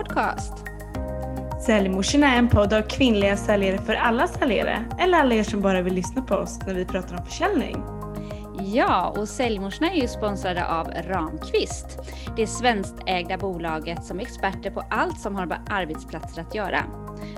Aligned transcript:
Podcast. 0.00 0.52
Säljmorsorna 1.66 2.34
är 2.34 2.38
en 2.38 2.48
podd 2.48 2.72
av 2.72 2.82
kvinnliga 2.82 3.36
säljare 3.36 3.78
för 3.78 3.94
alla 3.94 4.26
säljare, 4.26 4.84
eller 4.98 5.18
alla 5.18 5.34
er 5.34 5.42
som 5.42 5.60
bara 5.60 5.82
vill 5.82 5.94
lyssna 5.94 6.22
på 6.22 6.34
oss 6.34 6.58
när 6.66 6.74
vi 6.74 6.84
pratar 6.84 7.16
om 7.16 7.24
försäljning. 7.24 7.99
Ja, 8.72 9.14
och 9.16 9.28
Säljmorsorna 9.28 9.90
är 9.90 10.00
ju 10.00 10.08
sponsrade 10.08 10.66
av 10.66 10.86
Ramqvist. 10.86 11.98
Det 12.36 12.46
svenskägda 12.46 13.38
bolaget 13.38 14.04
som 14.04 14.18
är 14.18 14.22
experter 14.22 14.70
på 14.70 14.80
allt 14.90 15.20
som 15.20 15.36
har 15.36 15.46
med 15.46 15.68
arbetsplatser 15.70 16.42
att 16.42 16.54
göra. 16.54 16.84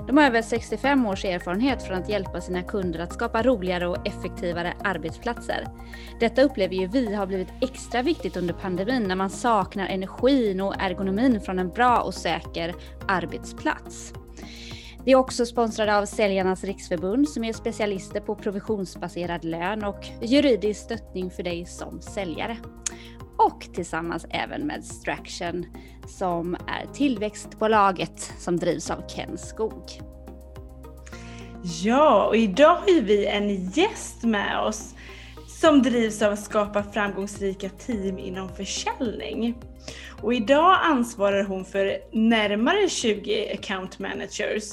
De 0.07 0.17
har 0.17 0.23
över 0.25 0.41
65 0.41 1.05
års 1.05 1.25
erfarenhet 1.25 1.83
från 1.83 1.97
att 1.97 2.09
hjälpa 2.09 2.41
sina 2.41 2.63
kunder 2.63 2.99
att 2.99 3.13
skapa 3.13 3.43
roligare 3.43 3.87
och 3.87 4.07
effektivare 4.07 4.73
arbetsplatser. 4.83 5.67
Detta 6.19 6.41
upplever 6.41 6.75
ju 6.75 6.87
vi 6.87 7.13
har 7.13 7.25
blivit 7.25 7.53
extra 7.61 8.01
viktigt 8.01 8.37
under 8.37 8.53
pandemin 8.53 9.03
när 9.03 9.15
man 9.15 9.29
saknar 9.29 9.87
energin 9.87 10.61
och 10.61 10.75
ergonomin 10.79 11.41
från 11.41 11.59
en 11.59 11.69
bra 11.69 12.01
och 12.01 12.13
säker 12.13 12.75
arbetsplats. 13.07 14.13
Vi 15.05 15.11
är 15.11 15.15
också 15.15 15.45
sponsrade 15.45 15.97
av 15.97 16.05
Säljarnas 16.05 16.63
Riksförbund 16.63 17.29
som 17.29 17.43
är 17.43 17.53
specialister 17.53 18.19
på 18.19 18.35
provisionsbaserad 18.35 19.45
lön 19.45 19.83
och 19.83 20.07
juridisk 20.21 20.81
stöttning 20.81 21.31
för 21.31 21.43
dig 21.43 21.65
som 21.65 22.01
säljare. 22.01 22.57
Och 23.37 23.67
tillsammans 23.73 24.25
även 24.29 24.67
med 24.67 24.83
Straction 24.83 25.65
som 26.07 26.55
är 26.55 26.93
tillväxtbolaget 26.93 28.33
som 28.39 28.57
drivs 28.57 28.91
av 28.91 29.07
Ken 29.07 29.37
Skog. 29.37 29.83
Ja, 31.83 32.25
och 32.27 32.35
idag 32.35 32.75
har 32.75 33.01
vi 33.01 33.25
en 33.25 33.65
gäst 33.69 34.23
med 34.23 34.59
oss 34.59 34.95
som 35.47 35.81
drivs 35.81 36.21
av 36.21 36.33
att 36.33 36.43
skapa 36.43 36.83
framgångsrika 36.83 37.69
team 37.69 38.17
inom 38.17 38.49
försäljning. 38.49 39.55
Och 40.21 40.33
idag 40.33 40.79
ansvarar 40.81 41.43
hon 41.43 41.65
för 41.65 41.97
närmare 42.11 42.89
20 42.89 43.53
account 43.53 43.99
managers 43.99 44.63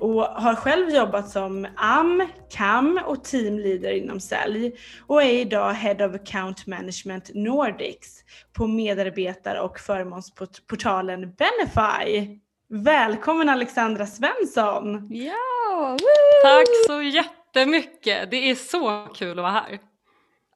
och 0.00 0.22
har 0.22 0.54
själv 0.54 0.90
jobbat 0.90 1.30
som 1.30 1.66
AM, 1.76 2.28
CAM 2.50 3.00
och 3.06 3.24
teamleader 3.24 3.92
inom 3.92 4.20
sälj 4.20 4.72
och 5.06 5.22
är 5.22 5.32
idag 5.32 5.72
Head 5.72 6.06
of 6.06 6.14
Account 6.14 6.66
Management 6.66 7.30
Nordics 7.34 8.24
på 8.52 8.66
medarbetar 8.66 9.60
och 9.60 9.78
förmånsportalen 9.78 11.20
Benify. 11.20 12.38
Välkommen 12.70 13.48
Alexandra 13.48 14.06
Svensson! 14.06 15.08
Ja! 15.10 15.96
Woo! 16.00 16.42
Tack 16.42 16.68
så 16.86 17.02
jättemycket! 17.02 18.30
Det 18.30 18.50
är 18.50 18.54
så 18.54 19.06
kul 19.14 19.38
att 19.38 19.42
vara 19.42 19.52
här. 19.52 19.78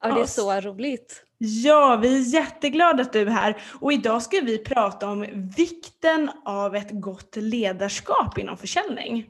Ja, 0.01 0.15
det 0.15 0.21
är 0.21 0.27
så 0.27 0.61
roligt. 0.61 1.25
Ja, 1.45 1.97
vi 1.97 2.17
är 2.17 2.35
jätteglada 2.35 3.03
att 3.03 3.13
du 3.13 3.21
är 3.21 3.27
här 3.27 3.63
och 3.81 3.93
idag 3.93 4.23
ska 4.23 4.41
vi 4.41 4.59
prata 4.59 5.09
om 5.09 5.51
vikten 5.57 6.31
av 6.45 6.77
ett 6.77 6.91
gott 6.91 7.37
ledarskap 7.37 8.39
inom 8.39 8.57
försäljning. 8.57 9.27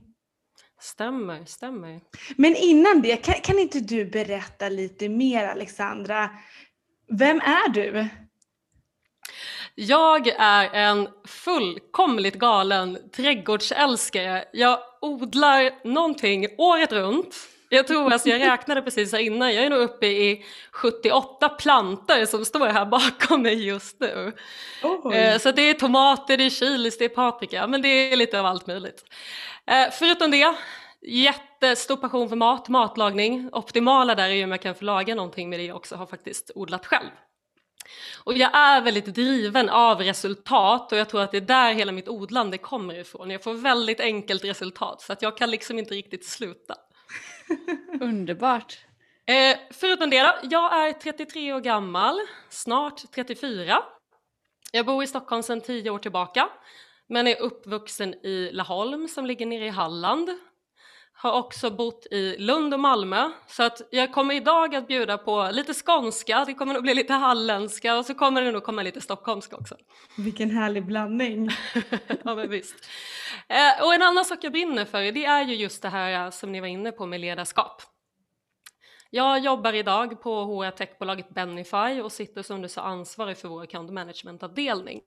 Stämmer, 0.80 1.44
stämmer. 1.44 2.00
Men 2.36 2.56
innan 2.56 3.02
det, 3.02 3.16
kan, 3.16 3.34
kan 3.34 3.58
inte 3.58 3.80
du 3.80 4.04
berätta 4.04 4.68
lite 4.68 5.08
mer 5.08 5.44
Alexandra? 5.44 6.30
Vem 7.18 7.40
är 7.40 7.68
du? 7.68 8.08
Jag 9.74 10.28
är 10.28 10.74
en 10.74 11.08
fullkomligt 11.26 12.34
galen 12.34 12.98
trädgårdsälskare. 13.16 14.44
Jag 14.52 14.78
odlar 15.00 15.88
någonting 15.88 16.46
året 16.58 16.92
runt 16.92 17.34
jag 17.74 17.86
tror, 17.86 18.12
alltså 18.12 18.28
jag 18.28 18.40
räknade 18.40 18.82
precis 18.82 19.12
här 19.12 19.18
innan, 19.18 19.54
jag 19.54 19.64
är 19.64 19.70
nog 19.70 19.80
uppe 19.80 20.06
i 20.06 20.44
78 20.72 21.48
plantor 21.48 22.26
som 22.26 22.44
står 22.44 22.66
här 22.66 22.86
bakom 22.86 23.42
mig 23.42 23.66
just 23.66 24.00
nu. 24.00 24.32
Eh, 25.12 25.38
så 25.38 25.52
det 25.52 25.62
är 25.62 25.74
tomater, 25.74 26.36
det 26.36 26.44
är 26.44 26.50
chilis, 26.50 26.98
det 26.98 27.04
är 27.04 27.08
paprika, 27.08 27.66
men 27.66 27.82
det 27.82 27.88
är 27.88 28.16
lite 28.16 28.40
av 28.40 28.46
allt 28.46 28.66
möjligt. 28.66 29.04
Eh, 29.66 29.90
förutom 29.92 30.30
det, 30.30 30.54
jättestor 31.02 31.96
passion 31.96 32.28
för 32.28 32.36
mat, 32.36 32.68
matlagning. 32.68 33.48
Optimala 33.52 34.14
där 34.14 34.30
är 34.30 34.34
ju 34.34 34.44
om 34.44 34.50
jag 34.50 34.62
kan 34.62 34.74
få 34.74 34.84
laga 34.84 35.14
någonting 35.14 35.50
med 35.50 35.58
det 35.58 35.64
jag 35.64 35.76
också 35.76 35.96
har 35.96 36.06
faktiskt 36.06 36.50
odlat 36.54 36.86
själv. 36.86 37.10
Och 38.24 38.34
jag 38.34 38.56
är 38.56 38.80
väldigt 38.80 39.06
driven 39.06 39.68
av 39.68 40.00
resultat 40.00 40.92
och 40.92 40.98
jag 40.98 41.08
tror 41.08 41.22
att 41.22 41.30
det 41.30 41.36
är 41.36 41.40
där 41.40 41.72
hela 41.72 41.92
mitt 41.92 42.08
odlande 42.08 42.58
kommer 42.58 42.98
ifrån. 42.98 43.30
Jag 43.30 43.42
får 43.42 43.54
väldigt 43.54 44.00
enkelt 44.00 44.44
resultat 44.44 45.00
så 45.00 45.12
att 45.12 45.22
jag 45.22 45.36
kan 45.36 45.50
liksom 45.50 45.78
inte 45.78 45.94
riktigt 45.94 46.26
sluta. 46.26 46.74
Underbart. 48.00 48.78
Eh, 49.26 49.58
förutom 49.70 50.10
det 50.10 50.22
då, 50.22 50.32
jag 50.42 50.88
är 50.88 50.92
33 50.92 51.52
år 51.52 51.60
gammal, 51.60 52.20
snart 52.48 53.12
34. 53.14 53.82
Jag 54.72 54.86
bor 54.86 55.04
i 55.04 55.06
Stockholm 55.06 55.42
sedan 55.42 55.60
10 55.60 55.90
år 55.90 55.98
tillbaka, 55.98 56.48
men 57.08 57.26
är 57.26 57.40
uppvuxen 57.40 58.14
i 58.14 58.50
Laholm 58.52 59.08
som 59.08 59.26
ligger 59.26 59.46
nere 59.46 59.66
i 59.66 59.68
Halland. 59.68 60.30
Har 61.14 61.32
också 61.32 61.70
bott 61.70 62.06
i 62.10 62.36
Lund 62.38 62.74
och 62.74 62.80
Malmö, 62.80 63.30
så 63.46 63.62
att 63.62 63.80
jag 63.90 64.12
kommer 64.12 64.34
idag 64.34 64.74
att 64.74 64.88
bjuda 64.88 65.18
på 65.18 65.50
lite 65.52 65.74
skånska, 65.74 66.44
det 66.44 66.54
kommer 66.54 66.74
nog 66.74 66.82
bli 66.82 66.94
lite 66.94 67.12
halländska 67.12 67.96
och 67.96 68.06
så 68.06 68.14
kommer 68.14 68.42
det 68.42 68.52
nog 68.52 68.64
komma 68.64 68.82
lite 68.82 69.00
stockholmska 69.00 69.56
också. 69.56 69.76
Vilken 70.16 70.50
härlig 70.50 70.86
blandning. 70.86 71.48
ja 72.22 72.34
men 72.34 72.50
visst. 72.50 72.74
Eh, 73.48 73.84
och 73.84 73.94
en 73.94 74.02
annan 74.02 74.24
sak 74.24 74.38
jag 74.42 74.52
brinner 74.52 74.84
för 74.84 75.12
det 75.12 75.24
är 75.24 75.44
ju 75.44 75.54
just 75.54 75.82
det 75.82 75.88
här 75.88 76.24
eh, 76.24 76.30
som 76.30 76.52
ni 76.52 76.60
var 76.60 76.68
inne 76.68 76.92
på 76.92 77.06
med 77.06 77.20
ledarskap. 77.20 77.82
Jag 79.10 79.38
jobbar 79.38 79.72
idag 79.72 80.22
på 80.22 80.44
HR-techbolaget 80.44 81.28
Benify 81.28 82.00
och 82.02 82.12
sitter 82.12 82.42
som 82.42 82.62
du 82.62 82.68
sa 82.68 82.82
ansvarig 82.82 83.36
för 83.36 83.48
vår 83.48 83.62
account 83.62 83.92
management-avdelning. 83.92 85.00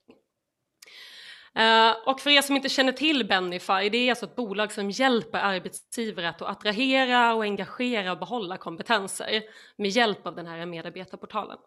Uh, 1.59 2.07
och 2.07 2.19
för 2.19 2.29
er 2.29 2.41
som 2.41 2.55
inte 2.55 2.69
känner 2.69 2.91
till 2.91 3.27
Benify, 3.27 3.89
det 3.89 3.97
är 3.97 4.09
alltså 4.09 4.25
ett 4.25 4.35
bolag 4.35 4.71
som 4.71 4.89
hjälper 4.89 5.39
arbetsgivare 5.39 6.29
att 6.29 6.41
attrahera 6.41 7.33
och 7.33 7.43
engagera 7.43 8.11
och 8.11 8.19
behålla 8.19 8.57
kompetenser 8.57 9.43
med 9.77 9.89
hjälp 9.89 10.27
av 10.27 10.35
den 10.35 10.47
här 10.47 10.65
medarbetarportalen. 10.65 11.57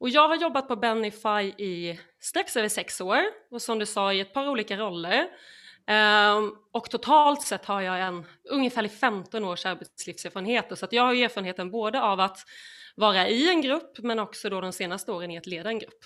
Och 0.00 0.08
jag 0.08 0.28
har 0.28 0.36
jobbat 0.36 0.68
på 0.68 0.76
Benify 0.76 1.64
i 1.64 2.00
strax 2.20 2.56
över 2.56 2.68
sex 2.68 3.00
år 3.00 3.20
och 3.50 3.62
som 3.62 3.78
du 3.78 3.86
sa 3.86 4.12
i 4.12 4.20
ett 4.20 4.34
par 4.34 4.48
olika 4.48 4.76
roller. 4.76 5.28
Um, 6.36 6.56
och 6.72 6.90
totalt 6.90 7.42
sett 7.42 7.64
har 7.64 7.80
jag 7.80 8.00
en 8.00 8.24
ungefär 8.44 8.88
15 8.88 9.44
års 9.44 9.66
arbetslivserfarenhet 9.66 10.78
så 10.78 10.84
att 10.84 10.92
jag 10.92 11.02
har 11.02 11.14
erfarenheten 11.14 11.70
både 11.70 12.02
av 12.02 12.20
att 12.20 12.38
vara 12.96 13.28
i 13.28 13.48
en 13.48 13.60
grupp 13.60 13.98
men 13.98 14.18
också 14.18 14.50
då 14.50 14.60
de 14.60 14.72
senaste 14.72 15.12
åren 15.12 15.30
i 15.30 15.38
att 15.38 15.46
leda 15.46 15.68
en 15.68 15.78
grupp. 15.78 16.04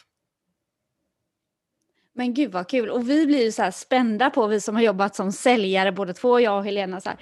Men 2.13 2.35
gud 2.35 2.53
vad 2.53 2.69
kul 2.69 2.91
och 2.91 3.11
vi 3.11 3.27
blir 3.27 3.45
ju 3.45 3.53
så 3.53 3.63
här 3.63 3.71
spända 3.71 4.31
på 4.31 4.47
vi 4.47 4.61
som 4.61 4.75
har 4.75 4.83
jobbat 4.83 5.17
som 5.17 5.33
säljare 5.33 5.93
både 5.93 6.15
två, 6.15 6.41
jag 6.41 6.59
och 6.59 6.65
Helena. 6.65 7.01
Så 7.01 7.09
här, 7.09 7.19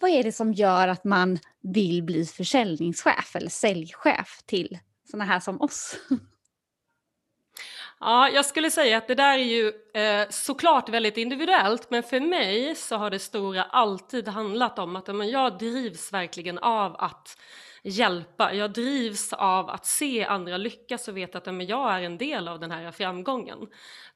vad 0.00 0.10
är 0.10 0.22
det 0.22 0.32
som 0.32 0.52
gör 0.52 0.88
att 0.88 1.04
man 1.04 1.38
vill 1.62 2.02
bli 2.02 2.26
försäljningschef 2.26 3.36
eller 3.36 3.50
säljchef 3.50 4.42
till 4.46 4.78
sådana 5.10 5.24
här 5.24 5.40
som 5.40 5.60
oss? 5.60 5.96
Ja, 8.02 8.28
jag 8.28 8.46
skulle 8.46 8.70
säga 8.70 8.98
att 8.98 9.08
det 9.08 9.14
där 9.14 9.38
är 9.38 9.42
ju 9.42 9.72
eh, 9.94 10.28
såklart 10.30 10.88
väldigt 10.88 11.16
individuellt, 11.16 11.90
men 11.90 12.02
för 12.02 12.20
mig 12.20 12.74
så 12.74 12.96
har 12.96 13.10
det 13.10 13.18
stora 13.18 13.62
alltid 13.62 14.28
handlat 14.28 14.78
om 14.78 14.96
att 14.96 15.06
men, 15.06 15.30
jag 15.30 15.58
drivs 15.58 16.12
verkligen 16.12 16.58
av 16.58 16.96
att 16.96 17.38
hjälpa. 17.82 18.54
Jag 18.54 18.72
drivs 18.72 19.32
av 19.32 19.70
att 19.70 19.86
se 19.86 20.24
andra 20.24 20.56
lyckas 20.56 21.08
och 21.08 21.16
veta 21.16 21.38
att 21.38 21.46
men, 21.46 21.66
jag 21.66 21.94
är 21.94 22.02
en 22.02 22.18
del 22.18 22.48
av 22.48 22.60
den 22.60 22.70
här 22.70 22.92
framgången. 22.92 23.58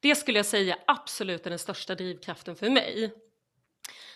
Det 0.00 0.14
skulle 0.14 0.38
jag 0.38 0.46
säga 0.46 0.78
absolut 0.86 1.46
är 1.46 1.50
den 1.50 1.58
största 1.58 1.94
drivkraften 1.94 2.56
för 2.56 2.70
mig 2.70 3.12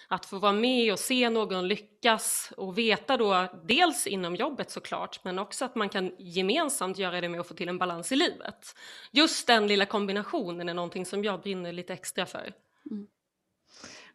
att 0.08 0.26
få 0.26 0.38
vara 0.38 0.52
med 0.52 0.92
och 0.92 0.98
se 0.98 1.30
någon 1.30 1.68
lyckas 1.68 2.52
och 2.56 2.78
veta 2.78 3.16
då 3.16 3.46
dels 3.64 4.06
inom 4.06 4.36
jobbet 4.36 4.70
såklart 4.70 5.24
men 5.24 5.38
också 5.38 5.64
att 5.64 5.74
man 5.74 5.88
kan 5.88 6.12
gemensamt 6.18 6.98
göra 6.98 7.20
det 7.20 7.28
med 7.28 7.40
att 7.40 7.48
få 7.48 7.54
till 7.54 7.68
en 7.68 7.78
balans 7.78 8.12
i 8.12 8.16
livet. 8.16 8.74
Just 9.10 9.46
den 9.46 9.66
lilla 9.66 9.86
kombinationen 9.86 10.68
är 10.68 10.74
någonting 10.74 11.06
som 11.06 11.24
jag 11.24 11.40
brinner 11.40 11.72
lite 11.72 11.92
extra 11.92 12.26
för. 12.26 12.52
Mm. 12.90 13.06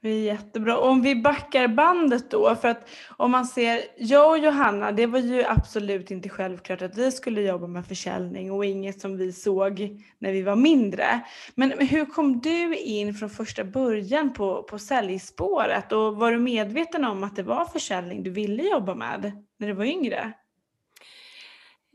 Det 0.03 0.09
är 0.09 0.21
jättebra. 0.21 0.77
Om 0.77 1.01
vi 1.01 1.15
backar 1.15 1.67
bandet 1.67 2.31
då, 2.31 2.55
för 2.55 2.67
att 2.67 2.89
om 3.17 3.31
man 3.31 3.45
ser, 3.45 3.81
jag 3.97 4.31
och 4.31 4.37
Johanna, 4.37 4.91
det 4.91 5.05
var 5.05 5.19
ju 5.19 5.43
absolut 5.43 6.11
inte 6.11 6.29
självklart 6.29 6.81
att 6.81 6.97
vi 6.97 7.11
skulle 7.11 7.41
jobba 7.41 7.67
med 7.67 7.85
försäljning 7.85 8.51
och 8.51 8.65
inget 8.65 9.01
som 9.01 9.17
vi 9.17 9.31
såg 9.31 10.01
när 10.19 10.31
vi 10.31 10.41
var 10.41 10.55
mindre. 10.55 11.05
Men 11.55 11.71
hur 11.71 12.05
kom 12.05 12.39
du 12.39 12.77
in 12.77 13.13
från 13.13 13.29
första 13.29 13.63
början 13.63 14.33
på, 14.33 14.63
på 14.63 14.79
säljspåret 14.79 15.91
och 15.91 16.15
var 16.15 16.31
du 16.31 16.37
medveten 16.37 17.05
om 17.05 17.23
att 17.23 17.35
det 17.35 17.43
var 17.43 17.65
försäljning 17.65 18.23
du 18.23 18.29
ville 18.29 18.63
jobba 18.63 18.95
med 18.95 19.31
när 19.59 19.67
du 19.67 19.73
var 19.73 19.85
yngre? 19.85 20.33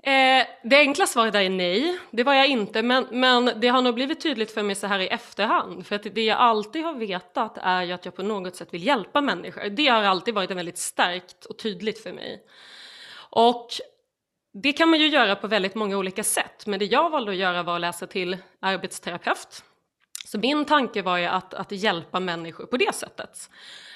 Eh, 0.03 0.47
det 0.63 0.77
enkla 0.77 1.07
svaret 1.07 1.35
är 1.35 1.51
nej, 1.51 1.99
det 2.11 2.23
var 2.23 2.35
jag 2.35 2.47
inte, 2.47 2.83
men, 2.83 3.07
men 3.11 3.51
det 3.61 3.69
har 3.69 3.83
nog 3.83 3.95
blivit 3.95 4.21
tydligt 4.21 4.55
för 4.55 4.63
mig 4.63 4.75
så 4.75 4.87
här 4.87 4.99
i 4.99 5.09
efterhand. 5.09 5.87
För 5.87 5.97
att 5.97 6.03
det 6.15 6.25
jag 6.25 6.39
alltid 6.39 6.85
har 6.85 6.95
vetat 6.95 7.59
är 7.63 7.83
ju 7.83 7.93
att 7.93 8.05
jag 8.05 8.17
på 8.17 8.23
något 8.23 8.57
sätt 8.57 8.75
vill 8.75 8.87
hjälpa 8.87 9.21
människor. 9.21 9.69
Det 9.69 9.89
har 9.89 10.03
alltid 10.03 10.35
varit 10.35 10.51
väldigt 10.51 10.79
starkt 10.79 11.45
och 11.45 11.59
tydligt 11.59 12.03
för 12.03 12.13
mig. 12.13 12.43
Och 13.31 13.69
det 14.63 14.73
kan 14.73 14.89
man 14.89 14.99
ju 14.99 15.09
göra 15.09 15.37
på 15.37 15.47
väldigt 15.47 15.75
många 15.75 15.97
olika 15.97 16.25
sätt, 16.25 16.67
men 16.67 16.79
det 16.79 16.85
jag 16.85 17.11
valde 17.11 17.31
att 17.31 17.37
göra 17.37 17.63
var 17.63 17.75
att 17.75 17.81
läsa 17.81 18.07
till 18.07 18.37
arbetsterapeut 18.61 19.65
Så 20.25 20.39
min 20.39 20.65
tanke 20.65 21.03
var 21.03 21.19
ju 21.19 21.27
att, 21.27 21.55
att 21.55 21.73
hjälpa 21.73 22.21
människor 22.21 22.67
på 22.67 22.77
det 22.77 22.95
sättet. 22.95 23.51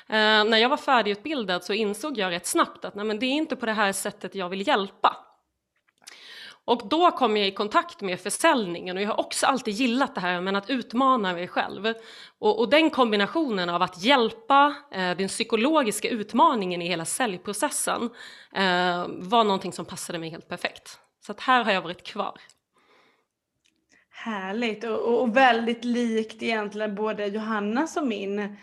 Eh, 0.08 0.44
när 0.44 0.56
jag 0.58 0.68
var 0.68 0.76
färdigutbildad 0.76 1.64
så 1.64 1.72
insåg 1.72 2.18
jag 2.18 2.30
rätt 2.30 2.46
snabbt 2.46 2.84
att 2.84 2.94
nej, 2.94 3.04
men 3.04 3.18
det 3.18 3.26
är 3.26 3.30
inte 3.30 3.56
på 3.56 3.66
det 3.66 3.72
här 3.72 3.92
sättet 3.92 4.34
jag 4.34 4.48
vill 4.48 4.68
hjälpa. 4.68 5.31
Och 6.64 6.88
då 6.88 7.10
kom 7.10 7.36
jag 7.36 7.48
i 7.48 7.50
kontakt 7.50 8.00
med 8.00 8.20
försäljningen 8.20 8.96
och 8.96 9.02
jag 9.02 9.08
har 9.08 9.20
också 9.20 9.46
alltid 9.46 9.74
gillat 9.74 10.14
det 10.14 10.20
här 10.20 10.40
med 10.40 10.56
att 10.56 10.70
utmana 10.70 11.32
mig 11.32 11.48
själv. 11.48 11.94
Och, 12.38 12.58
och 12.58 12.70
den 12.70 12.90
kombinationen 12.90 13.68
av 13.68 13.82
att 13.82 14.02
hjälpa 14.02 14.74
eh, 14.90 15.16
den 15.16 15.28
psykologiska 15.28 16.08
utmaningen 16.08 16.82
i 16.82 16.88
hela 16.88 17.04
säljprocessen 17.04 18.02
eh, 18.54 19.06
var 19.08 19.44
någonting 19.44 19.72
som 19.72 19.84
passade 19.84 20.18
mig 20.18 20.30
helt 20.30 20.48
perfekt. 20.48 20.98
Så 21.26 21.32
att 21.32 21.40
här 21.40 21.64
har 21.64 21.72
jag 21.72 21.82
varit 21.82 22.06
kvar. 22.06 22.40
Härligt 24.10 24.84
och, 24.84 25.22
och 25.22 25.36
väldigt 25.36 25.84
likt 25.84 26.42
egentligen 26.42 26.94
både 26.94 27.26
Johannas 27.26 27.96
och 27.96 28.06
min 28.06 28.56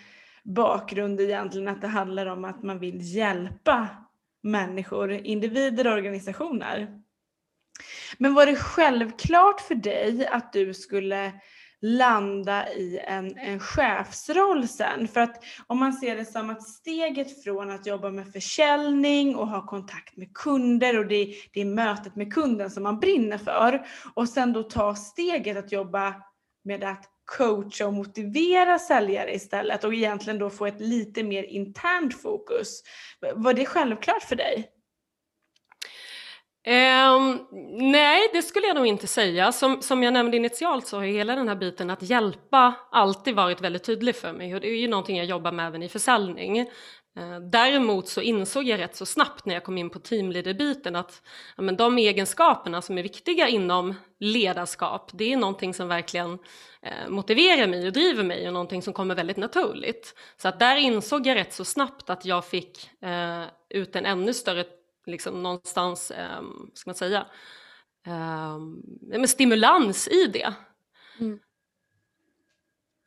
bakgrund 0.44 1.22
egentligen 1.22 1.68
att 1.68 1.82
det 1.82 1.88
handlar 1.88 2.26
om 2.26 2.46
att 2.46 2.64
man 2.64 2.80
vill 2.80 3.16
hjälpa 3.16 3.88
människor, 4.44 5.12
individer 5.12 5.88
och 5.88 5.94
organisationer. 5.94 7.02
Men 8.18 8.34
var 8.34 8.46
det 8.46 8.56
självklart 8.56 9.62
för 9.62 9.76
dig 9.76 10.28
att 10.28 10.54
du 10.54 10.74
skulle 10.74 11.34
landa 11.82 12.70
i 12.74 13.00
en, 13.08 13.38
en 13.38 13.60
chefsroll 13.60 14.68
sen? 14.68 15.08
För 15.08 15.20
att 15.22 15.44
om 15.68 15.80
man 15.80 15.94
ser 15.94 16.16
det 16.16 16.26
som 16.26 16.50
att 16.50 16.64
steget 16.64 17.44
från 17.44 17.72
att 17.72 17.86
jobba 17.86 18.10
med 18.10 18.34
försäljning 18.34 19.36
och 19.36 19.48
ha 19.48 19.66
kontakt 19.66 20.18
med 20.18 20.34
kunder 20.34 21.00
och 21.00 21.08
det, 21.08 21.34
det 21.54 21.62
är 21.62 21.66
mötet 21.66 22.16
med 22.16 22.34
kunden 22.34 22.72
som 22.72 22.84
man 22.84 23.00
brinner 23.00 23.38
för 23.38 23.86
och 24.14 24.30
sen 24.30 24.54
då 24.54 24.64
ta 24.64 24.96
steget 24.96 25.58
att 25.58 25.72
jobba 25.72 26.16
med 26.64 26.84
att 26.84 27.06
coacha 27.38 27.88
och 27.88 27.94
motivera 27.94 28.80
säljare 28.80 29.36
istället 29.36 29.84
och 29.84 29.94
egentligen 29.94 30.40
då 30.40 30.50
få 30.50 30.66
ett 30.66 30.80
lite 30.80 31.24
mer 31.24 31.44
internt 31.44 32.22
fokus. 32.22 32.82
Var 33.36 33.54
det 33.54 33.66
självklart 33.66 34.24
för 34.24 34.36
dig? 34.36 34.79
Um, 36.70 37.48
nej, 37.92 38.30
det 38.34 38.42
skulle 38.42 38.68
jag 38.68 38.76
nog 38.76 38.86
inte 38.86 39.08
säga. 39.08 39.52
Som, 39.52 39.82
som 39.82 40.04
jag 40.04 40.14
nämnde 40.14 40.38
initialt 40.38 40.88
så 40.88 40.98
har 40.98 41.04
ju 41.04 41.14
hela 41.14 41.36
den 41.36 41.48
här 41.48 41.56
biten 41.56 41.90
att 41.90 42.02
hjälpa 42.02 42.76
alltid 42.92 43.36
varit 43.36 43.62
väldigt 43.62 43.84
tydlig 43.84 44.16
för 44.16 44.34
mig 44.34 44.56
och 44.56 44.62
det 44.62 44.68
är 44.68 44.76
ju 44.76 44.88
någonting 44.88 45.18
jag 45.18 45.26
jobbar 45.26 45.52
med 45.52 45.68
även 45.68 45.84
i 45.84 45.90
försäljning. 45.90 46.60
Uh, 46.60 47.40
däremot 47.52 48.08
så 48.08 48.22
insåg 48.22 48.64
jag 48.64 48.80
rätt 48.80 48.96
så 48.96 49.06
snabbt 49.06 49.46
när 49.46 49.54
jag 49.54 49.64
kom 49.64 49.78
in 49.78 49.90
på 49.90 50.00
teamleader-biten 50.00 50.96
att 50.96 51.22
ja, 51.58 51.64
men 51.64 51.78
de 51.78 51.98
egenskaperna 51.98 52.82
som 52.82 52.98
är 52.98 53.04
viktiga 53.04 53.48
inom 53.48 53.96
ledarskap, 54.20 55.12
det 55.14 55.34
är 55.34 55.38
någonting 55.38 55.74
som 55.74 55.88
verkligen 55.88 56.32
uh, 56.32 57.10
motiverar 57.10 57.68
mig 57.68 57.88
och 57.88 57.94
driver 57.94 58.24
mig 58.24 58.48
och 58.48 58.54
någonting 58.54 58.82
som 58.82 58.94
kommer 58.94 59.16
väldigt 59.16 59.38
naturligt. 59.38 60.16
Så 60.38 60.48
att 60.48 60.60
där 60.60 60.76
insåg 60.76 61.28
jag 61.28 61.36
rätt 61.36 61.54
så 61.54 61.66
snabbt 61.66 62.10
att 62.10 62.26
jag 62.26 62.46
fick 62.46 62.90
uh, 63.06 63.46
ut 63.70 63.96
en 63.96 64.06
ännu 64.06 64.34
större 64.34 64.66
liksom 65.10 65.44
någonstans, 65.44 66.12
eh, 66.12 66.42
ska 66.74 66.90
man 66.90 66.96
säga, 66.96 67.26
eh, 68.06 69.24
stimulans 69.24 70.08
i 70.08 70.26
det. 70.26 70.54
Mm. 71.20 71.40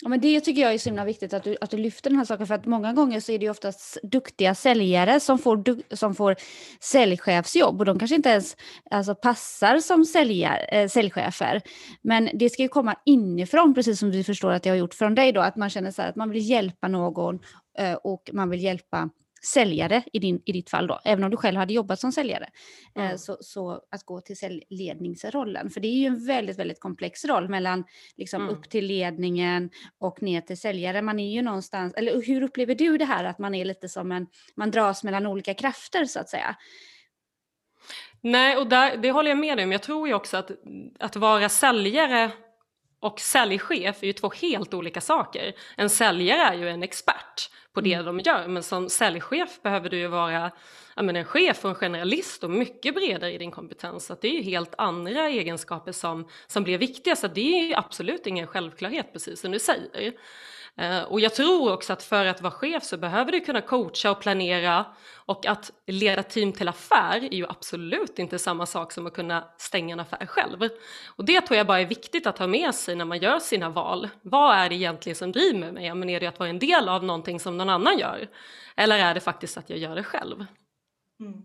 Ja, 0.05 0.09
men 0.09 0.21
det 0.21 0.41
tycker 0.41 0.63
jag 0.63 0.75
är 0.75 0.79
så 0.79 0.89
himla 0.89 1.05
viktigt 1.05 1.35
att 1.35 1.45
du, 1.45 1.57
att 1.61 1.71
du 1.71 1.77
lyfter 1.77 2.11
den 2.11 2.19
här 2.19 2.25
saken 2.25 2.47
för 2.47 2.55
att 2.55 2.67
många 2.67 2.93
gånger 2.93 3.21
så 3.21 3.33
är 3.33 3.39
det 3.39 3.45
ju 3.45 3.51
oftast 3.51 3.99
duktiga 4.03 4.55
säljare 4.55 5.21
som 5.21 5.39
får, 5.39 5.95
som 5.97 6.15
får 6.15 6.37
säljchefsjobb 6.81 7.81
och 7.81 7.85
de 7.85 7.99
kanske 7.99 8.15
inte 8.17 8.29
ens 8.29 8.57
alltså, 8.91 9.15
passar 9.15 9.79
som 9.79 10.05
säljar, 10.05 10.69
äh, 10.73 10.89
säljchefer. 10.89 11.61
Men 12.03 12.31
det 12.35 12.51
ska 12.51 12.63
ju 12.63 12.69
komma 12.69 12.95
inifrån 13.05 13.75
precis 13.75 13.99
som 13.99 14.11
du 14.11 14.25
förstår 14.25 14.53
att 14.53 14.67
jag 14.67 14.73
har 14.73 14.79
gjort 14.79 14.95
från 14.95 15.15
dig 15.15 15.33
då 15.33 15.41
att 15.41 15.57
man 15.57 15.71
känner 15.71 15.91
så 15.91 16.03
här, 16.03 16.09
att 16.09 16.17
man 16.17 16.31
vill 16.31 16.51
hjälpa 16.51 16.89
någon 16.89 17.41
äh, 17.79 17.95
och 17.95 18.31
man 18.33 18.51
vill 18.51 18.63
hjälpa 18.63 19.11
säljare 19.45 20.03
i, 20.13 20.19
din, 20.19 20.43
i 20.45 20.53
ditt 20.53 20.71
fall 20.71 20.87
då, 20.87 21.01
även 21.05 21.25
om 21.25 21.31
du 21.31 21.37
själv 21.37 21.57
hade 21.57 21.75
jobbat 21.75 22.01
som 22.01 22.13
säljare. 22.13 22.49
Mm. 22.95 23.19
så, 23.19 23.37
så, 23.41 23.81
att 23.91 24.05
gå 24.05 24.21
till 24.21 24.37
säljledningsrollen, 24.37 25.71
för 25.71 25.81
det 25.81 25.89
är 25.89 25.99
ju 25.99 26.07
en 26.07 26.27
väldigt, 26.27 26.59
väldigt 26.59 26.81
komplex 26.81 27.25
roll 27.25 27.49
mellan 27.49 27.85
liksom 28.17 28.43
mm. 28.43 28.55
upp 28.55 28.71
till 28.71 28.87
ledningen 28.87 29.71
och 29.99 30.23
ner 30.23 30.41
till 30.41 30.61
säljare. 30.61 31.03
Man 31.03 31.19
är 31.19 31.33
ju 31.33 31.43
någonstans, 31.43 31.95
eller 31.95 32.23
hur 32.23 32.43
upplever 32.43 32.75
du 32.75 32.99
det 32.99 33.05
här 33.05 33.25
att 33.25 33.39
man 33.39 33.55
är 33.55 33.65
lite 33.65 33.89
som 33.89 34.13
en, 34.13 34.27
man 34.57 34.71
dras 34.71 35.05
mellan 35.05 35.27
olika 35.27 35.55
krafter 35.55 36.05
så 36.05 36.21
att 36.21 36.29
säga? 36.29 36.57
Nej, 38.21 38.57
och 38.57 38.67
där, 38.67 38.97
det 38.97 39.11
håller 39.11 39.31
jag 39.31 39.39
med 39.39 39.59
dig 39.59 39.65
om. 39.65 39.73
Jag 39.73 39.83
tror 39.83 40.09
ju 40.09 40.15
också 40.15 40.37
att, 40.37 40.51
att 40.99 41.17
vara 41.17 41.49
säljare 41.49 42.31
och 43.03 43.21
säljchef 43.21 44.03
är 44.03 44.07
ju 44.07 44.13
två 44.13 44.33
helt 44.41 44.75
olika 44.75 45.01
saker. 45.01 45.53
En 45.77 45.91
säljare 45.91 46.43
är 46.43 46.55
ju 46.55 46.69
en 46.69 46.83
expert 46.83 47.51
på 47.73 47.81
det 47.81 47.93
mm. 47.93 48.07
de 48.07 48.21
gör. 48.21 48.49
Men 48.49 48.63
som 48.63 48.89
säljchef 48.89 49.63
behöver 49.63 49.91
du 49.91 49.99
ju 49.99 50.07
vara 50.07 50.51
menar, 50.97 51.21
en 51.21 51.25
chef 51.25 51.65
och 51.65 51.71
en 51.71 51.75
generalist 51.75 52.45
och 52.45 52.51
mycket 52.51 52.95
bredare 52.95 53.33
i 53.33 53.39
din 53.39 53.51
kompetens. 53.51 54.07
Så 54.07 54.17
det 54.21 54.29
är 54.29 54.33
ju 54.33 54.43
helt 54.43 54.75
andra 54.79 55.29
egenskaper 55.29 55.93
som, 55.93 56.29
som 56.47 56.65
blir 56.65 56.79
viktiga. 56.79 57.17
Så 57.17 57.29
det 57.29 57.59
är 57.61 57.65
ju 57.65 57.75
absolut 57.75 58.27
ingen 58.27 58.47
självklarhet 58.47 59.13
precis 59.13 59.41
som 59.41 59.53
du 59.53 59.59
säger. 59.59 60.13
Eh, 60.79 61.03
och 61.03 61.21
jag 61.21 61.35
tror 61.35 61.73
också 61.73 61.93
att 61.93 62.03
för 62.03 62.27
att 62.27 62.43
vara 62.43 62.53
chef 62.53 62.85
så 62.85 62.97
behöver 62.97 63.33
du 63.33 63.41
kunna 63.41 63.61
coacha 63.61 64.11
och 64.11 64.21
planera 64.21 64.87
och 65.27 65.47
att 65.47 65.71
leda 65.87 66.23
team 66.23 66.53
till 66.53 66.69
affär 66.69 67.25
är 67.25 67.35
ju 67.35 67.47
absolut 67.49 68.19
inte 68.19 68.39
samma 68.39 68.67
sak 68.67 68.93
som 68.93 69.07
att 69.07 69.15
kunna 69.15 69.49
stänga 69.59 69.93
en 69.93 70.01
affär 70.01 70.27
själv. 70.27 70.69
Och 71.17 71.25
det 71.25 71.41
tror 71.41 71.57
jag 71.57 71.67
bara 71.67 71.81
är 71.81 71.87
viktigt 71.87 72.27
att 72.27 72.39
ha 72.39 72.47
med 72.47 72.75
sig 72.75 72.97
när 72.97 73.05
man 73.05 73.19
gör 73.19 73.39
sina 73.39 73.69
val. 73.69 74.09
Vad 74.23 74.57
är 74.57 74.69
det 74.69 74.75
egentligen 74.75 75.17
som 75.17 75.33
driver 75.33 75.73
mig? 75.73 75.95
Men 75.95 76.09
är 76.09 76.21
det 76.21 76.27
att 76.27 76.39
vara 76.39 76.51
en 76.51 76.59
del 76.59 76.89
av 76.89 77.05
någonting 77.05 77.41
som 77.41 77.59
någon 77.59 77.69
annan 77.69 77.99
gör? 77.99 78.29
Eller 78.77 78.99
är 78.99 79.15
det 79.15 79.21
faktiskt 79.21 79.57
att 79.57 79.71
jag 79.71 79.79
gör 79.79 79.95
det 79.95 80.05
själv? 80.05 80.47
Mm. 81.21 81.43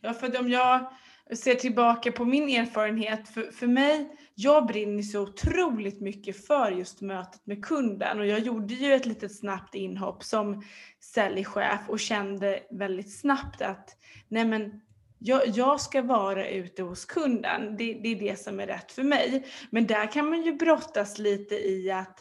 Ja, 0.00 0.14
för 0.14 0.40
om 0.40 0.50
jag 0.50 0.92
ser 1.36 1.54
tillbaka 1.54 2.12
på 2.12 2.24
min 2.24 2.48
erfarenhet, 2.48 3.28
för, 3.28 3.42
för 3.42 3.66
mig 3.66 4.10
jag 4.40 4.66
brinner 4.66 5.02
så 5.02 5.20
otroligt 5.20 6.00
mycket 6.00 6.46
för 6.46 6.70
just 6.70 7.00
mötet 7.00 7.46
med 7.46 7.64
kunden 7.64 8.18
och 8.18 8.26
jag 8.26 8.38
gjorde 8.38 8.74
ju 8.74 8.92
ett 8.92 9.06
litet 9.06 9.36
snabbt 9.36 9.74
inhopp 9.74 10.24
som 10.24 10.62
säljchef 11.00 11.80
och 11.88 12.00
kände 12.00 12.60
väldigt 12.70 13.18
snabbt 13.20 13.62
att 13.62 13.96
nej 14.28 14.44
men 14.44 14.80
jag, 15.18 15.48
jag 15.48 15.80
ska 15.80 16.02
vara 16.02 16.48
ute 16.48 16.82
hos 16.82 17.04
kunden. 17.04 17.76
Det, 17.76 17.92
det, 18.02 18.08
är 18.08 18.20
det 18.20 18.40
som 18.40 18.60
är 18.60 18.66
rätt 18.66 18.92
för 18.92 19.02
mig. 19.02 19.46
Men 19.70 19.86
där 19.86 20.12
kan 20.12 20.30
man 20.30 20.42
ju 20.42 20.52
brottas 20.52 21.18
lite 21.18 21.54
i 21.54 21.90
att 21.90 22.18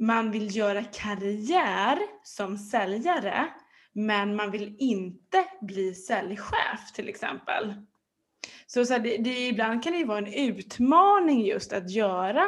man 0.00 0.30
vill 0.30 0.56
göra 0.56 0.84
karriär 0.84 1.98
som 2.22 2.58
säljare 2.58 3.46
men 3.92 4.36
man 4.36 4.50
vill 4.50 4.76
inte 4.78 5.44
bli 5.60 5.94
säljchef 5.94 6.92
till 6.94 7.08
exempel. 7.08 7.74
Så, 8.66 8.84
så 8.84 8.92
här, 8.92 9.00
det, 9.00 9.16
det, 9.16 9.46
ibland 9.46 9.82
kan 9.82 9.92
det 9.92 9.98
ju 9.98 10.04
vara 10.04 10.18
en 10.18 10.34
utmaning 10.34 11.46
just 11.46 11.72
att 11.72 11.90
göra 11.90 12.44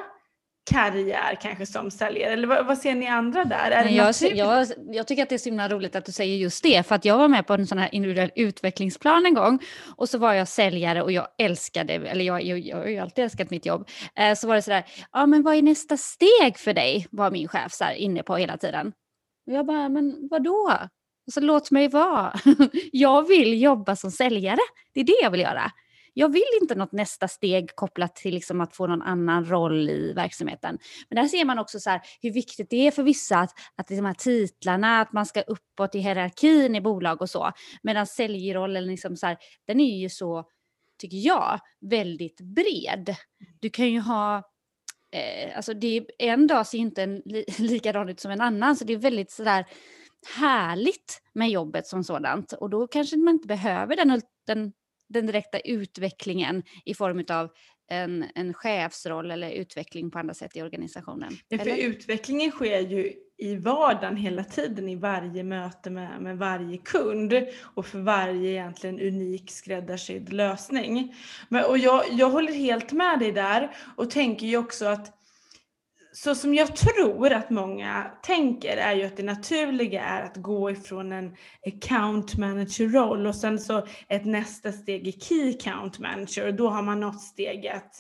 karriär 0.71 1.39
kanske 1.43 1.67
som 1.67 1.91
säljare? 1.91 2.33
Eller 2.33 2.47
vad, 2.47 2.67
vad 2.67 2.79
ser 2.79 2.95
ni 2.95 3.07
andra 3.07 3.45
där? 3.45 3.71
Är 3.71 3.89
jag, 3.89 4.15
jag, 4.35 4.67
jag, 4.91 5.07
tycker 5.07 5.23
att 5.23 5.29
det 5.29 5.35
är 5.35 5.39
så 5.39 5.49
himla 5.49 5.69
roligt 5.69 5.97
att 5.97 6.05
du 6.05 6.13
säger 6.13 6.37
just 6.37 6.63
det, 6.63 6.87
för 6.87 6.95
att 6.95 7.05
jag 7.05 7.19
var 7.19 7.29
med 7.29 7.47
på 7.47 7.55
en 7.55 7.67
sån 7.67 7.79
här 7.79 7.95
individuell 7.95 8.31
utvecklingsplan 8.35 9.27
en 9.27 9.35
gång 9.35 9.59
och 9.97 10.09
så 10.09 10.19
var 10.19 10.33
jag 10.33 10.49
säljare 10.49 11.03
och 11.03 11.13
jag 11.13 11.29
älskade, 11.39 11.93
eller 11.93 12.25
jag, 12.25 12.43
jag, 12.43 12.59
jag 12.59 12.77
har 12.77 12.87
ju 12.87 12.99
alltid 12.99 13.25
älskat 13.25 13.51
mitt 13.51 13.67
jobb, 13.67 13.89
eh, 14.15 14.35
så 14.35 14.49
var 14.49 14.55
det 14.55 14.63
sådär, 14.63 14.85
ja 15.13 15.27
men 15.27 15.43
vad 15.43 15.55
är 15.55 15.63
nästa 15.63 15.97
steg 15.97 16.59
för 16.59 16.75
dig? 16.75 17.07
var 17.11 17.31
min 17.31 17.49
chef 17.49 17.73
så 17.73 17.85
här, 17.85 17.95
inne 17.95 18.23
på 18.23 18.37
hela 18.37 18.57
tiden. 18.57 18.93
Och 19.47 19.53
jag 19.53 19.67
bara, 19.67 19.89
men 19.89 20.29
vadå? 20.31 20.73
Så 21.31 21.41
låt 21.41 21.71
mig 21.71 21.89
vara. 21.89 22.33
jag 22.93 23.29
vill 23.29 23.63
jobba 23.63 23.97
som 23.97 24.11
säljare, 24.11 24.59
det 24.95 25.01
är 25.01 25.05
det 25.05 25.19
jag 25.23 25.31
vill 25.31 25.41
göra 25.41 25.73
jag 26.19 26.33
vill 26.33 26.59
inte 26.61 26.75
något 26.75 26.93
nästa 26.93 27.29
steg 27.29 27.75
kopplat 27.75 28.17
till 28.17 28.35
liksom 28.35 28.61
att 28.61 28.77
få 28.77 28.87
någon 28.87 29.03
annan 29.03 29.45
roll 29.45 29.91
i 29.91 30.13
verksamheten. 30.13 30.79
Men 31.09 31.17
där 31.17 31.29
ser 31.29 31.45
man 31.45 31.59
också 31.59 31.81
så 31.81 31.91
här, 31.91 32.01
hur 32.23 32.33
viktigt 32.33 32.71
det 32.71 32.87
är 32.87 32.91
för 32.91 33.03
vissa 33.03 33.39
att, 33.39 33.51
att 33.77 33.89
de 33.89 34.05
här 34.05 34.15
titlarna, 34.15 35.01
att 35.01 35.13
man 35.13 35.27
ska 35.27 35.41
uppåt 35.41 35.95
i 35.95 35.99
hierarkin 35.99 36.77
i 36.77 36.81
bolag 36.81 37.23
och 37.23 37.31
så. 37.31 37.53
Medan 37.83 38.07
säljrollen, 38.07 38.87
liksom 38.87 39.17
så 39.17 39.27
här, 39.27 39.37
den 39.67 39.81
är 39.81 39.99
ju 39.99 40.09
så, 40.09 40.45
tycker 41.01 41.17
jag, 41.17 41.61
väldigt 41.81 42.41
bred. 42.41 43.17
Du 43.61 43.71
kan 43.71 43.91
ju 43.91 44.01
ha 44.01 44.37
eh, 45.13 45.57
alltså 45.57 45.75
det, 45.75 46.07
en 46.19 46.47
dag 46.47 46.67
ser 46.67 46.79
inte 46.79 47.03
en 47.03 47.23
li, 47.25 47.45
likadan 47.59 48.09
ut 48.09 48.21
som 48.21 48.31
en 48.31 48.41
annan, 48.41 48.77
så 48.77 48.85
det 48.85 48.93
är 48.93 48.99
väldigt 48.99 49.31
sådär 49.31 49.67
härligt 50.37 51.23
med 51.33 51.51
jobbet 51.51 51.87
som 51.87 52.05
sådant. 52.05 52.53
Och 52.53 52.71
då 52.71 52.87
kanske 52.87 53.17
man 53.17 53.35
inte 53.35 53.49
behöver 53.49 53.97
den, 53.97 54.23
den 54.47 54.73
den 55.09 55.27
direkta 55.27 55.61
utvecklingen 55.61 56.63
i 56.85 56.95
form 56.95 57.25
av 57.29 57.51
en, 57.91 58.25
en 58.35 58.55
chefsroll 58.55 59.31
eller 59.31 59.51
utveckling 59.51 60.11
på 60.11 60.19
andra 60.19 60.35
sätt 60.35 60.57
i 60.57 60.63
organisationen. 60.63 61.33
Ja, 61.49 61.59
för 61.59 61.77
utvecklingen 61.77 62.51
sker 62.51 62.81
ju 62.81 63.13
i 63.39 63.57
vardagen 63.57 64.17
hela 64.17 64.45
tiden 64.45 64.89
i 64.89 64.97
varje 64.97 65.45
möte 65.45 65.91
med, 65.91 66.23
med 66.23 66.39
varje 66.39 66.79
kund 66.79 67.33
och 67.63 67.87
för 67.87 67.99
varje 67.99 68.51
egentligen 68.51 69.01
unik 69.01 69.51
skräddarsydd 69.51 70.33
lösning. 70.33 71.15
Men, 71.49 71.65
och 71.65 71.79
jag, 71.79 72.05
jag 72.11 72.31
håller 72.31 72.53
helt 72.53 72.93
med 72.93 73.19
dig 73.19 73.33
där 73.33 73.77
och 73.97 74.11
tänker 74.11 74.47
ju 74.47 74.57
också 74.57 74.87
att 74.87 75.18
så 76.13 76.35
som 76.35 76.55
jag 76.55 76.77
tror 76.77 77.33
att 77.33 77.51
många 77.51 78.11
tänker 78.23 78.77
är 78.77 78.95
ju 78.95 79.05
att 79.05 79.17
det 79.17 79.23
naturliga 79.23 80.05
är 80.05 80.23
att 80.23 80.37
gå 80.37 80.71
ifrån 80.71 81.13
en 81.13 81.37
account 81.67 82.37
manager 82.37 82.89
roll 82.89 83.27
och 83.27 83.35
sen 83.35 83.59
så 83.59 83.87
ett 84.09 84.25
nästa 84.25 84.73
steg 84.73 85.09
i 85.09 85.13
key 85.13 85.55
account 85.55 85.99
manager 85.99 86.47
och 86.47 86.55
då 86.55 86.69
har 86.69 86.83
man 86.83 87.01
nått 87.01 87.23
steget 87.23 87.91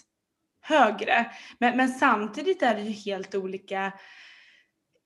högre. 0.61 1.27
Men, 1.59 1.77
men 1.77 1.89
samtidigt 1.89 2.63
är 2.63 2.75
det 2.75 2.83
ju 2.83 2.91
helt 2.91 3.35
olika 3.35 3.93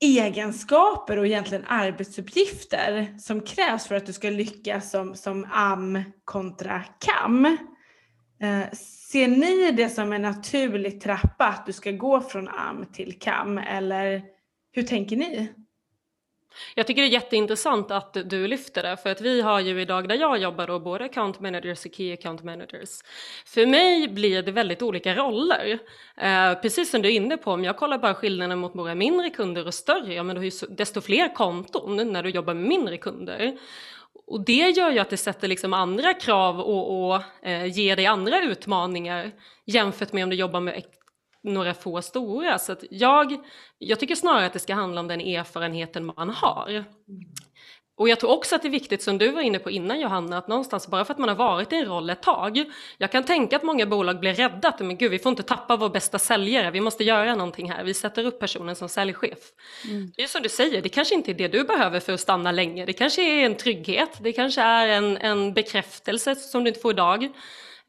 egenskaper 0.00 1.16
och 1.16 1.26
egentligen 1.26 1.64
arbetsuppgifter 1.68 3.18
som 3.18 3.40
krävs 3.40 3.86
för 3.86 3.94
att 3.94 4.06
du 4.06 4.12
ska 4.12 4.30
lyckas 4.30 4.90
som, 4.90 5.14
som 5.14 5.46
AM 5.52 6.02
kontra 6.24 6.84
KAM. 6.98 7.56
Eh, 8.42 8.70
ser 9.10 9.28
ni 9.28 9.70
det 9.70 9.88
som 9.88 10.12
en 10.12 10.22
naturlig 10.22 11.00
trappa 11.00 11.46
att 11.46 11.66
du 11.66 11.72
ska 11.72 11.90
gå 11.90 12.20
från 12.20 12.48
AM 12.48 12.86
till 12.92 13.18
KAM 13.18 13.58
eller 13.58 14.22
hur 14.72 14.82
tänker 14.82 15.16
ni? 15.16 15.52
Jag 16.74 16.86
tycker 16.86 17.02
det 17.02 17.08
är 17.08 17.12
jätteintressant 17.12 17.90
att 17.90 18.16
du 18.24 18.46
lyfter 18.46 18.82
det, 18.82 18.96
för 18.96 19.10
att 19.10 19.20
vi 19.20 19.40
har 19.40 19.60
ju 19.60 19.80
idag 19.80 20.08
där 20.08 20.14
jag 20.14 20.38
jobbar 20.38 20.66
då 20.66 20.80
både 20.80 21.04
account 21.04 21.40
managers 21.40 21.86
och 21.86 21.94
key 21.94 22.12
account 22.12 22.42
managers. 22.42 23.00
För 23.46 23.66
mig 23.66 24.08
blir 24.08 24.42
det 24.42 24.52
väldigt 24.52 24.82
olika 24.82 25.14
roller. 25.14 25.78
Eh, 26.16 26.54
precis 26.54 26.90
som 26.90 27.02
du 27.02 27.08
är 27.08 27.12
inne 27.12 27.36
på, 27.36 27.52
om 27.52 27.64
jag 27.64 27.76
kollar 27.76 27.98
bara 27.98 28.14
skillnaden 28.14 28.58
mot 28.58 28.74
våra 28.74 28.94
mindre 28.94 29.30
kunder 29.30 29.66
och 29.66 29.74
större, 29.74 30.14
ja 30.14 30.22
men 30.22 30.36
du 30.36 30.40
har 30.40 30.44
ju 30.44 30.74
desto 30.74 31.00
fler 31.00 31.34
konton 31.34 32.12
när 32.12 32.22
du 32.22 32.30
jobbar 32.30 32.54
med 32.54 32.68
mindre 32.68 32.98
kunder. 32.98 33.58
Och 34.26 34.44
det 34.44 34.70
gör 34.70 34.90
ju 34.90 34.98
att 34.98 35.10
det 35.10 35.16
sätter 35.16 35.48
liksom 35.48 35.72
andra 35.72 36.14
krav 36.14 36.60
och, 36.60 37.10
och 37.10 37.22
eh, 37.42 37.66
ger 37.66 37.96
dig 37.96 38.06
andra 38.06 38.42
utmaningar 38.42 39.32
jämfört 39.66 40.12
med 40.12 40.24
om 40.24 40.30
du 40.30 40.36
jobbar 40.36 40.60
med 40.60 40.82
några 41.42 41.74
få 41.74 42.02
stora. 42.02 42.58
Så 42.58 42.76
jag, 42.90 43.36
jag 43.78 44.00
tycker 44.00 44.14
snarare 44.14 44.46
att 44.46 44.52
det 44.52 44.58
ska 44.58 44.74
handla 44.74 45.00
om 45.00 45.08
den 45.08 45.20
erfarenheten 45.20 46.04
man 46.04 46.30
har. 46.30 46.84
Och 47.96 48.08
jag 48.08 48.20
tror 48.20 48.30
också 48.30 48.54
att 48.54 48.62
det 48.62 48.68
är 48.68 48.70
viktigt, 48.70 49.02
som 49.02 49.18
du 49.18 49.28
var 49.28 49.40
inne 49.40 49.58
på 49.58 49.70
innan 49.70 50.00
Johanna, 50.00 50.38
att 50.38 50.48
någonstans 50.48 50.88
bara 50.88 51.04
för 51.04 51.14
att 51.14 51.18
man 51.18 51.28
har 51.28 51.36
varit 51.36 51.72
i 51.72 51.76
en 51.76 51.84
roll 51.84 52.10
ett 52.10 52.22
tag, 52.22 52.64
jag 52.98 53.12
kan 53.12 53.24
tänka 53.24 53.56
att 53.56 53.62
många 53.62 53.86
bolag 53.86 54.20
blir 54.20 54.34
rädda 54.34 54.68
att 54.68 54.80
men 54.80 54.96
gud, 54.96 55.10
vi 55.10 55.18
får 55.18 55.30
inte 55.30 55.42
tappa 55.42 55.76
vår 55.76 55.88
bästa 55.88 56.18
säljare, 56.18 56.70
vi 56.70 56.80
måste 56.80 57.04
göra 57.04 57.34
någonting 57.34 57.70
här, 57.70 57.84
vi 57.84 57.94
sätter 57.94 58.24
upp 58.24 58.40
personen 58.40 58.76
som 58.76 58.88
säljchef. 58.88 59.38
Mm. 59.88 60.12
Det 60.16 60.22
är 60.22 60.26
som 60.26 60.42
du 60.42 60.48
säger, 60.48 60.82
det 60.82 60.88
kanske 60.88 61.14
inte 61.14 61.30
är 61.30 61.34
det 61.34 61.48
du 61.48 61.64
behöver 61.64 62.00
för 62.00 62.12
att 62.12 62.20
stanna 62.20 62.52
länge, 62.52 62.86
det 62.86 62.92
kanske 62.92 63.22
är 63.22 63.46
en 63.46 63.56
trygghet, 63.56 64.10
det 64.20 64.32
kanske 64.32 64.62
är 64.62 64.88
en, 64.88 65.16
en 65.16 65.52
bekräftelse 65.54 66.36
som 66.36 66.64
du 66.64 66.68
inte 66.68 66.80
får 66.80 66.92
idag. 66.92 67.28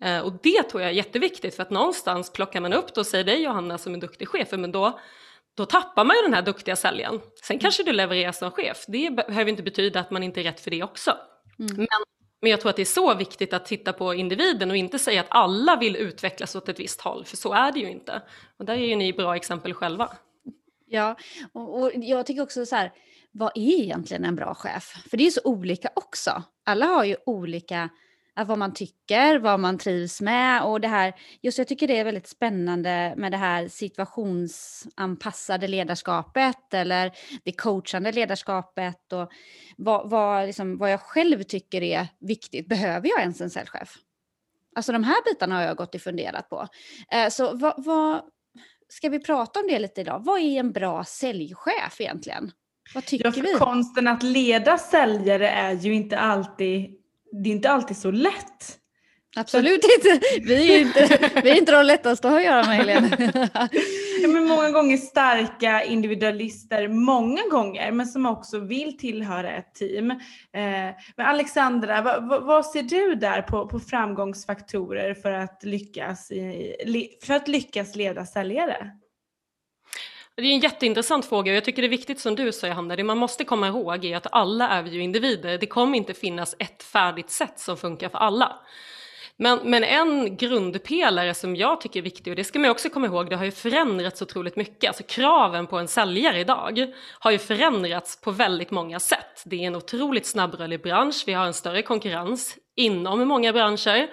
Eh, 0.01 0.19
och 0.19 0.33
det 0.43 0.63
tror 0.63 0.81
jag 0.81 0.91
är 0.91 0.95
jätteviktigt 0.95 1.55
för 1.55 1.63
att 1.63 1.69
någonstans 1.69 2.33
plockar 2.33 2.61
man 2.61 2.73
upp 2.73 2.93
då, 2.93 3.03
säg 3.03 3.23
dig 3.23 3.43
Johanna 3.43 3.77
som 3.77 3.93
en 3.93 3.99
duktig 3.99 4.27
chef, 4.27 4.51
men 4.51 4.71
då, 4.71 4.99
då 5.55 5.65
tappar 5.65 6.05
man 6.05 6.15
ju 6.15 6.21
den 6.21 6.33
här 6.33 6.41
duktiga 6.41 6.75
säljaren. 6.75 7.19
Sen 7.43 7.59
kanske 7.59 7.83
du 7.83 7.91
levererar 7.91 8.31
som 8.31 8.51
chef, 8.51 8.85
det 8.87 9.09
behöver 9.09 9.51
inte 9.51 9.63
betyda 9.63 9.99
att 9.99 10.11
man 10.11 10.23
inte 10.23 10.41
är 10.41 10.43
rätt 10.43 10.59
för 10.59 10.71
det 10.71 10.83
också. 10.83 11.17
Mm. 11.59 11.75
Men, 11.77 11.87
men 12.41 12.51
jag 12.51 12.61
tror 12.61 12.69
att 12.69 12.75
det 12.75 12.81
är 12.81 12.85
så 12.85 13.13
viktigt 13.15 13.53
att 13.53 13.65
titta 13.65 13.93
på 13.93 14.13
individen 14.13 14.71
och 14.71 14.77
inte 14.77 14.99
säga 14.99 15.21
att 15.21 15.27
alla 15.29 15.75
vill 15.75 15.95
utvecklas 15.95 16.55
åt 16.55 16.69
ett 16.69 16.79
visst 16.79 17.01
håll, 17.01 17.25
för 17.25 17.37
så 17.37 17.53
är 17.53 17.71
det 17.71 17.79
ju 17.79 17.91
inte. 17.91 18.21
Och 18.57 18.65
där 18.65 18.73
är 18.73 18.87
ju 18.87 18.95
ni 18.95 19.13
bra 19.13 19.35
exempel 19.35 19.73
själva. 19.73 20.17
Ja, 20.87 21.17
och, 21.53 21.81
och 21.81 21.91
jag 21.95 22.25
tycker 22.25 22.41
också 22.41 22.65
så 22.65 22.75
här, 22.75 22.91
vad 23.31 23.51
är 23.55 23.81
egentligen 23.81 24.25
en 24.25 24.35
bra 24.35 24.55
chef? 24.55 24.95
För 25.09 25.17
det 25.17 25.27
är 25.27 25.31
så 25.31 25.41
olika 25.43 25.89
också. 25.95 26.43
Alla 26.65 26.85
har 26.85 27.03
ju 27.03 27.15
olika 27.25 27.89
vad 28.35 28.57
man 28.57 28.73
tycker, 28.73 29.39
vad 29.39 29.59
man 29.59 29.77
trivs 29.77 30.21
med 30.21 30.63
och 30.63 30.81
det 30.81 30.87
här, 30.87 31.13
just 31.41 31.57
jag 31.57 31.67
tycker 31.67 31.87
det 31.87 31.97
är 31.97 32.03
väldigt 32.03 32.27
spännande 32.27 33.13
med 33.17 33.31
det 33.31 33.37
här 33.37 33.67
situationsanpassade 33.67 35.67
ledarskapet 35.67 36.73
eller 36.73 37.11
det 37.43 37.51
coachande 37.51 38.11
ledarskapet 38.11 39.13
och 39.13 39.31
vad, 39.77 40.09
vad, 40.09 40.45
liksom, 40.45 40.77
vad 40.77 40.91
jag 40.91 41.01
själv 41.01 41.43
tycker 41.43 41.83
är 41.83 42.07
viktigt. 42.19 42.67
Behöver 42.67 43.09
jag 43.09 43.19
ens 43.19 43.41
en 43.41 43.49
säljchef? 43.49 43.95
Alltså 44.75 44.91
de 44.91 45.03
här 45.03 45.23
bitarna 45.25 45.55
har 45.55 45.61
jag 45.61 45.77
gått 45.77 45.95
och 45.95 46.01
funderat 46.01 46.49
på. 46.49 46.67
Eh, 47.11 47.29
så 47.29 47.55
vad, 47.55 47.73
vad, 47.77 48.21
ska 48.89 49.09
vi 49.09 49.19
prata 49.19 49.59
om 49.59 49.67
det 49.67 49.79
lite 49.79 50.01
idag? 50.01 50.21
Vad 50.25 50.39
är 50.39 50.59
en 50.59 50.71
bra 50.71 51.03
säljchef 51.03 52.01
egentligen? 52.01 52.51
Vad 52.93 53.05
tycker 53.05 53.25
ja, 53.25 53.31
för 53.31 53.41
vi? 53.41 53.53
Konsten 53.53 54.07
att 54.07 54.23
leda 54.23 54.77
säljare 54.77 55.49
är 55.49 55.73
ju 55.73 55.93
inte 55.93 56.19
alltid 56.19 57.02
det 57.43 57.49
är 57.49 57.53
inte 57.53 57.69
alltid 57.69 57.97
så 57.97 58.11
lätt. 58.11 58.79
Absolut 59.35 59.81
inte. 59.97 60.25
Vi 60.41 60.75
är 60.75 60.81
inte, 60.81 61.29
vi 61.43 61.49
är 61.49 61.55
inte 61.57 61.71
de 61.71 61.85
lättaste 61.85 62.29
att 62.29 62.43
göra 62.43 62.67
med 62.67 62.77
Helene. 62.77 63.31
ja, 64.21 64.27
men 64.27 64.43
många 64.43 64.69
gånger 64.69 64.97
starka 64.97 65.83
individualister, 65.83 66.87
många 66.87 67.41
gånger, 67.51 67.91
men 67.91 68.07
som 68.07 68.25
också 68.25 68.59
vill 68.59 68.97
tillhöra 68.97 69.51
ett 69.51 69.75
team. 69.75 70.11
Eh, 70.11 70.17
men 71.15 71.25
Alexandra, 71.25 72.01
vad, 72.01 72.43
vad, 72.43 72.65
ser 72.65 72.83
du 72.83 73.15
där 73.15 73.41
på, 73.41 73.67
på 73.67 73.79
framgångsfaktorer 73.79 75.13
för 75.13 75.31
att 75.31 75.63
lyckas, 75.63 76.31
i, 76.31 77.17
för 77.23 77.33
att 77.33 77.47
lyckas 77.47 77.95
leda 77.95 78.25
säljare? 78.25 78.91
Det 80.35 80.41
är 80.41 80.53
en 80.53 80.59
jätteintressant 80.59 81.25
fråga 81.25 81.51
och 81.51 81.55
jag 81.55 81.65
tycker 81.65 81.81
det 81.81 81.87
är 81.87 81.89
viktigt 81.89 82.19
som 82.19 82.35
du 82.35 82.51
säger 82.51 82.73
Hanna, 82.73 82.95
det 82.95 83.03
man 83.03 83.17
måste 83.17 83.43
komma 83.43 83.67
ihåg 83.67 84.05
är 84.05 84.17
att 84.17 84.27
alla 84.31 84.69
är 84.69 84.83
vi 84.83 84.89
ju 84.89 85.01
individer. 85.01 85.57
Det 85.57 85.65
kommer 85.65 85.97
inte 85.97 86.13
finnas 86.13 86.55
ett 86.59 86.83
färdigt 86.83 87.29
sätt 87.29 87.59
som 87.59 87.77
funkar 87.77 88.09
för 88.09 88.17
alla. 88.17 88.59
Men, 89.37 89.59
men 89.63 89.83
en 89.83 90.37
grundpelare 90.37 91.33
som 91.33 91.55
jag 91.55 91.81
tycker 91.81 91.99
är 91.99 92.03
viktig, 92.03 92.31
och 92.31 92.35
det 92.35 92.43
ska 92.43 92.59
man 92.59 92.71
också 92.71 92.89
komma 92.89 93.07
ihåg, 93.07 93.29
det 93.29 93.35
har 93.35 93.45
ju 93.45 93.51
förändrats 93.51 94.21
otroligt 94.21 94.55
mycket. 94.55 94.87
Alltså 94.87 95.03
kraven 95.07 95.67
på 95.67 95.77
en 95.77 95.87
säljare 95.87 96.39
idag 96.39 96.93
har 97.19 97.31
ju 97.31 97.37
förändrats 97.37 98.21
på 98.21 98.31
väldigt 98.31 98.71
många 98.71 98.99
sätt. 98.99 99.43
Det 99.45 99.55
är 99.55 99.67
en 99.67 99.75
otroligt 99.75 100.25
snabbrörlig 100.25 100.81
bransch, 100.81 101.23
vi 101.25 101.33
har 101.33 101.45
en 101.45 101.53
större 101.53 101.81
konkurrens 101.81 102.57
inom 102.75 103.27
många 103.27 103.53
branscher. 103.53 104.09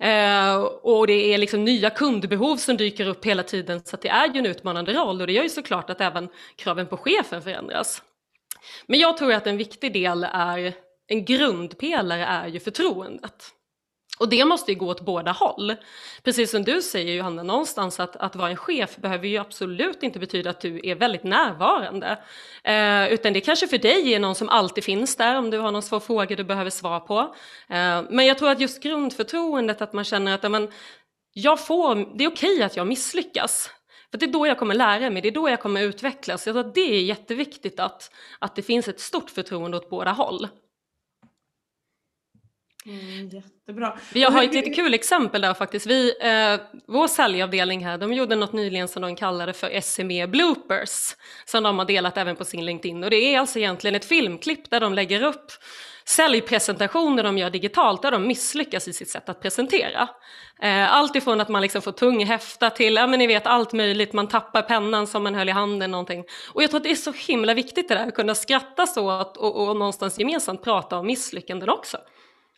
Eh, 0.00 0.56
och 0.82 1.06
det 1.06 1.34
är 1.34 1.38
liksom 1.38 1.64
nya 1.64 1.90
kundbehov 1.90 2.56
som 2.56 2.76
dyker 2.76 3.08
upp 3.08 3.24
hela 3.24 3.42
tiden 3.42 3.80
så 3.84 3.96
det 3.96 4.08
är 4.08 4.34
ju 4.34 4.38
en 4.38 4.46
utmanande 4.46 4.92
roll 4.92 5.20
och 5.20 5.26
det 5.26 5.32
gör 5.32 5.42
ju 5.42 5.48
såklart 5.48 5.90
att 5.90 6.00
även 6.00 6.28
kraven 6.56 6.86
på 6.86 6.96
chefen 6.96 7.42
förändras. 7.42 8.02
Men 8.86 8.98
jag 9.00 9.16
tror 9.16 9.32
att 9.32 9.46
en 9.46 9.56
viktig 9.56 9.92
del 9.92 10.26
är, 10.32 10.74
en 11.06 11.24
grundpelare 11.24 12.24
är 12.24 12.48
ju 12.48 12.60
förtroendet. 12.60 13.52
Och 14.18 14.28
det 14.28 14.44
måste 14.44 14.72
ju 14.72 14.78
gå 14.78 14.86
åt 14.86 15.00
båda 15.00 15.32
håll. 15.32 15.74
Precis 16.22 16.50
som 16.50 16.64
du 16.64 16.82
säger 16.82 17.14
Johanna, 17.14 17.42
någonstans 17.42 18.00
att, 18.00 18.16
att 18.16 18.36
vara 18.36 18.50
en 18.50 18.56
chef 18.56 18.96
behöver 18.96 19.28
ju 19.28 19.38
absolut 19.38 20.02
inte 20.02 20.18
betyda 20.18 20.50
att 20.50 20.60
du 20.60 20.80
är 20.84 20.94
väldigt 20.94 21.24
närvarande. 21.24 22.18
Eh, 22.64 23.12
utan 23.12 23.32
det 23.32 23.40
kanske 23.40 23.68
för 23.68 23.78
dig 23.78 24.14
är 24.14 24.18
någon 24.18 24.34
som 24.34 24.48
alltid 24.48 24.84
finns 24.84 25.16
där 25.16 25.38
om 25.38 25.50
du 25.50 25.58
har 25.58 25.72
någon 25.72 25.82
svår 25.82 26.00
fråga 26.00 26.36
du 26.36 26.44
behöver 26.44 26.70
svar 26.70 27.00
på. 27.00 27.18
Eh, 27.68 28.02
men 28.10 28.26
jag 28.26 28.38
tror 28.38 28.50
att 28.50 28.60
just 28.60 28.82
grundförtroendet, 28.82 29.82
att 29.82 29.92
man 29.92 30.04
känner 30.04 30.34
att 30.34 30.44
amen, 30.44 30.70
jag 31.32 31.66
får, 31.66 32.18
det 32.18 32.24
är 32.24 32.28
okej 32.28 32.62
att 32.62 32.76
jag 32.76 32.86
misslyckas. 32.86 33.70
För 34.10 34.18
det 34.18 34.26
är 34.26 34.32
då 34.32 34.46
jag 34.46 34.58
kommer 34.58 34.74
lära 34.74 35.10
mig, 35.10 35.22
det 35.22 35.28
är 35.28 35.32
då 35.32 35.50
jag 35.50 35.60
kommer 35.60 35.82
utvecklas. 35.82 36.46
Jag 36.46 36.54
tror 36.54 36.66
att 36.66 36.74
det 36.74 36.96
är 36.96 37.02
jätteviktigt 37.02 37.80
att, 37.80 38.10
att 38.38 38.56
det 38.56 38.62
finns 38.62 38.88
ett 38.88 39.00
stort 39.00 39.30
förtroende 39.30 39.76
åt 39.76 39.90
båda 39.90 40.12
håll. 40.12 40.48
Mm, 42.86 43.28
jättebra. 43.28 43.98
Vi 44.12 44.22
har 44.22 44.42
ett 44.42 44.54
lite 44.54 44.70
kul 44.70 44.94
exempel 44.94 45.40
där 45.40 45.54
faktiskt. 45.54 45.86
Vi, 45.86 46.14
eh, 46.20 46.60
vår 46.86 47.08
säljavdelning 47.08 47.84
här, 47.84 47.98
de 47.98 48.12
gjorde 48.12 48.36
något 48.36 48.52
nyligen 48.52 48.88
som 48.88 49.02
de 49.02 49.16
kallade 49.16 49.52
för 49.52 49.80
SME 49.80 50.26
bloopers. 50.26 51.16
Som 51.44 51.62
de 51.62 51.78
har 51.78 51.86
delat 51.86 52.16
även 52.16 52.36
på 52.36 52.44
sin 52.44 52.64
LinkedIn. 52.64 53.04
Och 53.04 53.10
det 53.10 53.16
är 53.16 53.38
alltså 53.38 53.58
egentligen 53.58 53.94
ett 53.94 54.04
filmklipp 54.04 54.70
där 54.70 54.80
de 54.80 54.94
lägger 54.94 55.22
upp 55.22 55.52
säljpresentationer 56.08 57.22
de 57.22 57.38
gör 57.38 57.50
digitalt 57.50 58.02
där 58.02 58.10
de 58.10 58.26
misslyckas 58.26 58.88
i 58.88 58.92
sitt 58.92 59.08
sätt 59.08 59.28
att 59.28 59.40
presentera. 59.40 60.08
Eh, 60.62 60.94
allt 60.94 61.16
ifrån 61.16 61.40
att 61.40 61.48
man 61.48 61.62
liksom 61.62 61.82
får 61.82 61.92
tung 61.92 62.24
häfta 62.24 62.70
till, 62.70 62.94
ja 62.94 63.06
men 63.06 63.18
ni 63.18 63.26
vet 63.26 63.46
allt 63.46 63.72
möjligt, 63.72 64.12
man 64.12 64.28
tappar 64.28 64.62
pennan 64.62 65.06
som 65.06 65.22
man 65.22 65.34
höll 65.34 65.48
i 65.48 65.52
handen 65.52 65.90
någonting. 65.90 66.24
Och 66.52 66.62
jag 66.62 66.70
tror 66.70 66.78
att 66.78 66.84
det 66.84 66.90
är 66.90 66.94
så 66.94 67.12
himla 67.12 67.54
viktigt 67.54 67.88
det 67.88 67.94
där, 67.94 68.08
att 68.08 68.14
kunna 68.14 68.34
skratta 68.34 68.86
så 68.86 69.10
och, 69.10 69.36
och, 69.36 69.68
och 69.68 69.76
någonstans 69.76 70.18
gemensamt 70.18 70.64
prata 70.64 70.98
om 70.98 71.06
misslyckanden 71.06 71.68
också. 71.68 71.98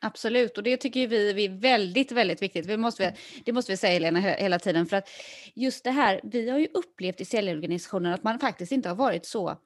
Absolut, 0.01 0.57
och 0.59 0.63
det 0.63 0.77
tycker 0.77 1.09
vi 1.09 1.45
är 1.45 1.61
väldigt, 1.61 2.13
väldigt 2.13 2.43
viktigt. 2.43 2.67
Vi 2.67 2.77
måste, 2.77 3.15
det 3.45 3.53
måste 3.53 3.73
vi 3.73 3.77
säga 3.77 3.93
Helena 3.93 4.21
hela 4.21 4.59
tiden, 4.59 4.87
för 4.87 4.97
att 4.97 5.09
just 5.55 5.85
det 5.85 5.91
här, 5.91 6.21
vi 6.23 6.51
har 6.51 6.59
ju 6.59 6.69
upplevt 6.75 7.21
i 7.21 7.25
säljorganisationen 7.25 8.15
att 8.15 8.23
man 8.23 8.39
faktiskt 8.39 8.73
inte 8.73 8.89
har 8.89 8.97
varit 8.97 9.27
så 9.27 9.59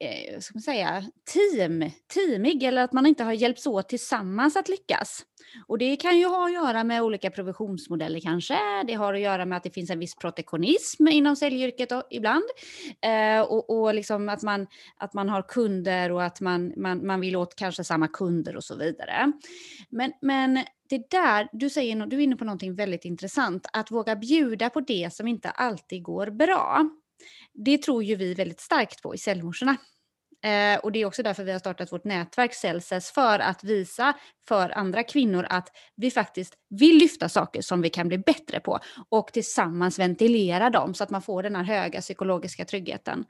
eh, 0.00 0.40
ska 0.40 0.54
man 0.54 0.62
säga, 0.62 1.04
team, 1.34 1.90
teamig 2.14 2.62
eller 2.62 2.82
att 2.82 2.92
man 2.92 3.06
inte 3.06 3.24
har 3.24 3.32
hjälpts 3.32 3.66
åt 3.66 3.88
tillsammans 3.88 4.56
att 4.56 4.68
lyckas. 4.68 5.24
Och 5.66 5.78
det 5.78 5.96
kan 5.96 6.18
ju 6.18 6.26
ha 6.26 6.46
att 6.46 6.52
göra 6.52 6.84
med 6.84 7.02
olika 7.02 7.30
provisionsmodeller 7.30 8.20
kanske. 8.20 8.58
Det 8.86 8.94
har 8.94 9.14
att 9.14 9.20
göra 9.20 9.44
med 9.44 9.56
att 9.56 9.62
det 9.62 9.70
finns 9.70 9.90
en 9.90 9.98
viss 9.98 10.16
protektionism 10.16 11.08
inom 11.08 11.36
säljyrket 11.36 11.88
ibland. 12.10 12.44
Eh, 13.00 13.40
och 13.40 13.70
och 13.70 13.94
liksom 13.94 14.28
att, 14.28 14.42
man, 14.42 14.66
att 14.96 15.14
man 15.14 15.28
har 15.28 15.42
kunder 15.42 16.12
och 16.12 16.24
att 16.24 16.40
man, 16.40 16.72
man, 16.76 17.06
man 17.06 17.20
vill 17.20 17.36
åt 17.36 17.54
kanske 17.54 17.84
samma 17.84 18.08
kunder 18.08 18.56
och 18.56 18.64
så 18.64 18.76
vidare. 18.76 19.32
Men, 19.90 20.12
men 20.22 20.54
det 20.88 21.10
där, 21.10 21.48
du, 21.52 21.70
säger, 21.70 22.06
du 22.06 22.16
är 22.16 22.20
inne 22.20 22.36
på 22.36 22.44
någonting 22.44 22.74
väldigt 22.74 23.04
intressant, 23.04 23.66
att 23.72 23.90
våga 23.90 24.16
bjuda 24.16 24.70
på 24.70 24.80
det 24.80 25.12
som 25.12 25.28
inte 25.28 25.50
alltid 25.50 26.02
går 26.02 26.30
bra. 26.30 26.88
Det 27.54 27.82
tror 27.82 28.04
ju 28.04 28.16
vi 28.16 28.34
väldigt 28.34 28.60
starkt 28.60 29.02
på 29.02 29.14
i 29.14 29.18
cellmorsorna. 29.18 29.76
Eh, 30.44 30.78
och 30.78 30.92
det 30.92 30.98
är 30.98 31.06
också 31.06 31.22
därför 31.22 31.44
vi 31.44 31.52
har 31.52 31.58
startat 31.58 31.92
vårt 31.92 32.04
nätverk 32.04 32.54
Cellses 32.54 33.10
för 33.10 33.38
att 33.38 33.64
visa 33.64 34.14
för 34.48 34.78
andra 34.78 35.02
kvinnor 35.02 35.46
att 35.50 35.68
vi 35.96 36.10
faktiskt 36.10 36.54
vill 36.70 36.98
lyfta 36.98 37.28
saker 37.28 37.62
som 37.62 37.82
vi 37.82 37.90
kan 37.90 38.08
bli 38.08 38.18
bättre 38.18 38.60
på 38.60 38.78
och 39.08 39.32
tillsammans 39.32 39.98
ventilera 39.98 40.70
dem 40.70 40.94
så 40.94 41.04
att 41.04 41.10
man 41.10 41.22
får 41.22 41.42
den 41.42 41.56
här 41.56 41.64
höga 41.64 42.00
psykologiska 42.00 42.64
tryggheten. 42.64 43.24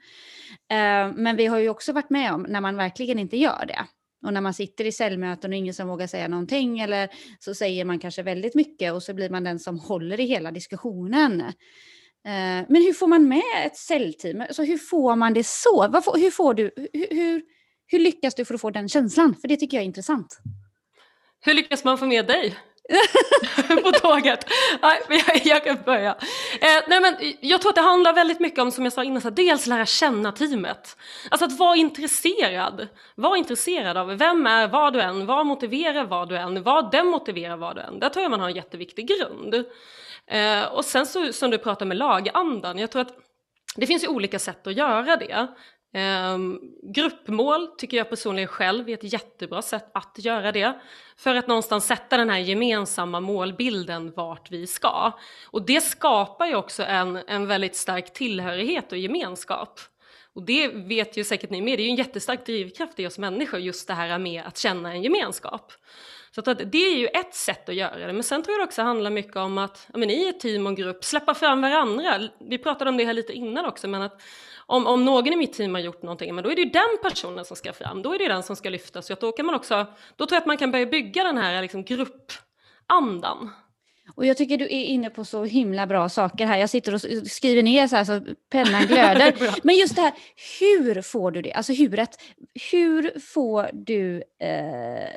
Eh, 0.71 1.13
men 1.15 1.37
vi 1.37 1.47
har 1.47 1.59
ju 1.59 1.69
också 1.69 1.93
varit 1.93 2.11
med 2.11 2.33
om 2.33 2.43
när 2.43 2.61
man 2.61 2.77
verkligen 2.77 3.19
inte 3.19 3.37
gör 3.37 3.65
det. 3.67 3.87
Och 4.27 4.33
när 4.33 4.41
man 4.41 4.55
sitter 4.55 4.85
i 4.85 4.93
cellmöten 4.93 5.51
och 5.51 5.57
ingen 5.57 5.75
som 5.75 5.89
vågar 5.89 6.07
säga 6.07 6.29
någonting 6.29 6.81
eller 6.81 7.09
så 7.39 7.55
säger 7.55 7.85
man 7.85 7.99
kanske 7.99 8.23
väldigt 8.23 8.55
mycket 8.55 8.93
och 8.93 9.03
så 9.03 9.15
blir 9.15 9.31
man 9.31 9.45
den 9.45 9.59
som 9.59 9.79
håller 9.79 10.21
i 10.21 10.27
hela 10.27 10.51
diskussionen. 10.51 11.53
Eh, 12.27 12.67
men 12.69 12.83
hur 12.83 12.93
får 12.93 13.07
man 13.07 13.29
med 13.29 13.67
ett 13.67 13.77
cellteam? 13.77 14.41
Alltså 14.41 14.63
hur 14.63 14.79
får 14.79 15.17
man 15.17 15.35
det 15.35 15.47
så? 15.47 15.83
Hur, 16.15 16.31
får 16.31 16.55
du, 16.55 16.71
hur, 16.77 17.07
hur, 17.11 17.43
hur 17.87 17.99
lyckas 17.99 18.35
du 18.35 18.45
för 18.45 18.55
att 18.55 18.61
få 18.61 18.71
den 18.71 18.89
känslan? 18.89 19.35
För 19.41 19.49
det 19.49 19.57
tycker 19.57 19.77
jag 19.77 19.83
är 19.83 19.87
intressant. 19.87 20.39
Hur 21.41 21.55
lyckas 21.55 21.85
man 21.85 21.99
få 21.99 22.07
med 22.07 22.27
dig? 22.27 22.57
på 23.83 23.93
tåget. 23.93 24.47
Nej, 24.83 25.01
jag, 25.09 25.47
jag 25.47 25.65
kan 25.65 25.79
börja. 25.85 26.11
Eh, 26.61 26.83
nej, 26.89 27.01
men 27.01 27.17
jag 27.41 27.61
tror 27.61 27.71
att 27.71 27.77
det 27.77 27.83
handlar 27.83 28.13
väldigt 28.13 28.41
mycket 28.41 28.59
om, 28.59 28.73
som 28.73 28.85
jag 28.85 28.93
sa 28.93 29.05
innan, 29.05 29.21
så 29.21 29.31
dels 29.31 29.67
lära 29.67 29.87
känna 29.87 30.33
teamet. 30.33 30.97
Alltså 31.31 31.45
att 31.45 31.59
vara 31.59 31.77
intresserad. 31.77 32.89
Var 33.15 33.37
intresserad 33.37 33.97
av 33.97 34.07
vem 34.19 34.47
är 34.47 34.69
vad 34.69 34.93
du 34.93 35.01
än, 35.01 35.27
vad 35.27 35.47
motiverar 35.47 36.05
vad 36.05 36.29
du 36.29 36.37
än, 36.37 36.63
vad 36.63 36.91
demotiverar 36.91 37.57
vad 37.57 37.77
du 37.77 37.83
än. 37.83 37.99
Där 37.99 38.09
tror 38.09 38.23
jag 38.23 38.31
man 38.31 38.41
har 38.41 38.49
en 38.49 38.57
jätteviktig 38.57 39.09
grund. 39.09 39.65
Eh, 40.29 40.65
och 40.65 40.85
sen 40.85 41.07
så, 41.07 41.33
som 41.33 41.51
du 41.51 41.59
pratar 41.59 41.87
med 41.87 41.97
lagandan, 41.97 42.79
jag 42.79 42.91
tror 42.91 43.03
att 43.03 43.15
det 43.77 43.87
finns 43.87 44.05
ju 44.05 44.09
olika 44.09 44.39
sätt 44.39 44.67
att 44.67 44.77
göra 44.77 45.17
det. 45.17 45.49
Eh, 45.95 46.39
gruppmål 46.95 47.67
tycker 47.79 47.97
jag 47.97 48.11
personligen 48.11 48.49
själv 48.49 48.89
är 48.89 48.95
ett 48.95 49.13
jättebra 49.13 49.63
sätt 49.63 49.91
att 49.95 50.15
göra 50.19 50.53
det. 50.53 50.81
För 51.17 51.35
att 51.35 51.49
någonstans 51.49 51.87
sätta 51.87 52.17
den 52.17 52.31
här 52.31 52.39
gemensamma 52.39 53.21
målbilden 53.21 54.13
vart 54.17 54.51
vi 54.51 54.67
ska. 54.67 55.13
Och 55.47 55.67
det 55.67 55.81
skapar 55.81 56.47
ju 56.47 56.55
också 56.55 56.83
en, 56.83 57.17
en 57.17 57.47
väldigt 57.47 57.77
stark 57.77 58.13
tillhörighet 58.13 58.93
och 58.93 58.99
gemenskap. 58.99 59.81
Och 60.35 60.43
det 60.43 60.69
vet 60.69 61.17
ju 61.17 61.25
säkert 61.25 61.51
ni 61.51 61.63
med, 61.63 61.79
det 61.79 61.83
är 61.83 61.85
ju 61.85 61.91
en 61.91 61.97
jättestark 61.97 62.47
drivkraft 62.47 63.01
i 63.01 63.07
oss 63.07 63.19
människor 63.19 63.61
just 63.61 63.89
det 63.89 63.95
här 63.95 64.19
med 64.19 64.43
att 64.47 64.59
känna 64.59 64.93
en 64.93 65.03
gemenskap. 65.03 65.73
Så 66.45 66.51
att 66.51 66.73
det 66.73 66.79
är 66.79 66.97
ju 66.97 67.07
ett 67.07 67.35
sätt 67.35 67.69
att 67.69 67.75
göra 67.75 68.07
det, 68.07 68.13
men 68.13 68.23
sen 68.23 68.43
tror 68.43 68.53
jag 68.53 68.61
det 68.61 68.65
också 68.65 68.83
handlar 68.83 69.11
mycket 69.11 69.37
om 69.37 69.59
att 69.59 69.89
men, 69.95 70.11
i 70.11 70.29
ett 70.29 70.41
team 70.41 70.67
och 70.67 70.77
grupp 70.77 71.05
släppa 71.05 71.35
fram 71.35 71.61
varandra. 71.61 72.29
Vi 72.39 72.59
pratade 72.59 72.91
om 72.91 72.97
det 72.97 73.05
här 73.05 73.13
lite 73.13 73.33
innan 73.33 73.67
också, 73.67 73.89
men 73.89 74.03
att 74.03 74.23
om, 74.67 74.87
om 74.87 75.05
någon 75.05 75.33
i 75.33 75.37
mitt 75.37 75.53
team 75.53 75.75
har 75.75 75.81
gjort 75.81 76.03
någonting, 76.03 76.35
men 76.35 76.45
då 76.45 76.51
är 76.51 76.57
det 76.57 76.63
ju 76.63 76.71
den 76.71 76.99
personen 77.03 77.45
som 77.45 77.57
ska 77.57 77.73
fram, 77.73 78.03
då 78.03 78.15
är 78.15 78.19
det 78.19 78.29
den 78.29 78.43
som 78.43 78.57
ska 78.57 78.71
lyftas. 78.71 79.07
Så 79.07 79.13
att 79.13 79.21
då, 79.21 79.33
kan 79.33 79.47
man 79.47 79.55
också, 79.55 79.87
då 80.17 80.27
tror 80.27 80.37
jag 80.37 80.41
att 80.41 80.47
man 80.47 80.57
kan 80.57 80.71
börja 80.71 80.87
bygga 80.87 81.25
den 81.25 81.39
här 81.39 81.63
liksom, 81.63 81.85
gruppandan. 81.85 83.51
Och 84.15 84.27
jag 84.27 84.37
tycker 84.37 84.57
du 84.57 84.65
är 84.65 84.85
inne 84.85 85.11
på 85.11 85.25
så 85.25 85.45
himla 85.45 85.87
bra 85.87 86.09
saker 86.09 86.47
här. 86.47 86.59
Jag 86.59 86.71
sitter 86.71 86.95
och 86.95 87.01
skriver 87.31 87.63
ner 87.63 87.89
så 87.89 87.97
här 87.97 88.05
så 88.05 88.21
pennan 88.51 88.87
glöder. 88.87 89.55
Men 89.63 89.77
just 89.77 89.97
det 89.97 90.03
här, 90.03 90.13
hur 90.61 91.03
får 91.03 91.31
du 91.31 91.43
det? 91.43 91.53
Alltså 91.53 91.73
huret. 91.73 92.11
Hur 92.73 93.21
får 93.21 93.71
du 93.73 94.23
eh, 94.41 95.11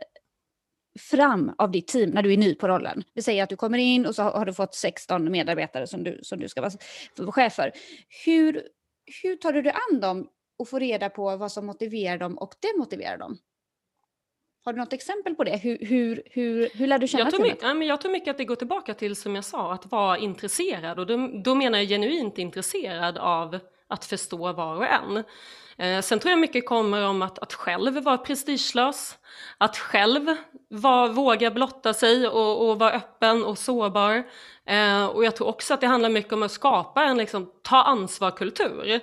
fram 1.10 1.54
av 1.58 1.72
ditt 1.72 1.88
team 1.88 2.10
när 2.10 2.24
du 2.24 2.34
är 2.34 2.38
ny 2.38 2.56
på 2.56 2.68
rollen. 2.68 3.04
Vi 3.14 3.22
säger 3.22 3.44
att 3.44 3.50
du 3.50 3.56
kommer 3.56 3.78
in 3.78 4.06
och 4.06 4.16
så 4.16 4.24
har 4.24 4.46
du 4.46 4.54
fått 4.54 4.76
16 4.76 5.32
medarbetare 5.32 5.88
som 5.88 6.04
du, 6.04 6.20
som 6.24 6.40
du 6.40 6.50
ska 6.50 6.62
vara 6.62 7.32
chef 7.32 7.54
för. 7.54 7.72
Hur, 8.26 8.64
hur 9.24 9.36
tar 9.36 9.54
du 9.54 9.62
dig 9.62 9.74
an 9.92 10.00
dem 10.00 10.28
och 10.58 10.70
får 10.70 10.80
reda 10.80 11.10
på 11.10 11.38
vad 11.38 11.52
som 11.52 11.66
motiverar 11.66 12.18
dem 12.18 12.38
och 12.38 12.54
demotiverar 12.62 13.18
dem? 13.18 13.38
Har 14.64 14.74
du 14.74 14.80
något 14.80 14.94
exempel 14.94 15.36
på 15.36 15.44
det? 15.44 15.58
Hur, 15.58 15.78
hur, 15.82 16.24
hur, 16.26 16.70
hur 16.74 16.88
lär 16.88 17.00
du 17.00 17.08
känna 17.08 17.24
jag 17.24 17.34
tror, 17.34 17.44
mycket, 17.44 17.62
ja, 17.62 17.74
men 17.74 17.88
jag 17.88 18.02
tror 18.02 18.12
mycket 18.12 18.32
att 18.32 18.38
det 18.38 18.46
går 18.46 18.56
tillbaka 18.56 18.94
till, 18.94 19.16
som 19.16 19.36
jag 19.36 19.46
sa, 19.46 19.74
att 19.74 19.92
vara 19.92 20.18
intresserad. 20.18 21.00
Och 21.00 21.08
då, 21.08 21.42
då 21.44 21.56
menar 21.56 21.80
jag 21.80 21.88
genuint 21.88 22.38
intresserad 22.38 23.18
av 23.18 23.60
att 23.92 24.06
förstå 24.06 24.54
var 24.54 24.76
och 24.76 24.86
en. 24.86 25.24
Eh, 25.78 26.02
sen 26.02 26.20
tror 26.20 26.30
jag 26.30 26.40
mycket 26.40 26.66
kommer 26.66 27.08
om 27.08 27.22
att, 27.22 27.40
att 27.40 27.54
själv 27.54 28.04
vara 28.04 28.18
prestigelös, 28.18 29.18
att 29.58 29.78
själv 29.78 30.36
var, 30.70 31.10
våga 31.10 31.52
blotta 31.52 31.94
sig 31.94 32.28
och, 32.28 32.70
och 32.70 32.80
vara 32.80 32.92
öppen 32.92 33.44
och 33.44 33.58
sårbar. 33.58 34.24
Eh, 34.66 35.06
och 35.06 35.26
jag 35.26 35.36
tror 35.36 35.48
också 35.48 35.74
att 35.74 35.82
det 35.82 35.88
handlar 35.88 36.10
mycket 36.10 36.34
om 36.34 36.44
att 36.44 36.52
skapa 36.52 37.04
en 37.04 37.18
liksom, 37.18 37.52
ta 37.64 37.84
ansvar-kultur. 37.84 39.02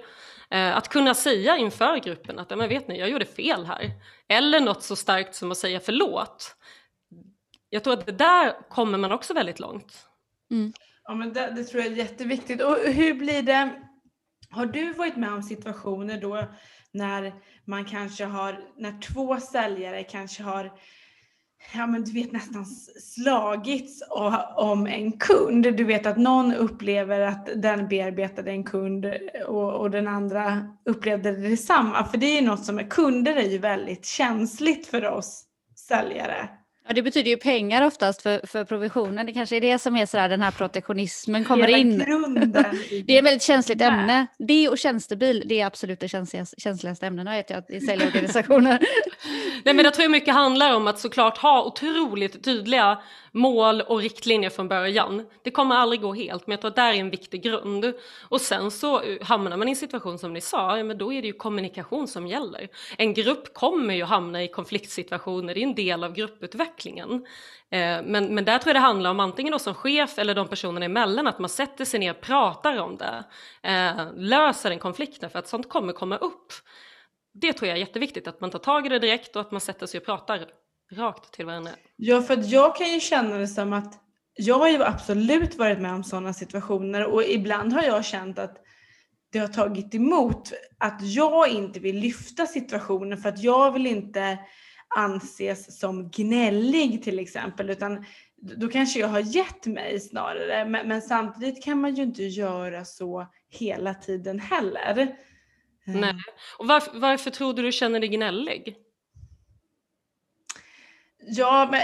Eh, 0.50 0.76
att 0.76 0.88
kunna 0.88 1.14
säga 1.14 1.56
inför 1.56 1.96
gruppen 1.96 2.38
att 2.38 2.50
men 2.50 2.68
vet 2.68 2.88
ni, 2.88 2.98
jag 2.98 3.10
gjorde 3.10 3.26
fel 3.26 3.66
här. 3.66 3.90
Eller 4.28 4.60
något 4.60 4.82
så 4.82 4.96
starkt 4.96 5.34
som 5.34 5.50
att 5.50 5.58
säga 5.58 5.80
förlåt. 5.80 6.56
Jag 7.70 7.84
tror 7.84 7.94
att 7.94 8.06
det 8.06 8.12
där 8.12 8.68
kommer 8.68 8.98
man 8.98 9.12
också 9.12 9.34
väldigt 9.34 9.60
långt. 9.60 10.06
Mm. 10.50 10.72
Ja, 11.04 11.14
men 11.14 11.32
det, 11.32 11.52
det 11.56 11.64
tror 11.64 11.82
jag 11.82 11.92
är 11.92 11.96
jätteviktigt. 11.96 12.62
Och 12.62 12.76
hur 12.76 13.14
blir 13.14 13.42
det 13.42 13.87
har 14.50 14.66
du 14.66 14.92
varit 14.92 15.16
med 15.16 15.32
om 15.32 15.42
situationer 15.42 16.20
då 16.20 16.44
när 16.92 17.32
man 17.64 17.84
kanske 17.84 18.24
har, 18.24 18.60
när 18.76 19.00
två 19.00 19.40
säljare 19.40 20.04
kanske 20.04 20.42
har 20.42 20.72
ja 21.74 21.86
men 21.86 22.04
du 22.04 22.12
vet 22.12 22.32
nästan 22.32 22.66
slagits 23.00 24.02
om 24.56 24.86
en 24.86 25.12
kund. 25.12 25.62
Du 25.62 25.84
vet 25.84 26.06
att 26.06 26.16
någon 26.16 26.54
upplever 26.54 27.20
att 27.20 27.48
den 27.56 27.88
bearbetade 27.88 28.50
en 28.50 28.64
kund 28.64 29.06
och, 29.46 29.74
och 29.74 29.90
den 29.90 30.08
andra 30.08 30.74
upplevde 30.84 31.32
detsamma. 31.32 32.04
För 32.04 32.18
det 32.18 32.26
är 32.26 32.40
ju 32.40 32.46
något 32.46 32.64
som 32.64 32.78
är, 32.78 32.90
kunder 32.90 33.36
är 33.36 33.48
ju 33.48 33.58
väldigt 33.58 34.06
känsligt 34.06 34.86
för 34.86 35.06
oss 35.06 35.44
säljare. 35.88 36.48
Ja, 36.88 36.94
det 36.94 37.02
betyder 37.02 37.30
ju 37.30 37.36
pengar 37.36 37.82
oftast 37.82 38.22
för, 38.22 38.46
för 38.46 38.64
provisionen. 38.64 39.26
Det 39.26 39.32
kanske 39.32 39.56
är 39.56 39.60
det 39.60 39.78
som 39.78 39.96
är 39.96 40.06
sådär 40.06 40.28
den 40.28 40.42
här 40.42 40.50
protektionismen 40.50 41.44
kommer 41.44 41.66
Hela 41.66 41.78
in. 41.78 41.98
det 43.06 43.14
är 43.14 43.18
ett 43.18 43.24
väldigt 43.24 43.42
känsligt 43.42 43.80
ämne. 43.80 44.26
Det 44.38 44.68
och 44.68 44.78
tjänstebil, 44.78 45.44
det 45.46 45.60
är 45.60 45.66
absolut 45.66 46.00
det 46.00 46.08
känsligaste, 46.08 46.60
känsligaste 46.60 47.06
ämnena 47.06 47.30
vet 47.30 47.50
jag 47.50 47.64
i 47.68 47.80
säljorganisationer. 47.80 48.78
Nej 49.64 49.74
men 49.74 49.84
jag 49.84 49.94
tror 49.94 50.08
mycket 50.08 50.34
handlar 50.34 50.74
om 50.74 50.86
att 50.86 50.98
såklart 50.98 51.38
ha 51.38 51.64
otroligt 51.64 52.44
tydliga 52.44 52.98
mål 53.32 53.80
och 53.80 53.98
riktlinjer 53.98 54.50
från 54.50 54.68
början. 54.68 55.26
Det 55.42 55.50
kommer 55.50 55.76
aldrig 55.76 56.00
gå 56.00 56.14
helt, 56.14 56.46
men 56.46 56.52
jag 56.52 56.60
tror 56.60 56.68
att 56.68 56.76
det 56.76 56.82
är 56.82 56.94
en 56.94 57.10
viktig 57.10 57.42
grund. 57.42 57.92
Och 58.28 58.40
sen 58.40 58.70
så 58.70 59.00
eh, 59.00 59.26
hamnar 59.26 59.56
man 59.56 59.68
i 59.68 59.70
en 59.70 59.76
situation 59.76 60.18
som 60.18 60.32
ni 60.32 60.40
sa, 60.40 60.76
ja, 60.76 60.84
men 60.84 60.98
då 60.98 61.12
är 61.12 61.22
det 61.22 61.28
ju 61.28 61.32
kommunikation 61.32 62.08
som 62.08 62.26
gäller. 62.26 62.68
En 62.96 63.14
grupp 63.14 63.54
kommer 63.54 63.94
ju 63.94 64.04
hamna 64.04 64.42
i 64.42 64.48
konfliktsituationer, 64.48 65.54
det 65.54 65.60
är 65.60 65.62
en 65.62 65.74
del 65.74 66.04
av 66.04 66.12
grupputvecklingen. 66.12 67.26
Eh, 67.70 68.02
men, 68.04 68.34
men 68.34 68.44
där 68.44 68.58
tror 68.58 68.68
jag 68.68 68.76
det 68.76 68.86
handlar 68.86 69.10
om 69.10 69.20
antingen 69.20 69.52
då 69.52 69.58
som 69.58 69.74
chef 69.74 70.18
eller 70.18 70.34
de 70.34 70.48
personerna 70.48 70.86
emellan, 70.86 71.26
att 71.26 71.38
man 71.38 71.48
sätter 71.48 71.84
sig 71.84 72.00
ner 72.00 72.10
och 72.10 72.20
pratar 72.20 72.78
om 72.78 72.96
det, 72.96 73.24
eh, 73.62 74.06
löser 74.16 74.70
den 74.70 74.78
konflikten, 74.78 75.30
för 75.30 75.38
att 75.38 75.48
sånt 75.48 75.68
kommer 75.68 75.92
komma 75.92 76.16
upp. 76.16 76.52
Det 77.40 77.52
tror 77.52 77.68
jag 77.68 77.76
är 77.76 77.80
jätteviktigt, 77.80 78.28
att 78.28 78.40
man 78.40 78.50
tar 78.50 78.58
tag 78.58 78.86
i 78.86 78.88
det 78.88 78.98
direkt 78.98 79.36
och 79.36 79.42
att 79.42 79.50
man 79.50 79.60
sätter 79.60 79.86
sig 79.86 79.98
och 79.98 80.06
pratar 80.06 80.46
rakt 80.92 81.32
till 81.32 81.46
varandra. 81.46 81.70
Ja, 81.96 82.22
för 82.22 82.34
att 82.34 82.48
jag 82.48 82.76
kan 82.76 82.92
ju 82.92 83.00
känna 83.00 83.38
det 83.38 83.48
som 83.48 83.72
att 83.72 84.00
jag 84.34 84.58
har 84.58 84.68
ju 84.68 84.82
absolut 84.84 85.54
varit 85.54 85.80
med 85.80 85.92
om 85.92 86.04
sådana 86.04 86.32
situationer 86.32 87.04
och 87.04 87.24
ibland 87.24 87.72
har 87.72 87.82
jag 87.82 88.04
känt 88.04 88.38
att 88.38 88.56
det 89.32 89.38
har 89.38 89.48
tagit 89.48 89.94
emot 89.94 90.52
att 90.78 90.98
jag 91.02 91.48
inte 91.48 91.80
vill 91.80 91.96
lyfta 91.96 92.46
situationen 92.46 93.18
för 93.18 93.28
att 93.28 93.42
jag 93.42 93.72
vill 93.72 93.86
inte 93.86 94.38
anses 94.96 95.80
som 95.80 96.10
gnällig 96.10 97.02
till 97.02 97.18
exempel 97.18 97.70
utan 97.70 98.04
då 98.56 98.68
kanske 98.68 99.00
jag 99.00 99.08
har 99.08 99.20
gett 99.20 99.66
mig 99.66 100.00
snarare 100.00 100.64
men, 100.64 100.88
men 100.88 101.02
samtidigt 101.02 101.64
kan 101.64 101.80
man 101.80 101.94
ju 101.94 102.02
inte 102.02 102.22
göra 102.22 102.84
så 102.84 103.26
hela 103.48 103.94
tiden 103.94 104.40
heller. 104.40 105.16
Nej. 105.88 106.14
Och 106.58 106.66
varför, 106.66 106.98
varför 106.98 107.30
tror 107.30 107.54
du 107.54 107.62
du 107.62 107.72
känner 107.72 108.00
dig 108.00 108.08
gnällig? 108.08 108.76
Ja, 111.20 111.68
men 111.70 111.80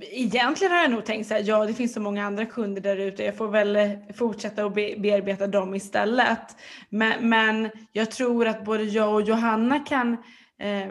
egentligen 0.00 0.72
har 0.72 0.80
jag 0.80 0.90
nog 0.90 1.04
tänkt 1.04 1.28
så 1.28 1.34
här, 1.34 1.42
ja 1.46 1.66
det 1.66 1.74
finns 1.74 1.92
så 1.92 2.00
många 2.00 2.26
andra 2.26 2.46
kunder 2.46 2.80
där 2.82 2.96
ute, 2.96 3.24
jag 3.24 3.36
får 3.36 3.48
väl 3.48 3.98
fortsätta 4.14 4.64
att 4.64 4.74
be 4.74 4.94
bearbeta 4.98 5.46
dem 5.46 5.74
istället. 5.74 6.56
Men, 6.88 7.28
men 7.28 7.70
jag 7.92 8.10
tror 8.10 8.46
att 8.46 8.64
både 8.64 8.84
jag 8.84 9.14
och 9.14 9.22
Johanna 9.22 9.78
kan, 9.78 10.12
eh, 10.58 10.88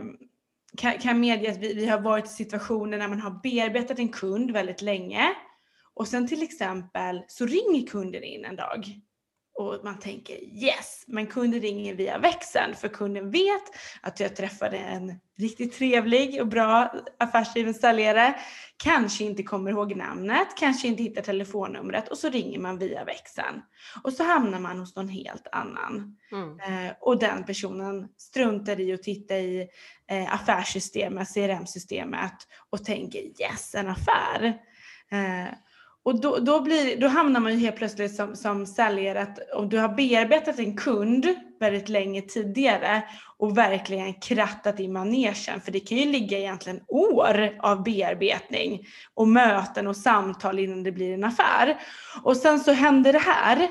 kan, 0.77 0.97
kan 0.99 1.19
medge 1.19 1.51
att 1.51 1.57
vi, 1.57 1.73
vi 1.73 1.87
har 1.87 1.99
varit 1.99 2.25
i 2.25 2.29
situationer 2.29 2.97
när 2.97 3.07
man 3.07 3.21
har 3.21 3.39
bearbetat 3.43 3.99
en 3.99 4.09
kund 4.09 4.51
väldigt 4.51 4.81
länge 4.81 5.33
och 5.93 6.07
sen 6.07 6.27
till 6.27 6.43
exempel 6.43 7.23
så 7.27 7.45
ringer 7.45 7.87
kunden 7.87 8.23
in 8.23 8.45
en 8.45 8.55
dag 8.55 8.85
och 9.57 9.79
man 9.83 9.99
tänker 9.99 10.33
yes, 10.43 11.03
men 11.07 11.27
kunden 11.27 11.61
ringer 11.61 11.95
via 11.95 12.17
växeln 12.17 12.75
för 12.75 12.87
kunden 12.87 13.31
vet 13.31 13.63
att 14.01 14.19
jag 14.19 14.35
träffade 14.35 14.77
en 14.77 15.19
riktigt 15.37 15.73
trevlig 15.73 16.41
och 16.41 16.47
bra 16.47 16.93
affärsdriven 17.17 17.73
säljare, 17.73 18.35
kanske 18.77 19.23
inte 19.23 19.43
kommer 19.43 19.71
ihåg 19.71 19.95
namnet, 19.95 20.47
kanske 20.57 20.87
inte 20.87 21.03
hittar 21.03 21.21
telefonnumret 21.21 22.07
och 22.07 22.17
så 22.17 22.29
ringer 22.29 22.59
man 22.59 22.77
via 22.77 23.03
växeln. 23.03 23.61
Och 24.03 24.13
så 24.13 24.23
hamnar 24.23 24.59
man 24.59 24.79
hos 24.79 24.95
någon 24.95 25.09
helt 25.09 25.47
annan. 25.51 26.17
Mm. 26.31 26.59
Eh, 26.59 26.93
och 27.01 27.19
den 27.19 27.43
personen 27.43 28.07
struntar 28.17 28.79
i 28.79 28.93
att 28.93 29.03
titta 29.03 29.37
i 29.37 29.69
eh, 30.07 30.33
affärssystemet, 30.33 31.33
CRM-systemet 31.33 32.47
och 32.69 32.85
tänker 32.85 33.19
yes, 33.19 33.75
en 33.75 33.87
affär. 33.87 34.45
Eh, 35.11 35.53
och 36.07 36.21
då, 36.21 36.37
då, 36.37 36.61
blir, 36.61 37.01
då 37.01 37.07
hamnar 37.07 37.39
man 37.39 37.53
ju 37.53 37.59
helt 37.59 37.75
plötsligt 37.75 38.15
som, 38.15 38.35
som 38.35 38.65
säljare 38.65 39.21
att 39.21 39.39
om 39.53 39.69
du 39.69 39.79
har 39.79 39.89
bearbetat 39.89 40.59
en 40.59 40.77
kund 40.77 41.27
väldigt 41.59 41.89
länge 41.89 42.21
tidigare 42.21 43.03
och 43.37 43.57
verkligen 43.57 44.13
krattat 44.13 44.79
i 44.79 44.87
manegen, 44.87 45.61
för 45.61 45.71
det 45.71 45.79
kan 45.79 45.97
ju 45.97 46.05
ligga 46.05 46.37
egentligen 46.37 46.81
år 46.87 47.57
av 47.59 47.83
bearbetning 47.83 48.87
och 49.13 49.27
möten 49.27 49.87
och 49.87 49.97
samtal 49.97 50.59
innan 50.59 50.83
det 50.83 50.91
blir 50.91 51.13
en 51.13 51.23
affär. 51.23 51.77
Och 52.23 52.37
sen 52.37 52.59
så 52.59 52.71
händer 52.71 53.13
det 53.13 53.19
här 53.19 53.69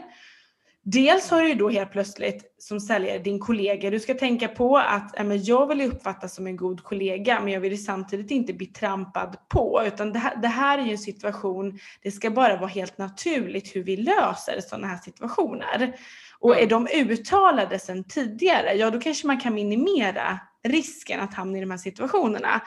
Dels 0.88 1.30
har 1.30 1.42
du 1.42 1.48
ju 1.48 1.54
då 1.54 1.68
helt 1.68 1.92
plötsligt 1.92 2.54
som 2.58 2.80
säljare 2.80 3.18
din 3.18 3.38
kollega, 3.38 3.90
du 3.90 4.00
ska 4.00 4.14
tänka 4.14 4.48
på 4.48 4.78
att 4.78 5.18
äh, 5.18 5.34
jag 5.34 5.66
vill 5.66 5.80
uppfattas 5.80 6.34
som 6.34 6.46
en 6.46 6.56
god 6.56 6.82
kollega 6.82 7.40
men 7.40 7.52
jag 7.52 7.60
vill 7.60 7.84
samtidigt 7.84 8.30
inte 8.30 8.52
bli 8.52 8.66
trampad 8.66 9.36
på 9.48 9.82
utan 9.86 10.12
det 10.12 10.18
här, 10.18 10.36
det 10.36 10.48
här 10.48 10.78
är 10.78 10.82
ju 10.82 10.90
en 10.90 10.98
situation, 10.98 11.78
det 12.02 12.10
ska 12.10 12.30
bara 12.30 12.56
vara 12.56 12.68
helt 12.68 12.98
naturligt 12.98 13.76
hur 13.76 13.82
vi 13.82 13.96
löser 13.96 14.60
sådana 14.60 14.86
här 14.86 14.98
situationer. 14.98 15.96
Och 16.38 16.60
är 16.60 16.66
de 16.66 16.88
uttalade 16.94 17.78
sedan 17.78 18.04
tidigare, 18.04 18.72
ja 18.74 18.90
då 18.90 19.00
kanske 19.00 19.26
man 19.26 19.40
kan 19.40 19.54
minimera 19.54 20.40
risken 20.68 21.20
att 21.20 21.34
hamna 21.34 21.58
i 21.58 21.60
de 21.60 21.70
här 21.70 21.78
situationerna. 21.78 22.60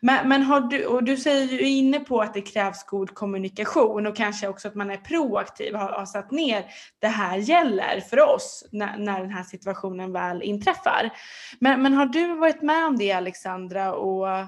Men, 0.00 0.28
men 0.28 0.42
har 0.42 0.60
du, 0.60 0.86
och 0.86 1.04
du 1.04 1.16
säger 1.16 1.46
ju 1.46 1.68
inne 1.68 2.00
på 2.00 2.20
att 2.20 2.34
det 2.34 2.40
krävs 2.40 2.84
god 2.84 3.14
kommunikation 3.14 4.06
och 4.06 4.16
kanske 4.16 4.48
också 4.48 4.68
att 4.68 4.74
man 4.74 4.90
är 4.90 4.96
proaktiv, 4.96 5.74
har, 5.74 5.92
har 5.92 6.06
satt 6.06 6.30
ner 6.30 6.64
det 6.98 7.08
här 7.08 7.38
gäller 7.38 8.00
för 8.00 8.20
oss 8.34 8.68
när, 8.72 8.98
när 8.98 9.20
den 9.20 9.30
här 9.30 9.44
situationen 9.44 10.12
väl 10.12 10.42
inträffar. 10.42 11.10
Men, 11.58 11.82
men 11.82 11.92
har 11.92 12.06
du 12.06 12.34
varit 12.34 12.62
med 12.62 12.86
om 12.86 12.98
det 12.98 13.12
Alexandra 13.12 13.94
och 13.94 14.28
eh, 14.28 14.46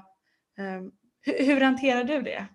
hur, 1.20 1.44
hur 1.44 1.60
hanterar 1.60 2.04
du 2.04 2.22
det? 2.22 2.46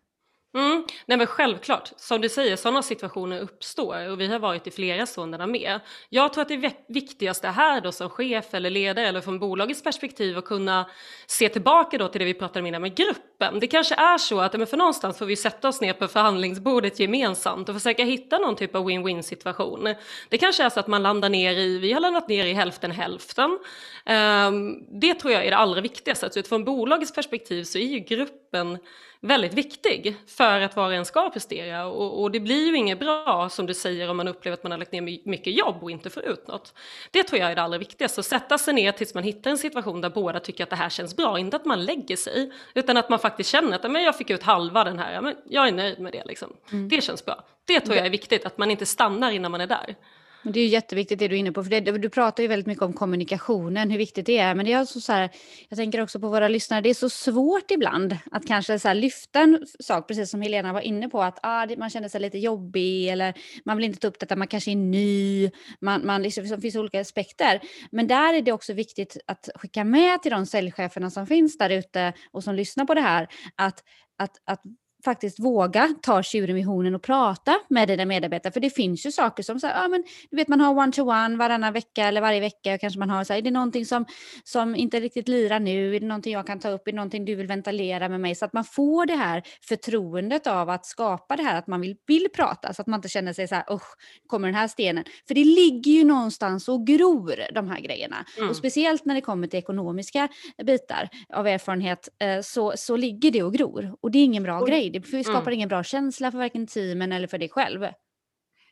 Mm. 0.56 0.84
Nej 1.06 1.18
men 1.18 1.28
självklart, 1.28 1.92
som 1.98 2.22
du 2.22 2.30
säger, 2.30 2.56
sådana 2.56 2.84
situationer 2.84 3.40
uppstår 3.40 4.10
och 4.10 4.20
vi 4.20 4.28
har 4.28 4.40
varit 4.40 4.68
i 4.68 4.72
flera 4.72 5.06
sådana 5.06 5.48
med. 5.48 5.80
Jag 6.10 6.34
tror 6.34 6.42
att 6.42 6.48
det 6.48 6.74
viktigaste 6.88 7.48
här 7.48 7.82
då 7.82 7.92
som 7.92 8.10
chef 8.10 8.54
eller 8.54 8.70
ledare 8.70 9.08
eller 9.08 9.22
från 9.22 9.40
bolagets 9.40 9.84
perspektiv 9.84 10.38
att 10.38 10.46
kunna 10.46 10.90
se 11.28 11.50
tillbaka 11.50 11.98
då 11.98 12.08
till 12.08 12.20
det 12.20 12.26
vi 12.26 12.34
pratade 12.34 12.60
om 12.60 12.66
innan 12.66 12.82
med 12.82 12.96
gruppen. 12.96 13.60
Det 13.60 13.68
kanske 13.68 13.96
är 13.96 14.18
så 14.18 14.40
att 14.40 14.54
men 14.54 14.68
för 14.68 14.78
någonstans 14.78 15.18
får 15.18 15.26
vi 15.26 15.36
sätta 15.36 15.68
oss 15.68 15.82
ner 15.82 15.94
på 15.94 16.08
förhandlingsbordet 16.08 17.00
gemensamt 17.00 17.70
och 17.70 17.76
försöka 17.76 18.04
hitta 18.04 18.38
någon 18.38 18.56
typ 18.56 18.76
av 18.76 18.90
win-win 18.90 19.22
situation. 19.22 19.96
Det 20.30 20.38
kanske 20.38 20.64
är 20.64 20.70
så 20.70 20.80
att 20.80 20.88
man 20.88 21.04
landar 21.04 21.30
ner 21.30 21.54
i, 21.54 21.78
vi 21.78 21.94
har 21.94 22.00
landat 22.00 22.28
ner 22.28 22.46
i 22.46 22.54
hälften 22.54 22.92
hälften. 22.92 23.60
Um, 24.06 24.86
det 25.00 25.14
tror 25.14 25.34
jag 25.34 25.46
är 25.46 25.52
det 25.52 25.58
allra 25.58 25.82
viktigaste, 25.82 26.30
så 26.32 26.40
utifrån 26.40 26.66
bolagets 26.66 27.14
perspektiv 27.14 27.64
så 27.64 27.78
är 27.78 27.88
ju 27.88 28.00
gruppen 28.00 28.78
väldigt 29.24 29.54
viktig 29.54 30.16
för 30.28 30.62
att 30.62 30.76
var 30.76 30.88
och 30.88 30.94
en 30.94 31.06
ska 31.06 31.30
prestera 31.30 31.86
och, 31.86 32.22
och, 32.22 32.32
det 32.32 32.40
blir 32.40 32.68
ju 32.68 32.78
inget 32.78 33.00
bra 33.00 33.50
som 33.50 33.66
du 33.66 33.74
säger 33.74 34.10
om 34.10 34.18
man 34.18 34.28
upplever 34.28 34.54
att 34.54 34.64
man 34.64 34.72
har 34.72 34.80
lagt 34.80 34.92
ner 34.92 35.30
mycket 35.30 35.58
jobb 35.58 35.76
och 35.82 35.92
inte 35.92 36.10
får 36.10 36.24
ut 36.24 36.48
något. 36.48 36.74
Det 37.12 37.24
tror 37.24 37.42
jag 37.42 37.52
är 37.52 37.56
det 37.56 37.62
allra 37.62 37.78
viktigaste, 37.78 38.20
att 38.20 38.26
sätta 38.26 38.58
sig 38.58 38.74
ner 38.74 38.92
tills 38.92 39.14
man 39.14 39.24
hittar 39.24 39.52
en 39.52 39.58
situation 39.58 40.02
där 40.02 40.10
båda 40.10 40.40
tycker 40.40 40.64
att 40.64 40.70
det 40.70 40.76
här 40.76 40.90
känns 40.90 41.16
bra, 41.16 41.40
inte 41.40 41.56
att 41.56 41.66
man 41.66 41.86
lägger 41.86 42.16
sig 42.16 42.52
utan 42.74 42.98
att 42.98 43.10
man 43.10 43.20
faktiskt 43.20 43.50
känner 43.50 43.76
att 43.76 43.92
men 43.92 44.04
jag 44.04 44.18
fick 44.18 44.30
ut 44.30 44.44
halva 44.44 44.84
den 44.84 45.00
här, 45.00 45.22
men 45.22 45.36
jag 45.50 45.68
är 45.68 45.72
nöjd 45.72 46.00
med 46.00 46.12
det 46.12 46.24
liksom. 46.26 46.54
Mm. 46.72 46.90
Det 46.90 47.02
känns 47.02 47.26
bra. 47.26 47.44
Det 47.66 47.80
tror 47.80 47.96
jag 47.96 48.06
är 48.06 48.10
viktigt, 48.10 48.46
att 48.46 48.58
man 48.58 48.72
inte 48.72 48.86
stannar 48.86 49.32
innan 49.32 49.52
man 49.52 49.62
är 49.62 49.68
där. 49.68 49.96
Det 50.44 50.60
är 50.60 50.68
jätteviktigt 50.68 51.20
det 51.20 51.28
du 51.28 51.36
är 51.36 51.40
inne 51.40 51.52
på, 51.52 51.64
för 51.64 51.70
det, 51.70 51.80
du 51.80 52.10
pratar 52.10 52.44
ju 52.44 52.50
väldigt 52.50 52.68
mycket 52.68 52.84
om 52.84 52.94
kommunikationen, 52.94 53.90
hur 53.92 53.98
viktigt 53.98 54.26
det 54.26 54.38
är. 54.38 54.56
Men 54.56 54.66
det 54.66 54.74
är 54.74 54.78
alltså 54.78 55.02
så 55.02 55.12
här, 55.12 55.30
jag 55.70 55.78
tänker 55.78 56.02
också 56.02 56.20
på 56.20 56.30
våra 56.30 56.48
lyssnare, 56.48 56.82
det 56.82 56.90
är 56.90 56.94
så 56.94 57.10
svårt 57.10 57.72
ibland 57.72 58.18
att 58.32 58.48
kanske 58.48 58.80
så 58.80 58.94
lyfta 58.94 59.40
en 59.40 59.66
sak, 59.80 60.08
precis 60.08 60.30
som 60.30 60.42
Helena 60.42 60.74
var 60.74 60.82
inne 60.82 61.10
på, 61.10 61.24
att 61.24 61.40
ah, 61.44 61.68
man 61.78 61.90
känner 61.90 62.10
sig 62.10 62.22
lite 62.22 62.38
jobbig 62.38 63.08
eller 63.10 63.34
man 63.66 63.78
vill 63.78 63.86
inte 63.86 64.00
ta 64.00 64.08
upp 64.08 64.20
detta, 64.20 64.36
man 64.36 64.48
kanske 64.48 64.72
är 64.72 64.76
ny, 64.76 65.52
man, 65.82 66.06
man 66.06 66.24
liksom, 66.24 66.48
det 66.48 66.62
finns 66.62 66.76
olika 66.76 67.02
aspekter. 67.02 67.62
Men 67.92 68.08
där 68.08 68.34
är 68.34 68.42
det 68.42 68.52
också 68.52 68.74
viktigt 68.74 69.18
att 69.28 69.50
skicka 69.56 69.84
med 69.84 70.22
till 70.22 70.32
de 70.32 70.46
säljcheferna 70.46 71.10
som 71.10 71.28
finns 71.28 71.58
där 71.58 71.70
ute 71.70 72.14
och 72.32 72.44
som 72.44 72.56
lyssnar 72.56 72.86
på 72.86 72.94
det 72.94 73.02
här, 73.02 73.28
att 73.56 73.84
att, 74.18 74.42
att 74.46 74.62
faktiskt 75.04 75.40
våga 75.40 75.96
ta 76.02 76.24
tjuren 76.24 76.56
vid 76.56 76.66
hornen 76.66 76.96
och 76.96 77.02
prata 77.02 77.60
med 77.68 77.88
dina 77.88 78.06
medarbetare. 78.06 78.54
För 78.54 78.60
det 78.60 78.70
finns 78.70 79.06
ju 79.06 79.12
saker 79.12 79.44
som 79.44 79.60
så 79.60 79.68
här, 79.68 79.82
ja, 79.82 79.88
men, 79.88 80.04
du 80.30 80.38
vet, 80.38 80.48
man 80.48 80.62
har 80.62 80.74
one-to-one 80.78 81.38
varannan 81.38 81.74
vecka 81.74 82.04
eller 82.04 82.22
varje 82.22 82.40
vecka. 82.40 82.78
Kanske 82.78 83.00
man 83.00 83.10
har 83.10 83.24
så 83.24 83.34
här, 83.34 83.38
är 83.38 83.42
det 83.42 83.52
någonting 83.52 83.86
som, 83.86 84.06
som 84.44 84.76
inte 84.76 85.00
riktigt 85.00 85.28
lirar 85.28 85.60
nu? 85.60 85.96
Är 85.96 86.00
det 86.00 86.06
någonting 86.06 86.34
jag 86.34 86.48
kan 86.48 86.60
ta 86.60 86.70
upp? 86.70 86.88
Är 86.88 86.92
det 86.92 86.96
någonting 86.96 87.26
du 87.26 87.36
vill 87.36 87.48
ventilera 87.48 88.10
med 88.10 88.20
mig? 88.20 88.36
Så 88.36 88.46
att 88.46 88.54
man 88.54 88.64
får 88.64 89.06
det 89.06 89.16
här 89.16 89.44
förtroendet 89.62 90.48
av 90.48 90.70
att 90.70 90.86
skapa 90.86 91.36
det 91.36 91.44
här 91.44 91.60
att 91.60 91.68
man 91.68 91.82
vill, 91.82 91.96
vill 92.08 92.28
prata. 92.36 92.74
Så 92.74 92.82
att 92.82 92.88
man 92.88 92.98
inte 92.98 93.10
känner 93.10 93.34
sig 93.34 93.48
så 93.48 93.56
här, 93.56 93.74
usch, 93.74 93.98
kommer 94.28 94.48
den 94.48 94.56
här 94.56 94.68
stenen? 94.68 95.04
För 95.28 95.36
det 95.36 95.44
ligger 95.46 95.92
ju 95.92 96.04
någonstans 96.04 96.70
och 96.70 96.88
gror 96.88 97.54
de 97.54 97.70
här 97.70 97.80
grejerna. 97.80 98.26
Mm. 98.38 98.50
Och 98.50 98.56
speciellt 98.56 99.06
när 99.06 99.16
det 99.16 99.22
kommer 99.22 99.48
till 99.48 99.60
ekonomiska 99.60 100.28
bitar 100.64 101.10
av 101.34 101.48
erfarenhet 101.48 102.10
eh, 102.20 102.42
så, 102.42 102.74
så 102.76 102.98
ligger 102.98 103.32
det 103.32 103.44
och 103.44 103.54
gror. 103.54 103.96
Och 104.02 104.12
det 104.12 104.20
är 104.20 104.24
ingen 104.24 104.44
bra 104.44 104.60
och, 104.60 104.68
grej 104.68 104.93
det 104.94 105.24
skapar 105.24 105.42
mm. 105.42 105.54
ingen 105.54 105.70
bra 105.70 105.84
känsla 105.84 106.32
för 106.32 106.38
varken 106.38 106.68
teamen 106.68 107.12
eller 107.12 107.28
för 107.28 107.38
dig 107.38 107.50
själv. 107.50 107.88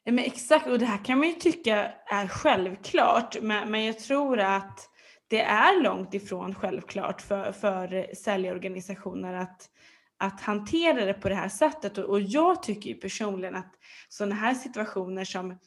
Men 0.06 0.20
exakt, 0.20 0.68
och 0.68 0.80
det 0.80 0.86
här 0.86 1.06
kan 1.06 1.18
man 1.18 1.28
ju 1.28 1.34
tycka 1.34 1.92
är 2.06 2.28
självklart, 2.28 3.42
men, 3.42 3.72
men 3.72 3.86
jag 3.86 4.00
tror 4.00 4.40
att 4.40 4.90
det 5.28 5.42
är 5.42 5.82
långt 5.84 6.14
ifrån 6.14 6.56
självklart 6.56 7.22
för, 7.22 7.52
för 7.52 8.16
säljarorganisationer 8.16 9.34
att, 9.34 9.70
att 10.18 10.42
hantera 10.42 11.06
det 11.06 11.14
på 11.14 11.30
det 11.30 11.36
här 11.36 11.50
sättet. 11.50 11.98
Och, 11.98 12.06
och 12.06 12.22
jag 12.22 12.64
tycker 12.64 12.90
ju 12.90 12.96
personligen 12.96 13.56
att 13.56 13.74
sådana 14.10 14.36
här 14.36 14.54
situationer 14.54 15.26
som, 15.26 15.58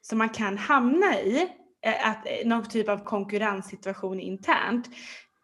som 0.00 0.18
man 0.18 0.28
kan 0.28 0.58
hamna 0.58 1.20
i, 1.20 1.48
att, 2.04 2.26
någon 2.44 2.68
typ 2.68 2.88
av 2.88 3.04
konkurrenssituation 3.04 4.20
internt, 4.20 4.88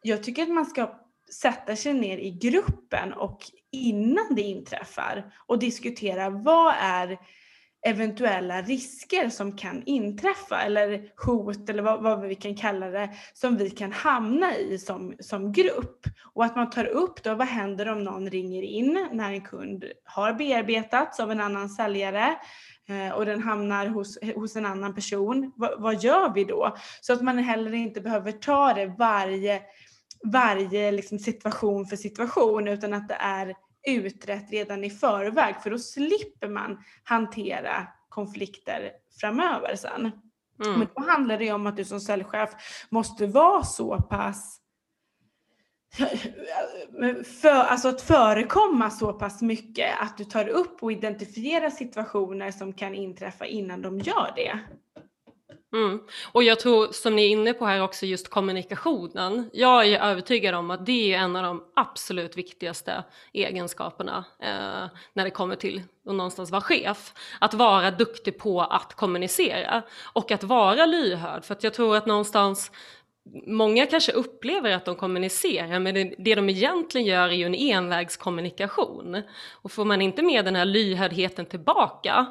jag 0.03 0.23
tycker 0.23 0.43
att 0.43 0.49
man 0.49 0.67
ska 0.67 1.08
sätta 1.33 1.77
sig 1.77 1.95
ner 1.95 2.19
i 2.19 2.31
gruppen 2.31 3.13
och 3.13 3.39
innan 3.73 4.35
det 4.35 4.43
inträffar 4.43 5.35
och 5.47 5.59
diskutera 5.59 6.31
vad 6.31 6.75
är 6.81 7.19
eventuella 7.87 8.63
risker 8.63 9.29
som 9.29 9.57
kan 9.57 9.83
inträffa 9.87 10.63
eller 10.63 11.11
hot 11.27 11.69
eller 11.69 11.83
vad, 11.83 12.03
vad, 12.03 12.21
vi 12.21 12.35
kan 12.35 12.55
kalla 12.55 12.87
det 12.87 13.11
som 13.33 13.57
vi 13.57 13.71
kan 13.71 13.93
hamna 13.93 14.57
i 14.57 14.79
som, 14.79 15.15
som 15.21 15.53
grupp. 15.53 16.07
Och 16.35 16.45
att 16.45 16.57
man 16.57 16.71
tar 16.71 16.85
upp 16.85 17.23
då, 17.23 17.35
vad 17.35 17.47
händer 17.47 17.89
om 17.89 18.05
någon 18.05 18.31
ringer 18.31 18.63
in 18.63 19.09
när 19.13 19.33
en 19.33 19.45
kund 19.45 19.85
har 20.05 20.33
bearbetats 20.33 21.21
av 21.21 21.31
en 21.31 21.41
annan 21.41 21.69
säljare 21.69 22.37
eh, 22.89 23.13
och 23.13 23.27
den 23.27 23.43
hamnar 23.43 23.87
hos, 23.87 24.19
hos 24.35 24.57
en 24.57 24.67
annan 24.67 24.95
person. 24.95 25.53
Va, 25.57 25.75
vad 25.79 26.03
gör 26.03 26.35
vi 26.35 26.45
då? 26.45 26.77
Så 27.01 27.13
att 27.13 27.23
man 27.23 27.39
heller 27.39 27.75
inte 27.75 28.01
behöver 28.01 28.33
ta 28.33 28.75
det 28.75 28.87
varje 28.99 29.63
varje 30.25 30.93
liksom, 30.93 31.19
situation 31.19 31.87
för 31.87 31.97
situation 31.97 32.69
utan 32.69 32.95
att 32.95 33.09
det 33.09 33.19
är 33.21 33.55
utrett 33.87 34.51
redan 34.51 34.85
i 34.85 34.91
förväg 34.91 35.55
för 35.63 35.71
då 35.71 35.79
slipper 35.79 36.49
man 36.49 36.85
hantera 37.05 37.87
konflikter 38.09 38.93
framöver 39.21 39.77
sen. 39.77 40.11
Mm. 40.65 40.79
Men 40.79 40.89
då 40.97 41.03
handlar 41.03 41.39
det 41.39 41.53
om 41.53 41.67
att 41.67 41.77
du 41.77 41.85
som 41.85 42.01
säljchef 42.01 42.51
måste 42.91 43.27
vara 43.27 43.63
så 43.63 44.03
pass 44.03 44.61
för, 47.41 47.49
alltså 47.49 47.89
att 47.89 48.03
förekomma 48.03 48.91
så 48.91 49.13
pass 49.13 49.43
mycket 49.43 50.01
att 50.01 50.19
du 50.19 50.25
tar 50.25 50.49
upp 50.49 50.83
och 50.83 50.93
identifierar 50.93 51.71
situationer 51.71 52.51
som 52.51 52.73
kan 52.73 52.95
inträffa 52.95 53.47
innan 53.47 53.83
de 53.83 53.99
gör 53.99 54.33
det. 54.37 54.59
Mm. 55.73 56.01
Och 56.33 56.43
jag 56.43 56.61
tror 56.61 56.93
som 56.93 57.17
ni 57.17 57.25
är 57.25 57.29
inne 57.29 57.53
på 57.53 57.67
här 57.67 57.83
också 57.83 58.07
just 58.07 58.29
kommunikationen. 58.29 59.51
Jag 59.53 59.87
är 59.87 60.01
övertygad 60.01 60.55
om 60.55 60.71
att 60.71 60.87
det 60.87 61.15
är 61.15 61.19
en 61.19 61.37
av 61.37 61.43
de 61.43 61.65
absolut 61.77 62.37
viktigaste 62.37 63.05
egenskaperna 63.33 64.25
eh, 64.43 64.91
när 65.13 65.25
det 65.25 65.31
kommer 65.31 65.57
till 65.57 65.83
att 66.07 66.15
någonstans 66.15 66.51
vara 66.51 66.63
chef. 66.63 67.15
Att 67.41 67.55
vara 67.55 67.91
duktig 67.91 68.39
på 68.39 68.61
att 68.61 68.95
kommunicera 68.95 69.83
och 70.13 70.31
att 70.31 70.45
vara 70.45 70.87
lyhörd. 70.87 71.45
För 71.45 71.55
att 71.55 71.65
jag 71.65 71.75
tror 71.75 71.97
att 71.97 72.07
någonstans 72.07 72.71
Många 73.47 73.87
kanske 73.87 74.13
upplever 74.13 74.71
att 74.71 74.85
de 74.85 74.97
kommunicerar 74.97 75.81
men 75.81 75.95
det, 75.95 76.15
det 76.19 76.35
de 76.35 76.49
egentligen 76.49 77.07
gör 77.07 77.29
är 77.29 77.33
ju 77.33 77.47
en 77.47 77.55
envägskommunikation. 77.55 79.23
Och 79.63 79.73
får 79.73 79.85
man 79.85 80.03
inte 80.03 80.23
med 80.23 80.45
den 80.45 80.57
här 80.57 80.65
lyhördheten 80.65 81.47
tillbaka 81.47 82.27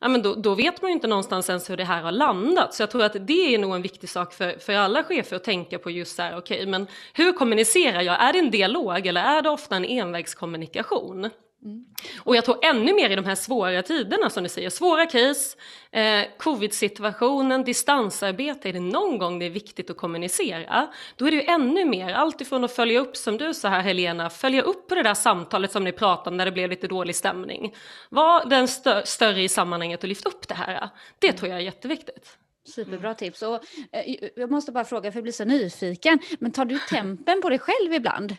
ja, 0.00 0.08
men 0.08 0.22
då, 0.22 0.34
då, 0.34 0.54
vet 0.54 0.82
man 0.82 0.90
ju 0.90 0.94
inte 0.94 1.06
någonstans 1.06 1.48
ens 1.48 1.70
hur 1.70 1.76
det 1.76 1.84
här 1.84 2.02
har 2.02 2.12
landat. 2.12 2.74
Så 2.74 2.82
jag 2.82 2.90
tror 2.90 3.04
att 3.04 3.16
det 3.26 3.54
är 3.54 3.58
nog 3.58 3.74
en 3.74 3.82
viktig 3.82 4.10
sak 4.10 4.32
för, 4.32 4.58
för 4.58 4.72
alla 4.72 5.04
chefer 5.04 5.36
att 5.36 5.44
tänka 5.44 5.78
på 5.78 5.90
just 5.90 6.16
så 6.16 6.22
här, 6.22 6.38
okej, 6.38 6.56
okay, 6.56 6.66
men 6.66 6.86
hur 7.12 7.32
kommunicerar 7.32 8.02
jag? 8.02 8.22
Är 8.22 8.32
det 8.32 8.38
en 8.38 8.50
dialog 8.50 9.06
eller 9.06 9.22
är 9.22 9.42
det 9.42 9.50
ofta 9.50 9.76
en 9.76 9.84
envägskommunikation? 9.84 11.30
Mm. 11.64 11.84
Och 12.20 12.36
jag 12.36 12.44
tror 12.44 12.64
ännu 12.64 12.94
mer 12.94 13.10
i 13.10 13.16
de 13.16 13.24
här 13.24 13.34
svåra 13.34 13.82
tiderna 13.82 14.30
som 14.30 14.42
du 14.42 14.48
säger, 14.48 14.70
svåra 14.70 15.06
case, 15.06 15.56
eh, 15.90 16.24
covid-situationen, 16.38 17.64
distansarbete, 17.64 18.68
är 18.68 18.72
det 18.72 18.80
någon 18.80 19.18
gång 19.18 19.38
det 19.38 19.46
är 19.46 19.50
viktigt 19.50 19.90
att 19.90 19.96
kommunicera, 19.96 20.88
då 21.16 21.26
är 21.26 21.30
det 21.30 21.36
ju 21.36 21.42
ännu 21.42 21.84
mer, 21.84 22.12
alltifrån 22.12 22.64
att 22.64 22.72
följa 22.72 23.00
upp 23.00 23.16
som 23.16 23.38
du 23.38 23.54
sa 23.54 23.68
här 23.68 23.80
Helena, 23.80 24.30
följa 24.30 24.62
upp 24.62 24.88
på 24.88 24.94
det 24.94 25.02
där 25.02 25.14
samtalet 25.14 25.72
som 25.72 25.84
ni 25.84 25.92
pratade 25.92 26.30
om 26.30 26.36
när 26.36 26.44
det 26.44 26.52
blev 26.52 26.70
lite 26.70 26.86
dålig 26.86 27.16
stämning. 27.16 27.74
Var 28.10 28.44
den 28.44 28.68
stö 28.68 29.02
större 29.04 29.42
i 29.42 29.48
sammanhanget 29.48 30.02
och 30.02 30.08
lyft 30.08 30.26
upp 30.26 30.48
det 30.48 30.54
här. 30.54 30.88
Det 31.18 31.32
tror 31.32 31.50
jag 31.50 31.58
är 31.58 31.64
jätteviktigt. 31.64 32.38
Superbra 32.74 33.14
tips. 33.14 33.42
Och, 33.42 33.54
eh, 33.92 34.16
jag 34.36 34.50
måste 34.50 34.72
bara 34.72 34.84
fråga, 34.84 35.12
för 35.12 35.16
jag 35.16 35.22
blir 35.22 35.32
så 35.32 35.44
nyfiken, 35.44 36.18
men 36.38 36.52
tar 36.52 36.64
du 36.64 36.78
tempen 36.78 37.42
på 37.42 37.48
dig 37.48 37.58
själv 37.58 37.94
ibland? 37.94 38.36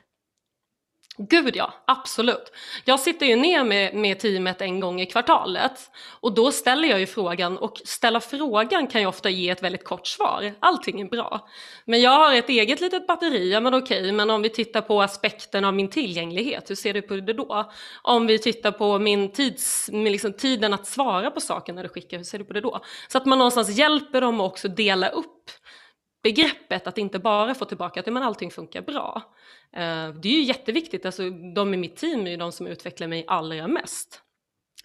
Gud 1.21 1.55
ja, 1.55 1.73
absolut. 1.85 2.51
Jag 2.85 2.99
sitter 2.99 3.25
ju 3.25 3.35
ner 3.35 3.63
med, 3.63 3.95
med 3.95 4.19
teamet 4.19 4.61
en 4.61 4.79
gång 4.79 5.01
i 5.01 5.05
kvartalet 5.05 5.91
och 6.19 6.33
då 6.33 6.51
ställer 6.51 6.87
jag 6.87 6.99
ju 6.99 7.05
frågan 7.05 7.57
och 7.57 7.81
ställa 7.85 8.19
frågan 8.19 8.87
kan 8.87 9.01
ju 9.01 9.07
ofta 9.07 9.29
ge 9.29 9.49
ett 9.49 9.63
väldigt 9.63 9.83
kort 9.83 10.07
svar. 10.07 10.53
Allting 10.59 11.01
är 11.01 11.05
bra. 11.05 11.47
Men 11.85 12.01
jag 12.01 12.11
har 12.11 12.35
ett 12.35 12.49
eget 12.49 12.81
litet 12.81 13.07
batteri, 13.07 13.51
ja 13.51 13.59
men 13.59 13.73
okej, 13.73 14.11
men 14.11 14.29
om 14.29 14.41
vi 14.41 14.49
tittar 14.49 14.81
på 14.81 15.01
aspekten 15.01 15.65
av 15.65 15.73
min 15.73 15.89
tillgänglighet, 15.89 16.69
hur 16.69 16.75
ser 16.75 16.93
du 16.93 17.01
på 17.01 17.15
det 17.15 17.33
då? 17.33 17.71
Om 18.01 18.27
vi 18.27 18.39
tittar 18.39 18.71
på 18.71 18.99
min 18.99 19.31
tids, 19.31 19.89
liksom 19.93 20.33
tiden 20.33 20.73
att 20.73 20.87
svara 20.87 21.31
på 21.31 21.41
saker 21.41 21.73
när 21.73 21.83
du 21.83 21.89
skickar, 21.89 22.17
hur 22.17 22.23
ser 22.23 22.39
du 22.39 22.45
på 22.45 22.53
det 22.53 22.61
då? 22.61 22.79
Så 23.07 23.17
att 23.17 23.25
man 23.25 23.37
någonstans 23.37 23.69
hjälper 23.69 24.21
dem 24.21 24.41
att 24.41 24.51
också 24.51 24.67
dela 24.67 25.09
upp 25.09 25.51
begreppet 26.23 26.87
att 26.87 26.97
inte 26.97 27.19
bara 27.19 27.55
få 27.55 27.65
tillbaka 27.65 27.99
att 27.99 28.05
men 28.05 28.23
allting 28.23 28.51
funkar 28.51 28.81
bra. 28.81 29.21
Eh, 29.73 30.09
det 30.13 30.27
är 30.29 30.33
ju 30.33 30.43
jätteviktigt, 30.43 31.05
alltså, 31.05 31.29
de 31.29 31.73
i 31.73 31.77
mitt 31.77 31.95
team 31.95 32.27
är 32.27 32.31
ju 32.31 32.37
de 32.37 32.51
som 32.51 32.67
utvecklar 32.67 33.07
mig 33.07 33.25
allra 33.27 33.67
mest. 33.67 34.21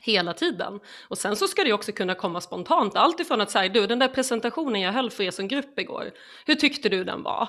Hela 0.01 0.33
tiden. 0.33 0.81
Och 1.09 1.19
sen 1.19 1.37
så 1.37 1.49
ska 1.49 1.65
det 1.65 1.73
också 1.73 1.93
kunna 1.93 2.15
komma 2.15 2.41
spontant, 2.41 2.97
alltifrån 2.97 3.41
att 3.41 3.51
säga 3.51 3.69
du 3.69 3.87
den 3.87 3.99
där 3.99 4.09
presentationen 4.09 4.81
jag 4.81 4.93
höll 4.93 5.11
för 5.11 5.25
er 5.25 5.31
som 5.31 5.49
grupp 5.49 5.79
igår, 5.79 6.11
hur 6.47 6.55
tyckte 6.55 6.89
du 6.89 7.05
den 7.05 7.23
var? 7.23 7.49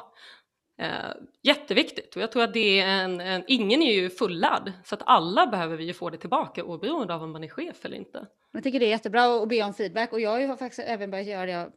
Eh, 0.77 1.13
jätteviktigt 1.43 2.15
och 2.15 2.21
jag 2.21 2.31
tror 2.31 2.43
att 2.43 2.53
det 2.53 2.79
är 2.79 2.87
en, 2.87 3.21
en, 3.21 3.43
ingen 3.47 3.81
är 3.81 3.93
ju 3.93 4.09
fullärd 4.09 4.71
så 4.83 4.95
att 4.95 5.01
alla 5.05 5.47
behöver 5.47 5.77
vi 5.77 5.83
ju 5.83 5.93
få 5.93 6.09
det 6.09 6.17
tillbaka 6.17 6.63
oberoende 6.63 7.13
av 7.13 7.23
om 7.23 7.31
man 7.31 7.43
är 7.43 7.49
chef 7.49 7.85
eller 7.85 7.97
inte. 7.97 8.27
Jag 8.51 8.63
tycker 8.63 8.79
det 8.79 8.85
är 8.85 8.89
jättebra 8.89 9.41
att 9.41 9.49
be 9.49 9.63
om 9.63 9.73
feedback 9.73 10.13
och 10.13 10.19
jag 10.19 10.29
har 10.29 10.39
ju 10.39 10.57
faktiskt 10.57 10.87
även 10.87 11.11
börjat 11.11 11.27
göra 11.27 11.45
det 11.45 11.71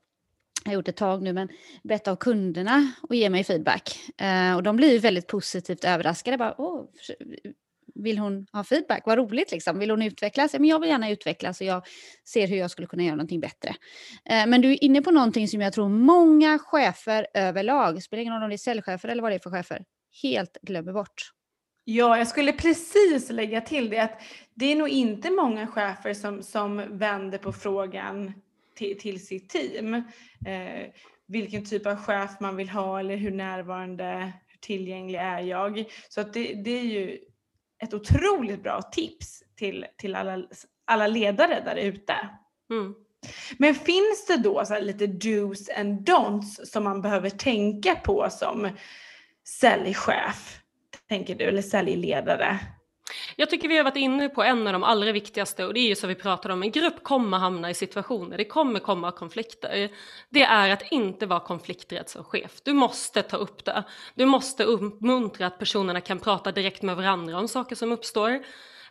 jag 0.69 0.77
har 0.77 0.81
gjort 0.81 0.89
ett 0.89 0.97
tag 0.97 1.23
nu, 1.23 1.33
men 1.33 1.49
bett 1.83 2.09
av 2.09 2.17
kunderna 2.17 2.93
och 3.03 3.15
ge 3.15 3.31
mig 3.31 3.45
feedback. 3.45 3.99
Eh, 4.19 4.57
och 4.57 4.63
de 4.63 4.77
blir 4.77 4.99
väldigt 4.99 5.27
positivt 5.27 5.85
överraskade. 5.85 6.39
Bara, 6.39 6.55
Åh, 6.59 6.85
vill 7.95 8.19
hon 8.19 8.47
ha 8.53 8.65
feedback? 8.65 9.03
Vad 9.07 9.19
roligt 9.19 9.51
liksom. 9.51 9.79
Vill 9.79 9.91
hon 9.91 10.03
utvecklas? 10.03 10.53
Men 10.53 10.65
jag 10.65 10.81
vill 10.81 10.91
gärna 10.91 11.11
utvecklas 11.11 11.61
och 11.61 11.67
jag 11.67 11.87
ser 12.25 12.47
hur 12.47 12.57
jag 12.57 12.71
skulle 12.71 12.87
kunna 12.87 13.03
göra 13.03 13.15
någonting 13.15 13.41
bättre. 13.41 13.75
Eh, 14.25 14.47
men 14.47 14.61
du 14.61 14.73
är 14.73 14.85
inne 14.85 15.03
på 15.03 15.11
någonting 15.11 15.49
som 15.49 15.61
jag 15.61 15.73
tror 15.73 15.89
många 15.89 16.59
chefer 16.59 17.27
överlag, 17.35 18.03
spelar 18.03 18.21
ingen 18.21 18.35
roll 18.35 18.43
om 18.43 18.49
det 18.49 18.55
är 18.55 18.59
säljchefer 18.59 19.09
eller 19.09 19.23
vad 19.23 19.33
det 19.33 19.37
är 19.37 19.39
för 19.39 19.51
chefer, 19.51 19.85
helt 20.23 20.59
glömmer 20.63 20.93
bort. 20.93 21.33
Ja, 21.85 22.19
jag 22.19 22.29
skulle 22.29 22.53
precis 22.53 23.31
lägga 23.31 23.61
till 23.61 23.91
det 23.91 23.99
att 23.99 24.21
det 24.55 24.73
är 24.73 24.77
nog 24.77 24.89
inte 24.89 25.31
många 25.31 25.67
chefer 25.67 26.15
som, 26.15 26.43
som 26.43 26.99
vänder 26.99 27.39
på 27.39 27.53
frågan 27.53 28.33
till, 28.79 28.99
till 28.99 29.27
sitt 29.27 29.51
team. 29.51 29.95
Eh, 30.47 30.87
vilken 31.27 31.65
typ 31.65 31.87
av 31.87 31.97
chef 31.97 32.31
man 32.41 32.57
vill 32.57 32.69
ha 32.69 33.01
eller 33.01 33.17
hur 33.17 33.31
närvarande, 33.31 34.33
hur 34.47 34.59
tillgänglig 34.61 35.19
är 35.19 35.41
jag? 35.41 35.85
Så 36.09 36.21
att 36.21 36.33
det, 36.33 36.55
det 36.55 36.71
är 36.71 36.85
ju 36.85 37.19
ett 37.83 37.95
otroligt 37.95 38.63
bra 38.63 38.83
tips 38.83 39.43
till, 39.57 39.87
till 39.97 40.15
alla, 40.15 40.47
alla 40.85 41.07
ledare 41.07 41.63
där 41.65 41.77
ute. 41.77 42.15
Mm. 42.71 42.95
Men 43.59 43.75
finns 43.75 44.27
det 44.27 44.37
då 44.37 44.65
så 44.65 44.81
lite 44.81 45.07
dos 45.07 45.71
and 45.77 46.09
don'ts 46.09 46.65
som 46.65 46.85
man 46.85 47.03
behöver 47.03 47.31
tänka 47.31 47.95
på 47.95 48.29
som 48.31 48.69
säljchef, 49.61 50.61
tänker 51.09 51.35
du, 51.35 51.45
eller 51.45 51.63
säljledare? 51.63 52.59
Jag 53.41 53.51
tycker 53.51 53.69
vi 53.69 53.77
har 53.77 53.85
varit 53.85 53.97
inne 53.97 54.29
på 54.29 54.43
en 54.43 54.67
av 54.67 54.73
de 54.73 54.83
allra 54.83 55.13
viktigaste 55.13 55.67
och 55.67 55.75
det 55.75 55.81
är 55.81 55.89
ju 55.89 55.95
som 55.95 56.09
vi 56.09 56.15
pratade 56.15 56.55
om, 56.55 56.63
en 56.63 56.71
grupp 56.71 57.03
kommer 57.03 57.39
hamna 57.39 57.71
i 57.71 57.75
situationer, 57.75 58.37
det 58.37 58.45
kommer 58.45 58.81
komma 58.81 59.13
konflikter. 59.13 59.91
Det 60.29 60.43
är 60.43 60.71
att 60.71 60.83
inte 60.91 61.27
vara 61.27 61.41
konflikträdd 61.41 62.09
som 62.09 62.25
chef. 62.25 62.61
Du 62.63 62.73
måste 62.73 63.23
ta 63.23 63.37
upp 63.37 63.65
det. 63.65 63.85
Du 64.15 64.27
måste 64.27 64.65
uppmuntra 64.65 65.47
att 65.47 65.59
personerna 65.59 66.01
kan 66.01 66.19
prata 66.19 66.53
direkt 66.53 66.83
med 66.83 66.97
varandra 66.97 67.39
om 67.39 67.49
saker 67.49 67.77
som 67.77 67.93
uppstår. 67.93 68.43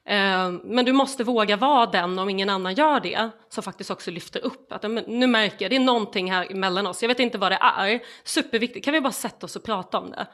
Ehm, 0.10 0.62
men 0.63 0.86
du 0.86 0.93
måste 0.93 1.24
våga 1.24 1.58
vara 1.58 1.86
den 1.86 2.20
om 2.20 2.30
ingen 2.30 2.50
annan 2.50 2.76
gör 2.76 3.00
det 3.00 3.30
som 3.50 3.63
faktiskt 3.63 3.91
också 3.91 4.12
lyfter 4.12 4.46
upp 4.46 4.72
att 4.72 4.84
nu 5.08 5.28
märker 5.28 5.65
jag 5.65 5.72
det 5.72 5.76
är 5.76 5.80
någonting 5.80 6.32
här 6.32 6.50
mellan 6.50 6.88
oss. 6.88 7.02
Jag 7.02 7.08
vet 7.08 7.20
inte 7.20 7.38
vad 7.38 7.52
det 7.52 7.60
är. 7.62 8.00
Superviktigt. 8.24 8.86
Kan 8.86 8.93
vi 8.93 9.02
bara 9.02 9.12
sätta 9.12 9.46
oss 9.46 9.56
och 9.56 9.63
prata 9.63 9.98
om 9.98 10.12
det? 10.12 10.28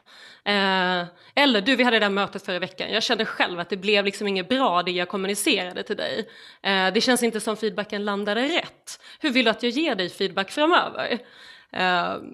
Ehm, 0.44 1.06
eller 1.34 1.60
du, 1.60 1.76
vi 1.76 1.84
hade 1.84 1.98
det 1.98 2.04
där 2.04 2.10
mötet 2.10 2.44
förra 2.44 2.58
veckan. 2.58 2.92
Jag 2.92 3.02
kände 3.02 3.24
själv 3.24 3.60
att 3.60 3.70
det 3.70 3.76
blev 3.76 4.04
liksom 4.04 4.26
inget 4.26 4.48
bra 4.48 4.82
det 4.82 4.90
jag 4.90 5.08
kommunicerade 5.08 5.82
till 5.82 5.96
dig. 5.96 6.28
Ehm, 6.62 6.94
det 6.94 7.00
känns 7.00 7.22
inte 7.22 7.40
som 7.40 7.56
feedbacken 7.56 8.04
landade 8.04 8.42
rätt. 8.42 9.00
Hur 9.20 9.30
vill 9.30 9.44
du 9.44 9.50
att 9.50 9.62
jag 9.62 9.72
ger 9.72 9.94
dig 9.94 10.10
feedback 10.10 10.50
framöver? 10.50 11.18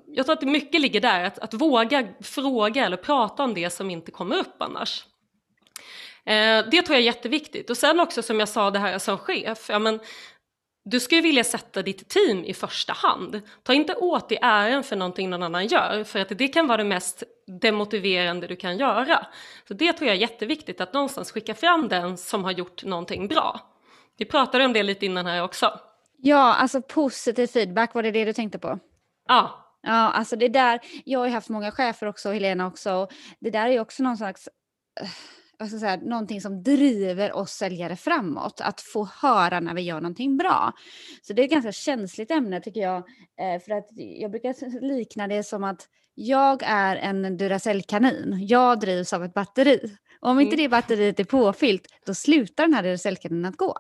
Jag 0.07 0.27
tror 0.27 0.33
att 0.33 0.43
mycket 0.43 0.81
ligger 0.81 1.01
där, 1.01 1.25
att, 1.25 1.39
att 1.39 1.55
våga 1.55 2.09
fråga 2.23 2.87
eller 2.87 2.97
prata 2.97 3.45
om 3.45 3.55
det 3.55 3.71
som 3.71 3.91
inte 3.91 4.11
kommer 4.11 4.37
upp 4.37 4.63
annars. 4.63 5.05
Eh, 6.27 6.65
det 6.71 6.83
tror 6.83 6.95
jag 6.95 7.01
är 7.01 7.07
jätteviktigt. 7.07 7.71
Och 7.71 7.77
sen 7.77 8.01
också 8.01 8.23
som 8.23 8.41
jag 8.41 8.49
sa 8.49 8.71
det 8.71 8.79
här 8.79 8.99
som 8.99 9.19
chef, 9.19 9.67
ja, 9.69 9.79
men, 9.79 10.01
du 10.85 11.01
ska 11.01 11.15
ju 11.15 11.21
vilja 11.21 11.45
sätta 11.45 11.83
ditt 11.83 12.09
team 12.09 12.45
i 12.45 12.55
första 12.55 12.93
hand. 12.93 13.41
Ta 13.63 13.73
inte 13.73 13.95
åt 13.95 14.33
i 14.33 14.39
ären 14.43 14.83
för 14.83 14.97
någonting 14.97 15.31
någon 15.31 15.43
annan 15.43 15.67
gör, 15.67 16.05
för 16.05 16.19
att 16.19 16.29
det 16.29 16.49
kan 16.49 16.67
vara 16.67 16.77
det 16.77 16.85
mest 16.85 17.23
demotiverande 17.61 18.47
du 18.47 18.57
kan 18.57 18.79
göra. 18.79 19.27
Så 19.69 19.75
det 19.75 19.93
tror 19.93 20.09
jag 20.09 20.17
är 20.17 20.21
jätteviktigt, 20.21 20.81
att 20.81 20.93
någonstans 20.93 21.33
skicka 21.33 21.55
fram 21.55 21.89
den 21.89 22.17
som 22.17 22.45
har 22.45 22.53
gjort 22.53 22.85
någonting 22.85 23.29
bra. 23.29 23.61
Vi 24.17 24.25
pratade 24.25 24.65
om 24.65 24.73
det 24.73 24.83
lite 24.83 25.07
innan 25.07 25.27
här 25.27 25.43
också. 25.43 25.81
Ja, 26.19 26.55
alltså 26.55 26.83
positiv 26.83 27.47
feedback, 27.47 27.95
var 27.95 28.03
det 28.03 28.11
det 28.11 28.25
du 28.25 28.33
tänkte 28.33 28.59
på? 28.59 28.79
Ja. 29.29 29.67
Ja, 29.83 29.93
alltså 29.93 30.37
det 30.37 30.49
där, 30.49 30.81
jag 31.05 31.19
har 31.19 31.27
ju 31.27 31.33
haft 31.33 31.49
många 31.49 31.71
chefer 31.71 32.07
också, 32.07 32.31
Helena 32.31 32.67
också, 32.67 33.09
det 33.41 33.51
där 33.51 33.67
är 33.67 33.73
ju 33.73 33.81
också 33.81 34.03
någon 34.03 34.17
slags 34.17 34.49
alltså 35.61 35.79
så 35.79 35.87
här, 35.87 35.99
någonting 35.99 36.41
som 36.41 36.63
driver 36.63 37.33
oss 37.33 37.53
säljare 37.53 37.97
framåt. 37.97 38.61
Att 38.61 38.81
få 38.81 39.09
höra 39.23 39.61
när 39.61 39.75
vi 39.75 39.83
gör 39.83 40.01
någonting 40.01 40.37
bra. 40.37 40.73
Så 41.23 41.33
det 41.33 41.43
är 41.43 41.45
ett 41.45 41.51
ganska 41.51 41.73
känsligt 41.73 42.31
ämne 42.31 42.61
tycker 42.61 42.81
jag. 42.81 42.97
Eh, 43.41 43.61
för 43.65 43.73
att 43.73 43.89
jag 43.95 44.31
brukar 44.31 44.81
likna 44.97 45.29
det 45.29 45.43
som 45.43 45.65
att 45.65 45.89
jag 46.15 46.63
är 46.63 46.97
en 46.97 47.37
Duracell-kanin. 47.37 48.47
Jag 48.47 48.81
drivs 48.81 49.13
av 49.13 49.25
ett 49.25 49.35
batteri. 49.35 49.97
Om 50.21 50.41
inte 50.41 50.55
mm. 50.55 50.65
det 50.65 50.69
batteriet 50.69 51.21
är 51.21 51.25
påfyllt, 51.25 51.87
då 52.07 52.15
slutar 52.15 52.65
den 52.65 52.75
här 52.75 52.83
Duracell-kaninen 52.83 53.45
att 53.45 53.57
gå. 53.57 53.77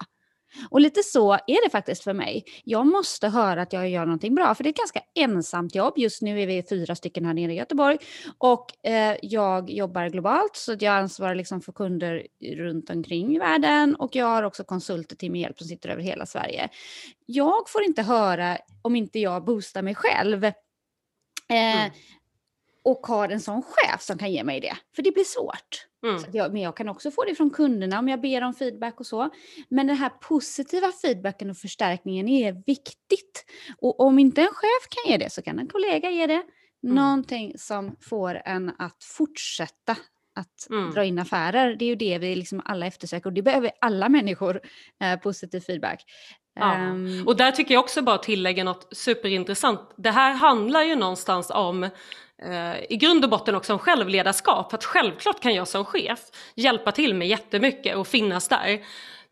Och 0.70 0.80
lite 0.80 1.02
så 1.02 1.32
är 1.32 1.64
det 1.64 1.70
faktiskt 1.70 2.04
för 2.04 2.12
mig. 2.12 2.44
Jag 2.64 2.86
måste 2.86 3.28
höra 3.28 3.62
att 3.62 3.72
jag 3.72 3.90
gör 3.90 4.04
någonting 4.04 4.34
bra, 4.34 4.54
för 4.54 4.64
det 4.64 4.68
är 4.68 4.72
ett 4.72 4.76
ganska 4.76 5.00
ensamt 5.14 5.74
jobb. 5.74 5.94
Just 5.96 6.22
nu 6.22 6.42
är 6.42 6.46
vi 6.46 6.62
fyra 6.68 6.94
stycken 6.94 7.24
här 7.24 7.34
nere 7.34 7.52
i 7.52 7.56
Göteborg 7.56 7.98
och 8.38 8.86
eh, 8.86 9.16
jag 9.22 9.70
jobbar 9.70 10.08
globalt 10.08 10.56
så 10.56 10.76
jag 10.80 10.94
ansvarar 10.94 11.34
liksom 11.34 11.60
för 11.60 11.72
kunder 11.72 12.26
runt 12.56 12.90
omkring 12.90 13.36
i 13.36 13.38
världen 13.38 13.94
och 13.94 14.16
jag 14.16 14.26
har 14.26 14.42
också 14.42 14.64
konsulter 14.64 15.16
till 15.16 15.30
min 15.30 15.42
hjälp 15.42 15.58
som 15.58 15.66
sitter 15.66 15.88
över 15.88 16.02
hela 16.02 16.26
Sverige. 16.26 16.68
Jag 17.26 17.68
får 17.70 17.82
inte 17.82 18.02
höra 18.02 18.58
om 18.82 18.96
inte 18.96 19.18
jag 19.18 19.44
boostar 19.44 19.82
mig 19.82 19.94
själv. 19.94 20.44
Eh, 20.44 20.52
mm 21.48 21.90
och 22.82 23.06
har 23.06 23.28
en 23.28 23.40
sån 23.40 23.62
chef 23.62 24.02
som 24.02 24.18
kan 24.18 24.32
ge 24.32 24.44
mig 24.44 24.60
det. 24.60 24.76
För 24.96 25.02
det 25.02 25.10
blir 25.10 25.24
svårt. 25.24 25.86
Mm. 26.06 26.22
Jag, 26.32 26.52
men 26.52 26.62
jag 26.62 26.76
kan 26.76 26.88
också 26.88 27.10
få 27.10 27.24
det 27.24 27.34
från 27.34 27.50
kunderna 27.50 27.98
om 27.98 28.08
jag 28.08 28.20
ber 28.20 28.42
om 28.42 28.54
feedback 28.54 29.00
och 29.00 29.06
så. 29.06 29.30
Men 29.68 29.86
den 29.86 29.96
här 29.96 30.08
positiva 30.08 30.92
feedbacken 30.92 31.50
och 31.50 31.56
förstärkningen 31.56 32.28
är 32.28 32.52
viktigt. 32.66 33.44
Och 33.78 34.00
om 34.00 34.18
inte 34.18 34.40
en 34.40 34.48
chef 34.48 34.88
kan 34.90 35.12
ge 35.12 35.18
det 35.18 35.30
så 35.30 35.42
kan 35.42 35.58
en 35.58 35.68
kollega 35.68 36.10
ge 36.10 36.26
det. 36.26 36.42
Mm. 36.84 36.94
Någonting 36.94 37.52
som 37.58 37.96
får 38.00 38.42
en 38.44 38.72
att 38.78 39.04
fortsätta 39.04 39.96
att 40.34 40.70
mm. 40.70 40.90
dra 40.90 41.04
in 41.04 41.18
affärer. 41.18 41.76
Det 41.76 41.84
är 41.84 41.88
ju 41.88 41.94
det 41.94 42.18
vi 42.18 42.34
liksom 42.34 42.62
alla 42.64 42.86
eftersöker 42.86 43.26
och 43.26 43.32
det 43.32 43.42
behöver 43.42 43.70
alla 43.80 44.08
människor, 44.08 44.60
eh, 45.02 45.20
positiv 45.20 45.60
feedback. 45.60 46.04
Ja. 46.54 46.90
Um, 46.90 47.24
och 47.26 47.36
där 47.36 47.52
tycker 47.52 47.74
jag 47.74 47.80
också 47.80 48.02
bara 48.02 48.18
tillägga 48.18 48.64
något 48.64 48.96
superintressant. 48.96 49.80
Det 49.96 50.10
här 50.10 50.34
handlar 50.34 50.82
ju 50.82 50.96
någonstans 50.96 51.50
om 51.50 51.88
Eh, 52.42 52.92
i 52.92 52.96
grund 52.96 53.24
och 53.24 53.30
botten 53.30 53.54
också 53.54 53.72
om 53.72 53.78
självledarskap. 53.78 54.74
Att 54.74 54.84
självklart 54.84 55.40
kan 55.40 55.54
jag 55.54 55.68
som 55.68 55.84
chef 55.84 56.20
hjälpa 56.54 56.92
till 56.92 57.14
med 57.14 57.28
jättemycket 57.28 57.96
och 57.96 58.06
finnas 58.06 58.48
där. 58.48 58.80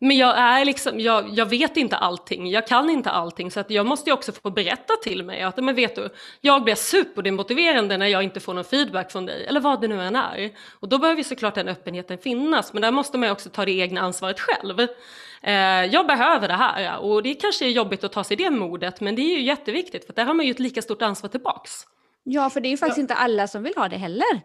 Men 0.01 0.17
jag, 0.17 0.37
är 0.37 0.65
liksom, 0.65 0.99
jag, 0.99 1.29
jag 1.29 1.45
vet 1.45 1.77
inte 1.77 1.97
allting, 1.97 2.49
jag 2.49 2.67
kan 2.67 2.89
inte 2.89 3.09
allting 3.09 3.51
så 3.51 3.59
att 3.59 3.69
jag 3.69 3.85
måste 3.85 4.09
ju 4.09 4.13
också 4.13 4.31
få 4.31 4.49
berätta 4.49 4.93
till 5.03 5.23
mig 5.23 5.41
att 5.41 5.57
men 5.57 5.75
vet 5.75 5.95
du, 5.95 6.09
jag 6.41 6.63
blir 6.63 6.75
superdemotiverande 6.75 7.97
när 7.97 8.07
jag 8.07 8.23
inte 8.23 8.39
får 8.39 8.53
någon 8.53 8.63
feedback 8.63 9.11
från 9.11 9.25
dig 9.25 9.45
eller 9.45 9.59
vad 9.59 9.81
det 9.81 9.87
nu 9.87 10.01
än 10.01 10.15
är. 10.15 10.51
Och 10.79 10.89
då 10.89 10.97
behöver 10.97 11.17
ju 11.17 11.23
såklart 11.23 11.55
den 11.55 11.67
öppenheten 11.67 12.17
finnas 12.17 12.73
men 12.73 12.81
där 12.81 12.91
måste 12.91 13.17
man 13.17 13.27
ju 13.27 13.33
också 13.33 13.49
ta 13.49 13.65
det 13.65 13.71
egna 13.71 14.01
ansvaret 14.01 14.39
själv. 14.39 14.79
Eh, 15.41 15.53
jag 15.85 16.07
behöver 16.07 16.47
det 16.47 16.53
här 16.53 16.97
och 16.97 17.23
det 17.23 17.33
kanske 17.33 17.65
är 17.65 17.69
jobbigt 17.69 18.03
att 18.03 18.11
ta 18.11 18.23
sig 18.23 18.37
det 18.37 18.49
modet 18.49 19.01
men 19.01 19.15
det 19.15 19.21
är 19.21 19.35
ju 19.37 19.41
jätteviktigt 19.41 20.05
för 20.05 20.13
där 20.13 20.25
har 20.25 20.33
man 20.33 20.45
ju 20.45 20.51
ett 20.51 20.59
lika 20.59 20.81
stort 20.81 21.01
ansvar 21.01 21.29
tillbaks. 21.29 21.85
Ja, 22.31 22.49
för 22.49 22.61
det 22.61 22.67
är 22.67 22.71
ju 22.71 22.77
faktiskt 22.77 22.97
ja. 22.97 23.01
inte 23.01 23.15
alla 23.15 23.47
som 23.47 23.63
vill 23.63 23.73
ha 23.75 23.89
det 23.89 23.97
heller 23.97 24.41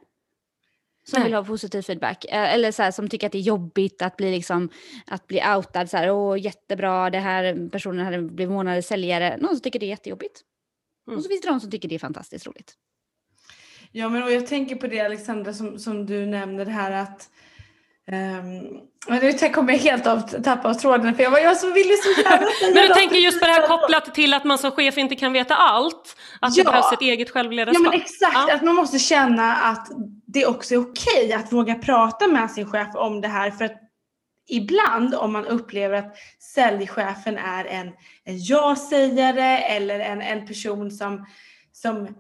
som 1.05 1.21
Nej. 1.21 1.25
vill 1.25 1.35
ha 1.35 1.45
positiv 1.45 1.83
feedback. 1.83 2.25
Eh, 2.25 2.55
eller 2.55 2.73
så 2.73 2.83
här, 2.83 2.91
som 2.91 3.09
tycker 3.09 3.27
att 3.27 3.33
det 3.33 3.39
är 3.39 3.43
jobbigt 3.43 4.03
att 4.03 4.17
bli, 4.17 4.31
liksom, 4.31 4.71
att 5.07 5.27
bli 5.27 5.43
outad. 5.57 5.91
Så 5.91 5.97
här, 5.97 6.11
Åh, 6.11 6.41
jättebra, 6.41 7.11
det 7.11 7.19
här 7.19 7.69
personen 7.69 8.05
hade 8.05 8.23
blivit 8.23 8.53
månadens 8.53 8.87
säljare. 8.87 9.37
Någon 9.37 9.51
som 9.51 9.61
tycker 9.61 9.79
det 9.79 9.87
är 9.87 9.89
jättejobbigt. 9.89 10.41
Mm. 11.07 11.17
Och 11.17 11.23
så 11.23 11.29
finns 11.29 11.41
det 11.41 11.49
de 11.49 11.61
som 11.61 11.71
tycker 11.71 11.89
det 11.89 11.95
är 11.95 11.99
fantastiskt 11.99 12.47
roligt. 12.47 12.75
Ja, 13.93 14.09
men 14.09 14.23
och 14.23 14.33
jag 14.33 14.47
tänker 14.47 14.77
på 14.77 14.87
det 14.87 15.01
Alexandra 15.01 15.53
som, 15.53 15.79
som 15.79 16.07
du 16.07 16.27
nämnde 16.27 16.65
det 16.65 16.71
här 16.71 16.91
att 16.91 17.31
Um, 18.13 18.81
nu 19.09 19.49
kommer 19.49 19.73
jag 19.73 19.81
helt 19.81 20.07
av, 20.07 20.21
tappa 20.21 20.69
av 20.69 20.75
tråden 20.75 21.15
för 21.15 21.23
jag, 21.23 21.31
var, 21.31 21.39
jag 21.39 21.57
så 21.57 21.73
ville 21.73 21.97
så 21.97 22.23
gärna 22.23 22.47
Men 22.75 22.89
du 22.89 22.95
tänker 22.95 23.17
just 23.17 23.41
på 23.41 23.47
det 23.47 23.53
här 23.53 23.67
kopplat 23.67 24.15
till 24.15 24.35
att 24.35 24.45
man 24.45 24.59
som 24.59 24.71
chef 24.71 24.99
inte 24.99 25.15
kan 25.15 25.33
veta 25.33 25.55
allt? 25.55 26.17
Att 26.41 26.57
ja. 26.57 26.65
det 26.65 26.71
behövs 26.71 26.93
ett 26.93 27.01
eget 27.01 27.31
självledarskap? 27.31 27.85
Ja 27.85 27.91
men 27.91 28.01
exakt, 28.01 28.49
ja. 28.49 28.55
att 28.55 28.63
man 28.63 28.75
måste 28.75 28.99
känna 28.99 29.57
att 29.57 29.89
det 30.27 30.47
också 30.47 30.75
är 30.75 30.79
okej 30.79 31.33
att 31.33 31.53
våga 31.53 31.75
prata 31.75 32.27
med 32.27 32.51
sin 32.51 32.71
chef 32.71 32.89
om 32.95 33.21
det 33.21 33.29
här 33.29 33.51
för 33.51 33.65
att 33.65 33.81
ibland 34.49 35.15
om 35.15 35.33
man 35.33 35.47
upplever 35.47 35.97
att 35.97 36.17
säljchefen 36.55 37.39
är 37.39 37.65
en, 37.65 37.87
en 38.25 38.45
ja-sägare 38.45 39.59
eller 39.59 40.01
en, 40.01 40.23
en 40.23 40.47
person 40.47 40.91
som, 40.91 41.27
som 41.73 42.07
eh, 42.07 42.13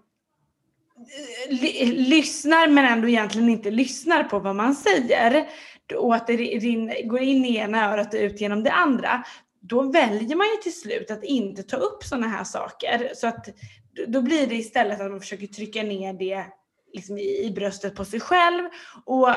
lyssnar 1.89 2.69
men 2.69 2.85
ändå 2.85 3.09
egentligen 3.09 3.49
inte 3.49 3.71
lyssnar 3.71 4.25
på 4.25 4.39
vad 4.39 4.57
man 4.57 4.75
säger 4.75 5.49
och 5.93 6.15
att 6.15 6.27
det 6.27 6.37
går 7.05 7.21
in 7.21 7.45
i 7.45 7.57
ena 7.57 7.93
örat 7.93 8.15
och 8.15 8.21
ut 8.21 8.41
genom 8.41 8.63
det 8.63 8.73
andra, 8.73 9.25
då 9.61 9.83
väljer 9.83 10.37
man 10.37 10.47
ju 10.47 10.57
till 10.63 10.81
slut 10.81 11.11
att 11.11 11.25
inte 11.25 11.63
ta 11.63 11.77
upp 11.77 12.05
sådana 12.05 12.29
här 12.29 12.45
saker. 12.45 13.11
Så 13.15 13.27
att 13.27 13.49
då 14.07 14.23
blir 14.23 14.47
det 14.47 14.55
istället 14.55 15.01
att 15.01 15.11
man 15.11 15.21
försöker 15.21 15.47
trycka 15.47 15.83
ner 15.83 16.13
det 16.13 16.47
liksom 16.93 17.19
i, 17.19 17.53
bröstet 17.55 17.95
på 17.95 18.05
sig 18.05 18.21
själv 18.21 18.65
och 19.05 19.29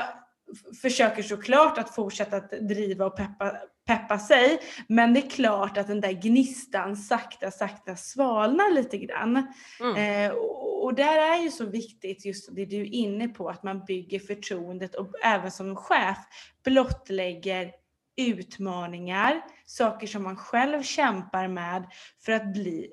försöker 0.81 1.23
såklart 1.23 1.77
att 1.77 1.95
fortsätta 1.95 2.38
att 2.38 2.51
driva 2.51 3.05
och 3.05 3.17
peppa, 3.17 3.55
peppa 3.88 4.19
sig. 4.19 4.60
Men 4.88 5.13
det 5.13 5.19
är 5.19 5.30
klart 5.30 5.78
att 5.78 5.88
den 5.88 6.02
där 6.02 6.12
gnistan 6.12 6.95
sakta, 6.95 7.52
sakta 7.52 7.95
svalnar 7.95 8.73
lite 8.73 8.97
grann. 8.97 9.54
Mm. 9.80 9.95
Eh, 10.26 10.38
och, 10.38 10.84
och 10.84 10.95
där 10.95 11.17
är 11.17 11.43
ju 11.43 11.52
så 11.52 11.65
viktigt 11.65 12.26
just 12.26 12.56
det 12.56 12.65
du 12.65 12.82
är 12.82 12.93
inne 12.93 13.28
på, 13.28 13.50
att 13.50 13.63
man 13.63 13.86
bygger 13.86 14.19
förtroendet 14.19 14.95
och 14.95 15.10
även 15.23 15.52
som 15.52 15.76
chef 15.76 16.17
blottlägger 16.63 17.71
utmaningar, 18.17 19.41
saker 19.65 20.08
som 20.08 20.23
man 20.23 20.36
själv 20.36 20.84
kämpar 20.84 21.47
med 21.47 21.86
för 22.26 22.32
att, 22.32 22.54
bli, 22.54 22.88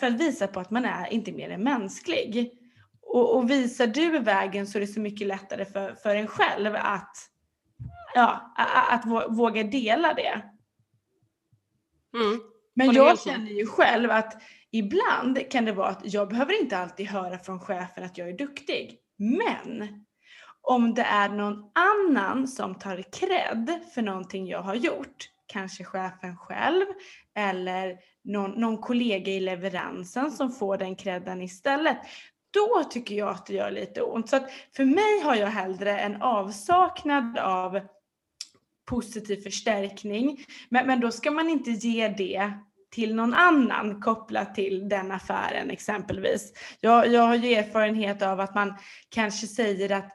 för 0.00 0.06
att 0.06 0.20
visa 0.20 0.46
på 0.46 0.60
att 0.60 0.70
man 0.70 0.84
är 0.84 1.12
inte 1.12 1.32
mer 1.32 1.50
än 1.50 1.62
mänsklig. 1.62 2.50
Och, 3.02 3.36
och 3.36 3.50
visar 3.50 3.86
du 3.86 4.18
vägen 4.18 4.66
så 4.66 4.78
är 4.78 4.80
det 4.80 4.86
så 4.86 5.00
mycket 5.00 5.26
lättare 5.26 5.64
för, 5.64 5.94
för 5.94 6.14
en 6.16 6.26
själv 6.26 6.76
att, 6.76 7.16
ja, 8.14 8.54
att, 8.90 9.06
våga 9.28 9.62
dela 9.62 10.14
det. 10.14 10.42
Mm. 12.14 12.40
Men 12.74 12.92
jag 12.92 13.20
känner 13.20 13.50
ju 13.50 13.66
själv 13.66 14.10
att 14.10 14.42
ibland 14.70 15.50
kan 15.50 15.64
det 15.64 15.72
vara 15.72 15.88
att 15.88 16.00
jag 16.02 16.28
behöver 16.28 16.60
inte 16.62 16.78
alltid 16.78 17.06
höra 17.06 17.38
från 17.38 17.60
chefen 17.60 18.04
att 18.04 18.18
jag 18.18 18.28
är 18.28 18.38
duktig. 18.38 18.98
Men 19.16 20.04
om 20.62 20.94
det 20.94 21.02
är 21.02 21.28
någon 21.28 21.70
annan 21.74 22.48
som 22.48 22.74
tar 22.74 23.04
cred 23.12 23.80
för 23.94 24.02
någonting 24.02 24.46
jag 24.46 24.62
har 24.62 24.74
gjort, 24.74 25.28
kanske 25.46 25.84
chefen 25.84 26.36
själv 26.36 26.86
eller 27.34 27.98
någon, 28.24 28.50
någon 28.50 28.78
kollega 28.78 29.32
i 29.32 29.40
leveransen 29.40 30.30
som 30.30 30.52
får 30.52 30.78
den 30.78 30.96
credden 30.96 31.42
istället, 31.42 31.98
då 32.50 32.84
tycker 32.90 33.14
jag 33.14 33.28
att 33.28 33.46
det 33.46 33.54
gör 33.54 33.70
lite 33.70 34.02
ont. 34.02 34.28
Så 34.28 34.36
att 34.36 34.50
för 34.76 34.84
mig 34.84 35.20
har 35.24 35.34
jag 35.34 35.46
hellre 35.46 36.00
en 36.00 36.22
avsaknad 36.22 37.38
av 37.38 37.80
positiv 38.90 39.42
förstärkning. 39.42 40.44
Men, 40.68 40.86
men 40.86 41.00
då 41.00 41.10
ska 41.10 41.30
man 41.30 41.48
inte 41.48 41.70
ge 41.70 42.08
det 42.08 42.52
till 42.90 43.14
någon 43.14 43.34
annan 43.34 44.00
kopplat 44.00 44.54
till 44.54 44.88
den 44.88 45.12
affären 45.12 45.70
exempelvis. 45.70 46.52
Jag, 46.80 47.08
jag 47.08 47.22
har 47.22 47.34
ju 47.34 47.54
erfarenhet 47.54 48.22
av 48.22 48.40
att 48.40 48.54
man 48.54 48.74
kanske 49.08 49.46
säger 49.46 49.92
att 49.92 50.10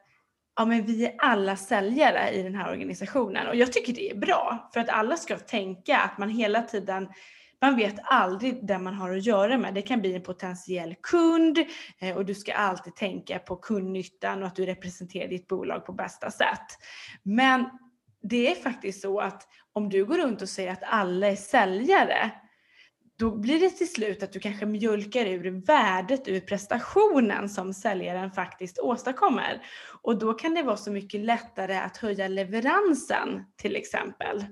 ja, 0.55 0.65
men 0.65 0.85
vi 0.85 1.05
är 1.05 1.15
alla 1.17 1.55
säljare 1.55 2.31
i 2.31 2.43
den 2.43 2.55
här 2.55 2.71
organisationen 2.71 3.47
och 3.47 3.55
jag 3.55 3.73
tycker 3.73 3.93
det 3.93 4.11
är 4.11 4.15
bra 4.15 4.69
för 4.73 4.79
att 4.79 4.89
alla 4.89 5.17
ska 5.17 5.37
tänka 5.37 5.97
att 5.97 6.17
man 6.17 6.29
hela 6.29 6.61
tiden 6.61 7.07
man 7.61 7.75
vet 7.75 7.95
aldrig 8.03 8.67
den 8.67 8.83
man 8.83 8.93
har 8.93 9.15
att 9.15 9.25
göra 9.25 9.57
med. 9.57 9.73
Det 9.73 9.81
kan 9.81 10.01
bli 10.01 10.15
en 10.15 10.23
potentiell 10.23 10.95
kund 11.01 11.59
eh, 11.99 12.17
och 12.17 12.25
du 12.25 12.35
ska 12.35 12.53
alltid 12.53 12.95
tänka 12.95 13.39
på 13.39 13.55
kundnyttan 13.55 14.41
och 14.41 14.47
att 14.47 14.55
du 14.55 14.65
representerar 14.65 15.27
ditt 15.27 15.47
bolag 15.47 15.85
på 15.85 15.93
bästa 15.93 16.31
sätt. 16.31 16.65
Men 17.23 17.69
det 18.29 18.51
är 18.51 18.55
faktiskt 18.55 19.01
så 19.01 19.19
att 19.19 19.47
om 19.73 19.89
du 19.89 20.05
går 20.05 20.17
runt 20.17 20.41
och 20.41 20.49
säger 20.49 20.71
att 20.71 20.83
alla 20.83 21.27
är 21.27 21.35
säljare, 21.35 22.31
då 23.17 23.31
blir 23.31 23.59
det 23.59 23.69
till 23.69 23.93
slut 23.93 24.23
att 24.23 24.33
du 24.33 24.39
kanske 24.39 24.65
mjölkar 24.65 25.25
ur 25.25 25.65
värdet 25.65 26.27
ur 26.27 26.39
prestationen 26.39 27.49
som 27.49 27.73
säljaren 27.73 28.31
faktiskt 28.31 28.79
åstadkommer. 28.79 29.61
Och 30.01 30.19
då 30.19 30.33
kan 30.33 30.53
det 30.53 30.63
vara 30.63 30.77
så 30.77 30.91
mycket 30.91 31.21
lättare 31.21 31.75
att 31.77 31.97
höja 31.97 32.27
leveransen 32.27 33.45
till 33.55 33.75
exempel. 33.75 34.45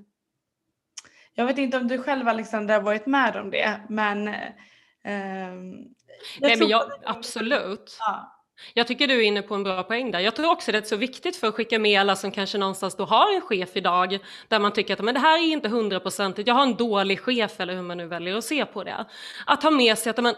Jag 1.34 1.46
vet 1.46 1.58
inte 1.58 1.76
om 1.76 1.88
du 1.88 2.02
själv 2.02 2.28
Alexandra 2.28 2.74
har 2.74 2.82
varit 2.82 3.06
med 3.06 3.36
om 3.36 3.50
det, 3.50 3.80
men... 3.88 4.28
Eh, 4.28 5.54
Nej, 6.40 6.58
men 6.58 6.68
jag, 6.68 6.90
absolut. 7.04 7.96
Ja. 8.00 8.33
Jag 8.74 8.86
tycker 8.86 9.08
du 9.08 9.14
är 9.14 9.22
inne 9.22 9.42
på 9.42 9.54
en 9.54 9.62
bra 9.62 9.82
poäng 9.82 10.10
där. 10.10 10.20
Jag 10.20 10.36
tror 10.36 10.50
också 10.50 10.72
det 10.72 10.78
är 10.78 10.82
så 10.82 10.96
viktigt 10.96 11.36
för 11.36 11.46
att 11.46 11.54
skicka 11.54 11.78
med 11.78 12.00
alla 12.00 12.16
som 12.16 12.30
kanske 12.30 12.58
någonstans 12.58 12.96
då 12.96 13.04
har 13.04 13.34
en 13.34 13.40
chef 13.40 13.76
idag 13.76 14.18
där 14.48 14.58
man 14.58 14.72
tycker 14.72 14.94
att 14.94 15.04
men 15.04 15.14
det 15.14 15.20
här 15.20 15.38
är 15.38 15.52
inte 15.52 15.68
hundraprocentigt, 15.68 16.48
jag 16.48 16.54
har 16.54 16.62
en 16.62 16.74
dålig 16.74 17.20
chef 17.20 17.60
eller 17.60 17.74
hur 17.74 17.82
man 17.82 17.96
nu 17.96 18.06
väljer 18.06 18.36
att 18.36 18.44
se 18.44 18.64
på 18.64 18.84
det. 18.84 19.06
Att 19.46 19.62
ha 19.62 19.70
med 19.70 19.98
sig 19.98 20.10
att 20.10 20.22
men, 20.22 20.34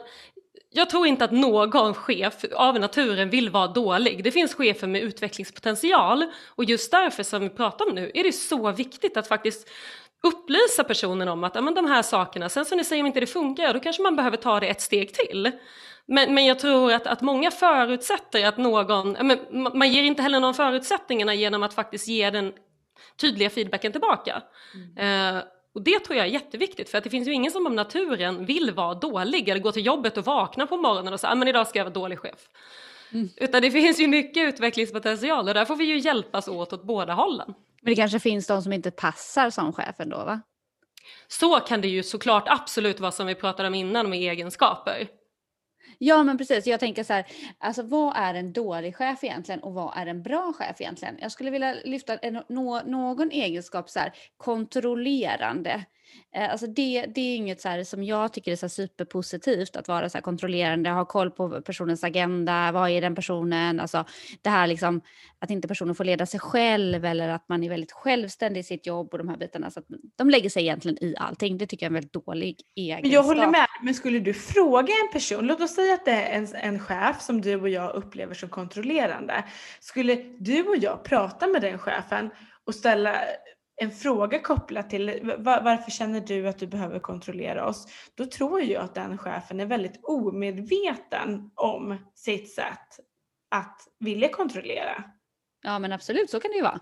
jag 0.70 0.90
tror 0.90 1.06
inte 1.06 1.24
att 1.24 1.32
någon 1.32 1.94
chef 1.94 2.44
av 2.54 2.80
naturen 2.80 3.30
vill 3.30 3.50
vara 3.50 3.66
dålig. 3.66 4.24
Det 4.24 4.30
finns 4.30 4.54
chefer 4.54 4.86
med 4.86 5.02
utvecklingspotential 5.02 6.24
och 6.48 6.64
just 6.64 6.90
därför 6.90 7.22
som 7.22 7.42
vi 7.42 7.48
pratar 7.48 7.88
om 7.88 7.94
nu 7.94 8.10
är 8.14 8.24
det 8.24 8.32
så 8.32 8.72
viktigt 8.72 9.16
att 9.16 9.28
faktiskt 9.28 9.68
upplysa 10.22 10.84
personen 10.84 11.28
om 11.28 11.44
att 11.44 11.64
men, 11.64 11.74
de 11.74 11.84
här 11.86 12.02
sakerna, 12.02 12.48
sen 12.48 12.64
som 12.64 12.78
ni 12.78 12.84
säger 12.84 13.02
om 13.02 13.06
inte 13.06 13.20
det 13.20 13.26
funkar, 13.26 13.74
då 13.74 13.80
kanske 13.80 14.02
man 14.02 14.16
behöver 14.16 14.36
ta 14.36 14.60
det 14.60 14.66
ett 14.66 14.80
steg 14.80 15.14
till. 15.14 15.52
Men, 16.08 16.34
men 16.34 16.46
jag 16.46 16.58
tror 16.58 16.92
att, 16.92 17.06
att 17.06 17.20
många 17.20 17.50
förutsätter 17.50 18.46
att 18.46 18.58
någon, 18.58 19.12
men, 19.12 19.38
man 19.74 19.92
ger 19.92 20.02
inte 20.02 20.22
heller 20.22 20.40
någon 20.40 20.54
förutsättningarna 20.54 21.34
genom 21.34 21.62
att 21.62 21.74
faktiskt 21.74 22.08
ge 22.08 22.30
den 22.30 22.52
tydliga 23.16 23.50
feedbacken 23.50 23.92
tillbaka. 23.92 24.42
Mm. 24.74 25.36
Eh, 25.36 25.42
och 25.74 25.82
det 25.82 25.98
tror 25.98 26.16
jag 26.16 26.26
är 26.26 26.30
jätteviktigt 26.30 26.88
för 26.88 26.98
att 26.98 27.04
det 27.04 27.10
finns 27.10 27.28
ju 27.28 27.32
ingen 27.32 27.52
som 27.52 27.66
av 27.66 27.72
naturen 27.72 28.46
vill 28.46 28.70
vara 28.70 28.94
dålig 28.94 29.48
eller 29.48 29.60
gå 29.60 29.72
till 29.72 29.86
jobbet 29.86 30.16
och 30.16 30.24
vakna 30.24 30.66
på 30.66 30.76
morgonen 30.76 31.12
och 31.12 31.20
säga 31.20 31.34
men 31.34 31.48
idag 31.48 31.68
ska 31.68 31.78
jag 31.78 31.84
vara 31.84 31.94
dålig 31.94 32.18
chef. 32.18 32.48
Mm. 33.12 33.28
Utan 33.36 33.62
det 33.62 33.70
finns 33.70 34.00
ju 34.00 34.08
mycket 34.08 34.48
utvecklingspotential 34.48 35.48
och 35.48 35.54
där 35.54 35.64
får 35.64 35.76
vi 35.76 35.84
ju 35.84 35.98
hjälpas 35.98 36.48
åt 36.48 36.72
åt 36.72 36.84
båda 36.84 37.12
hållen. 37.12 37.54
Men 37.82 37.92
det 37.92 37.96
kanske 37.96 38.20
finns 38.20 38.46
de 38.46 38.62
som 38.62 38.72
inte 38.72 38.90
passar 38.90 39.50
som 39.50 39.72
chef 39.72 40.00
ändå 40.00 40.16
va? 40.16 40.40
Så 41.28 41.60
kan 41.60 41.80
det 41.80 41.88
ju 41.88 42.02
såklart 42.02 42.44
absolut 42.46 43.00
vara 43.00 43.12
som 43.12 43.26
vi 43.26 43.34
pratade 43.34 43.68
om 43.68 43.74
innan 43.74 44.10
med 44.10 44.18
egenskaper. 44.18 45.08
Ja 45.98 46.22
men 46.24 46.38
precis, 46.38 46.66
jag 46.66 46.80
tänker 46.80 47.04
så 47.04 47.12
här, 47.12 47.26
alltså 47.58 47.82
vad 47.82 48.16
är 48.16 48.34
en 48.34 48.52
dålig 48.52 48.96
chef 48.96 49.24
egentligen 49.24 49.60
och 49.60 49.74
vad 49.74 49.96
är 49.96 50.06
en 50.06 50.22
bra 50.22 50.52
chef 50.52 50.80
egentligen? 50.80 51.18
Jag 51.20 51.32
skulle 51.32 51.50
vilja 51.50 51.74
lyfta 51.84 52.16
en, 52.16 52.34
no, 52.48 52.82
någon 52.86 53.30
egenskap 53.30 53.90
så 53.90 53.98
här, 53.98 54.12
kontrollerande. 54.36 55.84
Eh, 56.36 56.50
alltså 56.50 56.66
det, 56.66 57.06
det 57.14 57.20
är 57.20 57.36
inget 57.36 57.60
så 57.60 57.84
som 57.84 58.02
jag 58.02 58.32
tycker 58.32 58.52
är 58.52 58.56
så 58.56 58.68
superpositivt 58.68 59.76
att 59.76 59.88
vara 59.88 60.08
så 60.08 60.20
kontrollerande, 60.20 60.90
ha 60.90 61.04
koll 61.04 61.30
på 61.30 61.60
personens 61.62 62.04
agenda, 62.04 62.72
vad 62.72 62.90
är 62.90 63.00
den 63.00 63.14
personen, 63.14 63.80
alltså 63.80 64.04
det 64.42 64.50
här 64.50 64.66
liksom 64.66 65.00
att 65.38 65.50
inte 65.50 65.68
personen 65.68 65.94
får 65.94 66.04
leda 66.04 66.26
sig 66.26 66.40
själv 66.40 67.04
eller 67.04 67.28
att 67.28 67.48
man 67.48 67.64
är 67.64 67.68
väldigt 67.68 67.92
självständig 67.92 68.60
i 68.60 68.64
sitt 68.64 68.86
jobb 68.86 69.08
och 69.12 69.18
de 69.18 69.28
här 69.28 69.36
bitarna. 69.36 69.70
Så 69.70 69.80
att 69.80 69.86
de 70.16 70.30
lägger 70.30 70.50
sig 70.50 70.62
egentligen 70.62 71.04
i 71.04 71.14
allting. 71.18 71.58
Det 71.58 71.66
tycker 71.66 71.86
jag 71.86 71.88
är 71.88 71.90
en 71.90 71.94
väldigt 71.94 72.26
dålig 72.26 72.60
egenskap. 72.76 73.12
Jag 73.12 73.22
håller 73.22 73.46
med, 73.46 73.66
men 73.82 73.94
skulle 73.94 74.18
du 74.18 74.34
fråga 74.34 74.92
en 75.04 75.12
person, 75.12 75.46
låt 75.46 75.60
oss 75.60 75.74
säga 75.74 75.94
att 75.94 76.04
det 76.04 76.10
är 76.10 76.38
en, 76.38 76.54
en 76.54 76.78
chef 76.78 77.22
som 77.22 77.40
du 77.40 77.60
och 77.60 77.68
jag 77.68 77.94
upplever 77.94 78.34
som 78.34 78.48
kontrollerande. 78.48 79.44
Skulle 79.80 80.14
du 80.38 80.62
och 80.62 80.76
jag 80.76 81.04
prata 81.04 81.46
med 81.46 81.62
den 81.62 81.78
chefen 81.78 82.30
och 82.66 82.74
ställa 82.74 83.16
en 83.76 83.90
fråga 83.90 84.38
kopplat 84.38 84.90
till 84.90 85.34
varför 85.38 85.90
känner 85.90 86.20
du 86.20 86.48
att 86.48 86.58
du 86.58 86.66
behöver 86.66 86.98
kontrollera 86.98 87.68
oss? 87.68 87.86
Då 88.14 88.26
tror 88.26 88.62
jag 88.62 88.84
att 88.84 88.94
den 88.94 89.18
chefen 89.18 89.60
är 89.60 89.66
väldigt 89.66 90.00
omedveten 90.02 91.50
om 91.54 91.98
sitt 92.14 92.54
sätt 92.54 93.00
att 93.50 93.88
vilja 93.98 94.28
kontrollera. 94.28 95.04
Ja 95.62 95.78
men 95.78 95.92
absolut, 95.92 96.30
så 96.30 96.40
kan 96.40 96.50
det 96.50 96.56
ju 96.56 96.62
vara. 96.62 96.80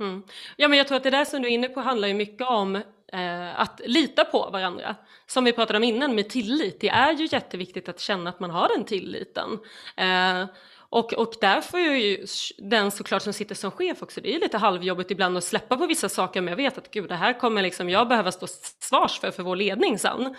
Mm. 0.00 0.22
Ja 0.56 0.68
men 0.68 0.78
jag 0.78 0.88
tror 0.88 0.96
att 0.96 1.02
det 1.02 1.10
där 1.10 1.24
som 1.24 1.42
du 1.42 1.48
är 1.48 1.52
inne 1.52 1.68
på 1.68 1.80
handlar 1.80 2.08
ju 2.08 2.14
mycket 2.14 2.46
om 2.46 2.76
eh, 3.12 3.60
att 3.60 3.80
lita 3.84 4.24
på 4.24 4.50
varandra. 4.50 4.96
Som 5.26 5.44
vi 5.44 5.52
pratade 5.52 5.76
om 5.76 5.84
innan 5.84 6.14
med 6.14 6.28
tillit, 6.28 6.80
det 6.80 6.88
är 6.88 7.12
ju 7.12 7.28
jätteviktigt 7.30 7.88
att 7.88 8.00
känna 8.00 8.30
att 8.30 8.40
man 8.40 8.50
har 8.50 8.68
den 8.68 8.84
tilliten. 8.84 9.58
Eh, 9.96 10.46
och, 10.94 11.12
och 11.12 11.34
därför 11.40 11.78
är 11.78 11.94
ju 11.94 12.26
den 12.58 12.90
såklart 12.90 13.22
som 13.22 13.32
sitter 13.32 13.54
som 13.54 13.70
chef 13.70 14.02
också, 14.02 14.20
det 14.20 14.34
är 14.34 14.40
lite 14.40 14.58
halvjobbigt 14.58 15.10
ibland 15.10 15.36
att 15.36 15.44
släppa 15.44 15.76
på 15.76 15.86
vissa 15.86 16.08
saker 16.08 16.40
men 16.40 16.48
jag 16.48 16.56
vet 16.56 16.78
att 16.78 16.90
gud 16.90 17.08
det 17.08 17.14
här 17.14 17.40
kommer 17.40 17.62
liksom 17.62 17.90
jag 17.90 18.08
behöva 18.08 18.32
stå 18.32 18.46
svars 18.80 19.20
för 19.20 19.30
för 19.30 19.42
vår 19.42 19.56
ledning 19.56 19.98
sen. 19.98 20.36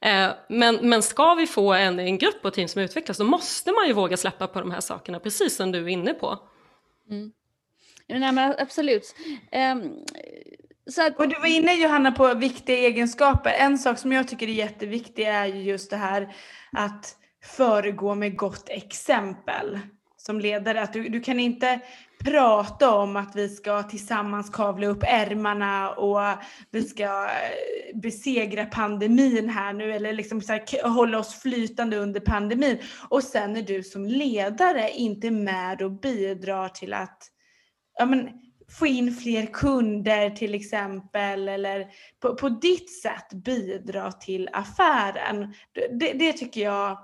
Eh, 0.00 0.30
men, 0.48 0.78
men 0.82 1.02
ska 1.02 1.34
vi 1.34 1.46
få 1.46 1.72
en, 1.72 1.98
en 1.98 2.18
grupp 2.18 2.44
och 2.44 2.54
team 2.54 2.68
som 2.68 2.82
utvecklas 2.82 3.18
då 3.18 3.24
måste 3.24 3.72
man 3.72 3.86
ju 3.86 3.92
våga 3.92 4.16
släppa 4.16 4.46
på 4.46 4.60
de 4.60 4.70
här 4.70 4.80
sakerna 4.80 5.20
precis 5.20 5.56
som 5.56 5.72
du 5.72 5.78
är 5.78 5.88
inne 5.88 6.14
på. 6.14 6.38
Mm. 7.10 7.32
Nej 8.08 8.32
men 8.32 8.54
absolut. 8.58 9.14
Um, 9.52 10.04
att... 11.06 11.18
Och 11.18 11.28
du 11.28 11.40
var 11.40 11.46
inne 11.46 11.74
Johanna 11.74 12.12
på 12.12 12.34
viktiga 12.34 12.76
egenskaper. 12.76 13.50
En 13.50 13.78
sak 13.78 13.98
som 13.98 14.12
jag 14.12 14.28
tycker 14.28 14.48
är 14.48 14.52
jätteviktig 14.52 15.22
är 15.22 15.46
just 15.46 15.90
det 15.90 15.96
här 15.96 16.34
att 16.72 17.16
föregå 17.46 18.14
med 18.14 18.36
gott 18.36 18.68
exempel 18.68 19.78
som 20.16 20.40
ledare. 20.40 20.82
Att 20.82 20.92
du, 20.92 21.08
du 21.08 21.20
kan 21.20 21.40
inte 21.40 21.80
prata 22.24 22.94
om 22.94 23.16
att 23.16 23.36
vi 23.36 23.48
ska 23.48 23.82
tillsammans 23.82 24.50
kavla 24.50 24.86
upp 24.86 25.02
ärmarna 25.06 25.90
och 25.90 26.20
vi 26.70 26.82
ska 26.82 27.04
eh, 27.04 27.98
besegra 27.98 28.66
pandemin 28.66 29.48
här 29.48 29.72
nu 29.72 29.92
eller 29.92 30.12
liksom 30.12 30.40
så 30.40 30.52
här, 30.52 30.88
hålla 30.88 31.18
oss 31.18 31.34
flytande 31.42 31.96
under 31.96 32.20
pandemin. 32.20 32.78
Och 33.08 33.22
sen 33.22 33.56
är 33.56 33.62
du 33.62 33.82
som 33.82 34.06
ledare 34.06 34.90
inte 34.90 35.30
med 35.30 35.82
och 35.82 35.92
bidrar 35.92 36.68
till 36.68 36.94
att 36.94 37.22
ja, 37.98 38.06
men, 38.06 38.28
få 38.68 38.86
in 38.86 39.14
fler 39.14 39.46
kunder 39.46 40.30
till 40.30 40.54
exempel 40.54 41.48
eller 41.48 41.86
på, 42.22 42.34
på 42.34 42.48
ditt 42.48 43.02
sätt 43.02 43.32
bidra 43.32 44.12
till 44.12 44.48
affären. 44.52 45.54
Det, 46.00 46.12
det 46.12 46.32
tycker 46.32 46.60
jag 46.60 46.98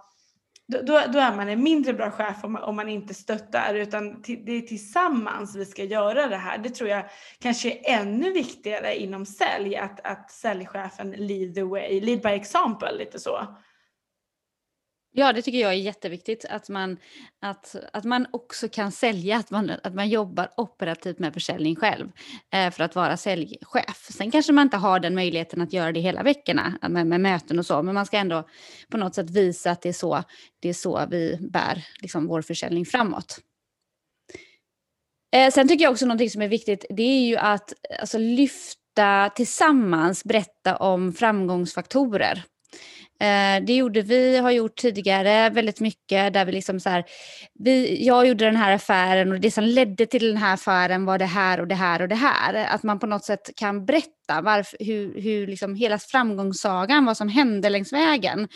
då, 0.67 0.83
då, 1.13 1.19
är 1.19 1.37
man 1.37 1.49
en 1.49 1.63
mindre 1.63 1.93
bra 1.93 2.11
chef 2.11 2.45
om 2.45 2.53
man, 2.53 2.63
om 2.63 2.77
man 2.77 2.89
inte 2.89 3.15
stöttar 3.15 3.75
utan 3.75 4.23
det 4.23 4.53
är 4.53 4.61
tillsammans 4.61 5.57
vi 5.57 5.65
ska 5.65 5.85
göra 5.85 6.27
det 6.27 6.37
här. 6.37 6.59
Det 6.59 6.71
tror 6.71 6.91
jag 6.91 7.05
kanske 7.39 7.73
är 7.73 8.01
ännu 8.01 8.33
viktigare 8.33 8.97
inom 8.97 9.27
sälj 9.27 9.77
att, 9.77 10.01
att 10.07 10.31
säljchefen 10.31 11.11
lead 11.11 11.55
the 11.55 11.63
way, 11.63 12.01
lead 12.01 12.23
by 12.23 12.29
example 12.29 12.93
lite 12.93 13.19
så. 13.19 13.57
Ja, 15.15 15.33
det 15.33 15.43
tycker 15.43 15.59
jag 15.59 15.71
är 15.71 15.77
jätteviktigt 15.77 16.45
att 16.51 16.69
man, 16.69 16.97
att, 17.41 17.77
att 17.93 18.05
man 18.05 18.27
också 18.31 18.69
kan 18.69 18.93
sälja, 18.93 19.37
att 19.37 19.51
man, 19.51 19.71
att 19.83 19.95
man 19.95 20.09
jobbar 20.09 20.51
operativt 20.57 21.19
med 21.19 21.35
försäljning 21.35 21.77
själv 21.77 22.13
eh, 22.53 22.71
för 22.71 22.85
att 22.85 22.95
vara 22.95 23.17
säljchef. 23.17 24.09
Sen 24.11 24.31
kanske 24.31 24.53
man 24.53 24.67
inte 24.67 24.77
har 24.77 25.01
den 25.01 25.15
möjligheten 25.15 25.61
att 25.61 25.73
göra 25.73 25.93
det 25.93 26.01
hela 26.01 26.23
veckorna 26.23 26.79
eh, 26.83 26.89
med, 26.89 27.07
med 27.07 27.21
möten 27.21 27.59
och 27.59 27.67
så, 27.67 27.83
men 27.83 27.95
man 27.95 28.07
ska 28.07 28.17
ändå 28.17 28.49
på 28.91 28.97
något 28.97 29.15
sätt 29.15 29.31
visa 29.31 29.71
att 29.71 29.83
det 29.83 29.89
är 29.89 29.93
så, 29.93 30.25
det 30.61 30.69
är 30.69 30.75
så 30.75 31.07
vi 31.11 31.39
bär 31.41 31.87
liksom, 32.01 32.27
vår 32.27 32.43
försäljning 32.43 32.87
framåt. 32.87 33.39
Eh, 35.37 35.51
sen 35.51 35.69
tycker 35.69 35.85
jag 35.85 35.93
också 35.93 36.07
någonting 36.07 36.31
som 36.31 36.43
är 36.43 36.49
viktigt, 36.49 36.85
det 36.91 37.03
är 37.03 37.27
ju 37.27 37.37
att 37.37 37.73
alltså, 38.01 38.19
lyfta 38.19 39.29
tillsammans, 39.35 40.25
berätta 40.25 40.77
om 40.77 41.13
framgångsfaktorer. 41.13 42.45
Eh, 43.23 43.65
det 43.65 43.75
gjorde 43.75 44.03
vi, 44.03 44.37
har 44.37 44.51
gjort 44.51 44.77
tidigare 44.77 45.51
väldigt 45.51 45.81
mycket 45.81 46.33
där 46.33 46.45
vi 46.45 46.53
liksom 46.53 46.81
så 46.81 46.91
här, 46.91 47.05
vi, 47.55 48.07
jag 48.07 48.27
gjorde 48.27 48.45
den 48.45 48.57
här 48.57 48.73
affären 48.73 49.33
och 49.33 49.41
det 49.41 49.51
som 49.51 49.65
ledde 49.65 50.07
till 50.07 50.27
den 50.27 50.37
här 50.37 50.55
affären 50.55 51.05
var 51.05 51.19
det 51.19 51.25
här 51.25 51.61
och 51.61 51.69
det 51.69 51.75
här 51.75 52.03
och 52.03 52.09
det 52.09 52.15
här. 52.15 52.55
Att 52.55 52.83
man 52.83 52.99
på 52.99 53.07
något 53.07 53.25
sätt 53.25 53.51
kan 53.57 53.87
berätta 53.87 54.41
varför, 54.43 54.77
hur, 54.85 55.21
hur 55.21 55.47
liksom 55.47 55.75
hela 55.75 55.99
framgångssagan, 55.99 57.05
vad 57.05 57.17
som 57.17 57.29
hände 57.29 57.69
längs 57.69 57.93
vägen. 57.93 58.49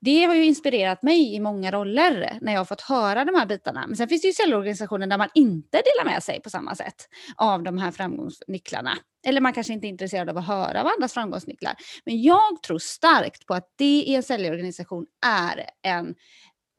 Det 0.00 0.24
har 0.24 0.34
ju 0.34 0.44
inspirerat 0.44 1.02
mig 1.02 1.34
i 1.34 1.40
många 1.40 1.70
roller 1.70 2.38
när 2.40 2.52
jag 2.52 2.60
har 2.60 2.64
fått 2.64 2.80
höra 2.80 3.24
de 3.24 3.34
här 3.34 3.46
bitarna. 3.46 3.86
Men 3.86 3.96
sen 3.96 4.08
finns 4.08 4.22
det 4.22 4.28
ju 4.28 4.34
säljorganisationer 4.34 5.06
där 5.06 5.18
man 5.18 5.28
inte 5.34 5.76
delar 5.76 6.12
med 6.12 6.22
sig 6.22 6.40
på 6.40 6.50
samma 6.50 6.74
sätt 6.74 7.08
av 7.36 7.62
de 7.62 7.78
här 7.78 7.90
framgångsnycklarna. 7.90 8.98
Eller 9.28 9.40
man 9.40 9.52
kanske 9.52 9.72
inte 9.72 9.86
är 9.86 9.88
intresserad 9.88 10.28
av 10.28 10.38
att 10.38 10.46
höra 10.46 10.80
av 10.80 10.86
andras 10.86 11.12
framgångsnycklar. 11.12 11.74
Men 12.04 12.22
jag 12.22 12.62
tror 12.62 12.78
starkt 12.78 13.46
på 13.46 13.54
att 13.54 13.72
det 13.76 13.84
i 13.84 14.14
en 14.14 14.22
säljorganisation 14.22 15.06
är 15.26 15.64
en 15.82 16.14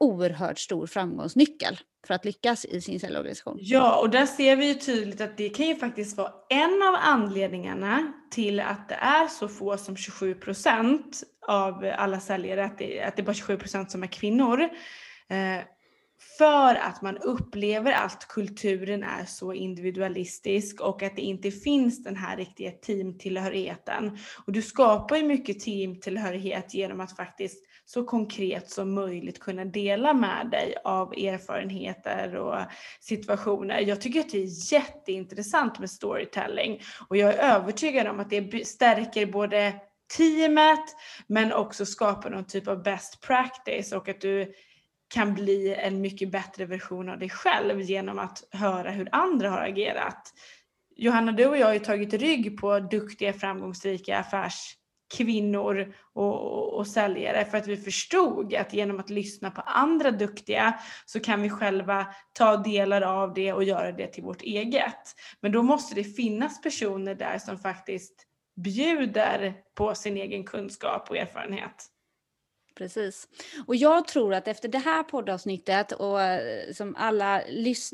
oerhört 0.00 0.58
stor 0.58 0.86
framgångsnyckel 0.86 1.78
för 2.06 2.14
att 2.14 2.24
lyckas 2.24 2.64
i 2.64 2.80
sin 2.80 3.00
säljorganisation. 3.00 3.56
Ja, 3.60 4.00
och 4.00 4.10
där 4.10 4.26
ser 4.26 4.56
vi 4.56 4.66
ju 4.66 4.74
tydligt 4.74 5.20
att 5.20 5.36
det 5.36 5.48
kan 5.48 5.66
ju 5.66 5.76
faktiskt 5.76 6.16
vara 6.16 6.32
en 6.48 6.82
av 6.82 6.94
anledningarna 7.00 8.12
till 8.30 8.60
att 8.60 8.88
det 8.88 8.94
är 8.94 9.26
så 9.26 9.48
få 9.48 9.76
som 9.76 9.96
27 9.96 10.34
procent 10.34 11.22
av 11.48 11.92
alla 11.96 12.20
säljare, 12.20 12.64
att 12.64 12.78
det, 12.78 13.02
att 13.02 13.16
det 13.16 13.22
är 13.22 13.26
bara 13.26 13.34
27 13.34 13.56
procent 13.56 13.90
som 13.90 14.02
är 14.02 14.06
kvinnor. 14.06 14.60
Eh, 15.28 15.64
för 16.38 16.74
att 16.74 17.02
man 17.02 17.18
upplever 17.18 17.92
att 17.92 18.28
kulturen 18.28 19.02
är 19.02 19.24
så 19.24 19.52
individualistisk 19.52 20.80
och 20.80 21.02
att 21.02 21.16
det 21.16 21.22
inte 21.22 21.50
finns 21.50 22.04
den 22.04 22.16
här 22.16 22.36
riktiga 22.36 22.70
teamtillhörigheten. 22.70 24.18
Och 24.46 24.52
du 24.52 24.62
skapar 24.62 25.16
ju 25.16 25.22
mycket 25.22 25.60
teamtillhörighet 25.60 26.74
genom 26.74 27.00
att 27.00 27.16
faktiskt 27.16 27.64
så 27.84 28.04
konkret 28.04 28.70
som 28.70 28.94
möjligt 28.94 29.40
kunna 29.40 29.64
dela 29.64 30.14
med 30.14 30.48
dig 30.50 30.74
av 30.84 31.12
erfarenheter 31.12 32.36
och 32.36 32.56
situationer. 33.00 33.80
Jag 33.80 34.00
tycker 34.00 34.20
att 34.20 34.30
det 34.30 34.42
är 34.42 34.72
jätteintressant 34.72 35.78
med 35.78 35.90
storytelling 35.90 36.80
och 37.08 37.16
jag 37.16 37.34
är 37.34 37.38
övertygad 37.38 38.06
om 38.06 38.20
att 38.20 38.30
det 38.30 38.66
stärker 38.66 39.26
både 39.26 39.74
teamet 40.16 40.84
men 41.26 41.52
också 41.52 41.86
skapar 41.86 42.30
någon 42.30 42.46
typ 42.46 42.68
av 42.68 42.82
best 42.82 43.20
practice 43.20 43.92
och 43.92 44.08
att 44.08 44.20
du 44.20 44.52
kan 45.10 45.34
bli 45.34 45.74
en 45.74 46.00
mycket 46.00 46.30
bättre 46.30 46.66
version 46.66 47.08
av 47.08 47.18
dig 47.18 47.30
själv 47.30 47.80
genom 47.80 48.18
att 48.18 48.44
höra 48.50 48.90
hur 48.90 49.08
andra 49.12 49.50
har 49.50 49.60
agerat. 49.60 50.32
Johanna, 50.96 51.32
du 51.32 51.46
och 51.46 51.56
jag 51.56 51.66
har 51.66 51.74
ju 51.74 51.78
tagit 51.78 52.14
rygg 52.14 52.60
på 52.60 52.80
duktiga, 52.80 53.32
framgångsrika 53.32 54.18
affärskvinnor 54.18 55.94
och, 56.12 56.24
och, 56.24 56.78
och 56.78 56.86
säljare 56.86 57.44
för 57.44 57.58
att 57.58 57.66
vi 57.66 57.76
förstod 57.76 58.54
att 58.54 58.72
genom 58.72 59.00
att 59.00 59.10
lyssna 59.10 59.50
på 59.50 59.60
andra 59.60 60.10
duktiga 60.10 60.80
så 61.06 61.20
kan 61.20 61.42
vi 61.42 61.50
själva 61.50 62.06
ta 62.32 62.56
delar 62.56 63.02
av 63.02 63.34
det 63.34 63.52
och 63.52 63.64
göra 63.64 63.92
det 63.92 64.06
till 64.06 64.24
vårt 64.24 64.42
eget. 64.42 65.14
Men 65.40 65.52
då 65.52 65.62
måste 65.62 65.94
det 65.94 66.04
finnas 66.04 66.62
personer 66.62 67.14
där 67.14 67.38
som 67.38 67.58
faktiskt 67.58 68.26
bjuder 68.56 69.54
på 69.74 69.94
sin 69.94 70.16
egen 70.16 70.44
kunskap 70.44 71.10
och 71.10 71.16
erfarenhet. 71.16 71.86
Precis. 72.74 73.28
Och 73.66 73.76
jag 73.76 74.08
tror 74.08 74.34
att 74.34 74.48
efter 74.48 74.68
det 74.68 74.78
här 74.78 75.02
poddavsnittet 75.02 75.92
och 75.92 76.22
eh, 76.22 76.72
som 76.72 76.96
alla 76.98 77.42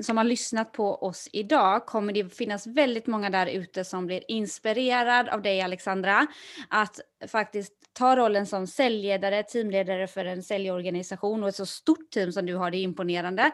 som 0.02 0.16
har 0.16 0.24
lyssnat 0.24 0.72
på 0.72 0.94
oss 0.94 1.28
idag 1.32 1.86
kommer 1.86 2.12
det 2.12 2.36
finnas 2.36 2.66
väldigt 2.66 3.06
många 3.06 3.30
där 3.30 3.46
ute 3.46 3.84
som 3.84 4.06
blir 4.06 4.22
inspirerad 4.28 5.28
av 5.28 5.42
dig 5.42 5.60
Alexandra 5.60 6.26
att 6.68 7.00
faktiskt 7.28 7.72
ta 7.92 8.16
rollen 8.16 8.46
som 8.46 8.66
säljledare, 8.66 9.42
teamledare 9.42 10.06
för 10.06 10.24
en 10.24 10.42
säljorganisation 10.42 11.42
och 11.42 11.48
ett 11.48 11.56
så 11.56 11.66
stort 11.66 12.10
team 12.10 12.32
som 12.32 12.46
du 12.46 12.54
har, 12.54 12.70
det 12.70 12.78
är 12.78 12.82
imponerande. 12.82 13.50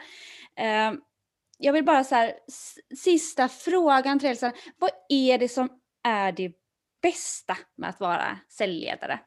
Ehm, 0.57 1.01
jag 1.59 1.73
vill 1.73 1.85
bara 1.85 2.05
så 2.05 2.15
här, 2.15 2.33
sista 2.97 3.49
frågan 3.49 4.19
till 4.19 4.29
Elsa, 4.29 4.53
vad 4.79 4.91
är 5.09 5.39
det 5.39 5.49
som 5.49 5.69
är 6.05 6.33
det 6.33 6.53
bästa 7.03 7.57
med 7.77 7.91
att 7.91 8.01
vara 8.01 8.39
säljledare? 8.49 9.21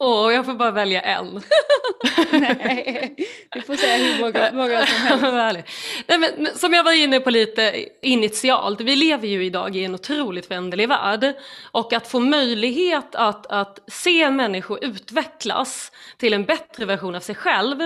Åh, 0.00 0.28
oh, 0.28 0.34
jag 0.34 0.44
får 0.44 0.54
bara 0.54 0.70
välja 0.70 1.00
en. 1.00 1.42
Nej, 2.32 3.16
du 3.52 3.62
får 3.62 3.76
säga 3.76 3.96
hur 3.96 4.20
många, 4.20 4.52
många 4.52 4.86
som 4.86 5.34
helst. 5.34 5.68
Nej, 6.06 6.18
men, 6.18 6.46
som 6.54 6.74
jag 6.74 6.84
var 6.84 6.92
inne 6.92 7.20
på 7.20 7.30
lite 7.30 7.88
initialt, 8.02 8.80
vi 8.80 8.96
lever 8.96 9.28
ju 9.28 9.44
idag 9.44 9.76
i 9.76 9.84
en 9.84 9.94
otroligt 9.94 10.46
föränderlig 10.46 10.88
värld. 10.88 11.34
Och 11.72 11.92
att 11.92 12.08
få 12.08 12.20
möjlighet 12.20 13.14
att, 13.14 13.46
att 13.46 13.78
se 13.88 14.30
människor 14.30 14.84
utvecklas 14.84 15.92
till 16.16 16.32
en 16.32 16.44
bättre 16.44 16.84
version 16.84 17.14
av 17.14 17.20
sig 17.20 17.34
själv 17.34 17.80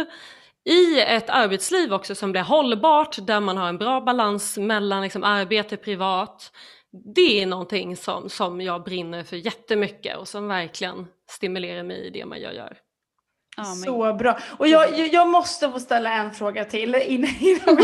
i 0.65 1.01
ett 1.01 1.31
arbetsliv 1.31 1.93
också 1.93 2.15
som 2.15 2.33
blir 2.33 2.43
hållbart, 2.43 3.27
där 3.27 3.41
man 3.41 3.57
har 3.57 3.69
en 3.69 3.79
bra 3.79 4.01
balans 4.01 4.59
mellan 4.59 5.03
liksom, 5.03 5.25
arbete 5.25 5.77
privat, 5.77 6.53
det 7.15 7.43
är 7.43 7.47
någonting 7.47 7.97
som, 7.97 8.29
som 8.29 8.61
jag 8.61 8.85
brinner 8.85 9.25
för 9.25 9.37
jättemycket 9.37 10.17
och 10.17 10.29
som 10.29 10.49
verkligen 10.49 11.07
stimulerar 11.31 11.83
mig 11.83 12.07
i 12.07 12.11
det 12.11 12.25
man 12.25 12.41
jag 12.41 12.55
gör. 12.55 12.79
Ja, 13.57 13.63
men... 13.63 13.77
Så 13.77 14.15
bra. 14.15 14.39
Och 14.59 14.69
jag, 14.69 14.99
jag 15.13 15.29
måste 15.29 15.71
få 15.71 15.81
ställa 15.81 16.13
en 16.13 16.33
fråga 16.33 16.65
till 16.65 16.95
innan, 16.95 17.31
innan 17.41 17.77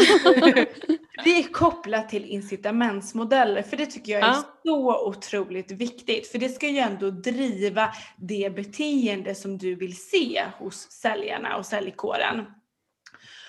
det 1.24 1.38
är 1.38 1.52
kopplat 1.52 2.08
till 2.08 2.24
incitamentsmodeller 2.24 3.62
för 3.62 3.76
det 3.76 3.86
tycker 3.86 4.12
jag 4.12 4.22
är 4.22 4.26
Ja. 4.26 4.44
så 4.64 5.08
otroligt 5.08 5.70
viktigt. 5.70 6.28
För 6.28 6.38
det 6.38 6.48
ska 6.48 6.68
ju 6.68 6.78
ändå 6.78 7.10
driva 7.10 7.92
det 8.16 8.54
beteende 8.54 9.34
som 9.34 9.58
du 9.58 9.74
vill 9.74 9.96
se 9.96 10.44
hos 10.58 10.90
säljarna 10.90 11.56
och 11.56 11.66
säljkåren. 11.66 12.44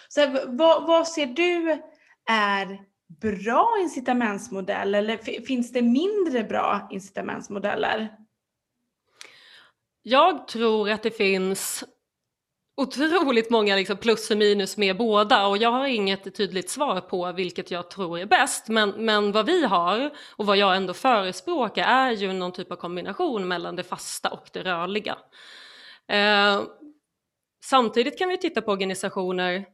Så 0.09 0.19
här, 0.21 0.43
vad, 0.47 0.87
vad 0.87 1.07
ser 1.07 1.25
du 1.25 1.81
är 2.29 2.79
bra 3.07 3.77
incitamentsmodell 3.81 4.95
eller 4.95 5.17
finns 5.45 5.71
det 5.71 5.81
mindre 5.81 6.43
bra 6.43 6.87
incitamentsmodeller? 6.91 8.11
Jag 10.01 10.47
tror 10.47 10.89
att 10.89 11.03
det 11.03 11.11
finns 11.11 11.83
otroligt 12.77 13.49
många 13.49 13.75
liksom 13.75 13.97
plus 13.97 14.31
och 14.31 14.37
minus 14.37 14.77
med 14.77 14.97
båda 14.97 15.47
och 15.47 15.57
jag 15.57 15.71
har 15.71 15.87
inget 15.87 16.35
tydligt 16.35 16.69
svar 16.69 17.01
på 17.01 17.31
vilket 17.31 17.71
jag 17.71 17.89
tror 17.89 18.19
är 18.19 18.25
bäst. 18.25 18.67
Men, 18.67 18.89
men 18.89 19.31
vad 19.31 19.45
vi 19.45 19.65
har 19.65 20.11
och 20.35 20.45
vad 20.45 20.57
jag 20.57 20.75
ändå 20.75 20.93
förespråkar 20.93 21.83
är 21.83 22.11
ju 22.11 22.33
någon 22.33 22.51
typ 22.51 22.71
av 22.71 22.75
kombination 22.75 23.47
mellan 23.47 23.75
det 23.75 23.83
fasta 23.83 24.29
och 24.29 24.49
det 24.53 24.63
rörliga. 24.63 25.17
Eh, 26.07 26.63
samtidigt 27.65 28.19
kan 28.19 28.29
vi 28.29 28.37
titta 28.37 28.61
på 28.61 28.71
organisationer 28.71 29.65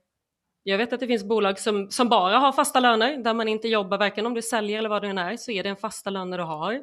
jag 0.64 0.78
vet 0.78 0.94
att 0.94 1.00
det 1.00 1.08
finns 1.08 1.24
bolag 1.24 1.60
som, 1.60 1.92
som 1.92 2.10
bara 2.10 2.38
har 2.38 2.52
fasta 2.52 2.80
löner 2.80 3.18
där 3.18 3.34
man 3.34 3.48
inte 3.48 3.68
jobbar, 3.68 3.98
varken 3.98 4.26
om 4.26 4.34
du 4.34 4.42
säljer 4.42 4.80
eller 4.80 4.90
vad 4.90 5.02
det 5.02 5.08
än 5.08 5.18
är, 5.18 5.38
så 5.38 5.52
är 5.52 5.64
det 5.64 5.70
en 5.70 5.76
fasta 5.76 6.10
löner 6.10 6.38
du 6.38 6.44
har. 6.44 6.74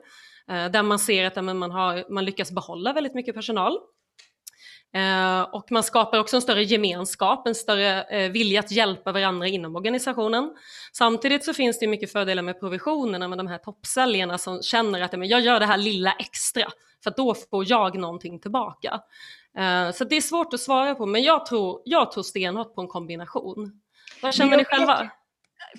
Eh, 0.48 0.70
där 0.70 0.82
man 0.82 0.98
ser 0.98 1.26
att 1.26 1.44
men 1.44 1.58
man, 1.58 1.70
har, 1.70 2.04
man 2.12 2.24
lyckas 2.24 2.52
behålla 2.52 2.92
väldigt 2.92 3.14
mycket 3.14 3.34
personal. 3.34 3.78
Eh, 4.94 5.40
och 5.42 5.72
man 5.72 5.82
skapar 5.82 6.18
också 6.18 6.36
en 6.36 6.42
större 6.42 6.62
gemenskap, 6.64 7.46
en 7.46 7.54
större 7.54 8.02
eh, 8.02 8.30
vilja 8.30 8.60
att 8.60 8.70
hjälpa 8.70 9.12
varandra 9.12 9.46
inom 9.46 9.76
organisationen. 9.76 10.54
Samtidigt 10.92 11.44
så 11.44 11.54
finns 11.54 11.78
det 11.78 11.86
mycket 11.86 12.12
fördelar 12.12 12.42
med 12.42 12.60
provisionerna 12.60 13.28
med 13.28 13.38
de 13.38 13.46
här 13.46 13.58
toppsäljarna 13.58 14.38
som 14.38 14.62
känner 14.62 15.02
att 15.02 15.12
men 15.12 15.28
jag 15.28 15.40
gör 15.40 15.60
det 15.60 15.66
här 15.66 15.78
lilla 15.78 16.12
extra 16.12 16.70
för 17.04 17.12
då 17.16 17.34
får 17.34 17.70
jag 17.70 17.98
någonting 17.98 18.40
tillbaka. 18.40 19.00
Eh, 19.58 19.92
så 19.92 20.04
det 20.04 20.16
är 20.16 20.20
svårt 20.20 20.54
att 20.54 20.60
svara 20.60 20.94
på, 20.94 21.06
men 21.06 21.22
jag 21.22 21.46
tror, 21.46 21.82
jag 21.84 22.12
tror 22.12 22.22
stenhårt 22.22 22.74
på 22.74 22.80
en 22.80 22.88
kombination. 22.88 23.80
Vad 24.22 24.34
känner 24.34 24.56
ni 24.56 24.64
själva? 24.64 25.10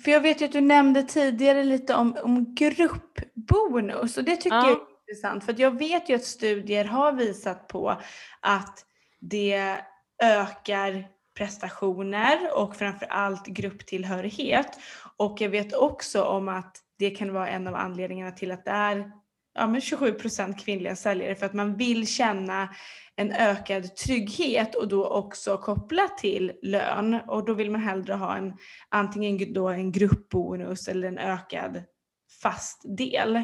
För 0.04 0.10
jag 0.10 0.20
vet 0.20 0.40
ju 0.40 0.44
att 0.44 0.52
du 0.52 0.60
nämnde 0.60 1.02
tidigare 1.02 1.64
lite 1.64 1.94
om, 1.94 2.16
om 2.22 2.54
gruppbonus 2.54 4.18
och 4.18 4.24
det 4.24 4.36
tycker 4.36 4.56
Ja. 4.56 4.68
jag 4.68 4.70
är 4.70 4.80
intressant 5.08 5.44
för 5.44 5.52
att 5.52 5.58
jag 5.58 5.78
vet 5.78 6.08
ju 6.08 6.14
att 6.14 6.24
studier 6.24 6.84
har 6.84 7.12
visat 7.12 7.68
på 7.68 8.00
att 8.40 8.84
det 9.20 9.76
ökar 10.22 11.08
prestationer 11.36 12.58
och 12.58 12.76
framför 12.76 13.06
allt 13.06 13.46
grupptillhörighet. 13.46 14.78
Och 15.16 15.40
jag 15.40 15.48
vet 15.48 15.74
också 15.74 16.24
om 16.24 16.48
att 16.48 16.76
det 16.98 17.10
kan 17.10 17.32
vara 17.32 17.48
en 17.48 17.68
av 17.68 17.74
anledningarna 17.74 18.30
till 18.30 18.52
att 18.52 18.64
det 18.64 18.70
är 18.70 19.12
ja, 19.54 19.66
men 19.66 19.80
27% 19.80 20.58
kvinnliga 20.58 20.96
säljare 20.96 21.34
för 21.34 21.46
att 21.46 21.54
man 21.54 21.76
vill 21.76 22.06
känna 22.06 22.68
en 23.16 23.32
ökad 23.32 23.96
trygghet 23.96 24.74
och 24.74 24.88
då 24.88 25.06
också 25.06 25.56
kopplat 25.56 26.18
till 26.18 26.52
lön 26.62 27.14
och 27.14 27.44
då 27.44 27.54
vill 27.54 27.70
man 27.70 27.80
hellre 27.80 28.14
ha 28.14 28.36
en 28.36 28.54
antingen 28.88 29.52
då 29.52 29.68
en 29.68 29.92
gruppbonus 29.92 30.88
eller 30.88 31.08
en 31.08 31.18
ökad 31.18 31.82
fast 32.42 32.82
del. 32.96 33.42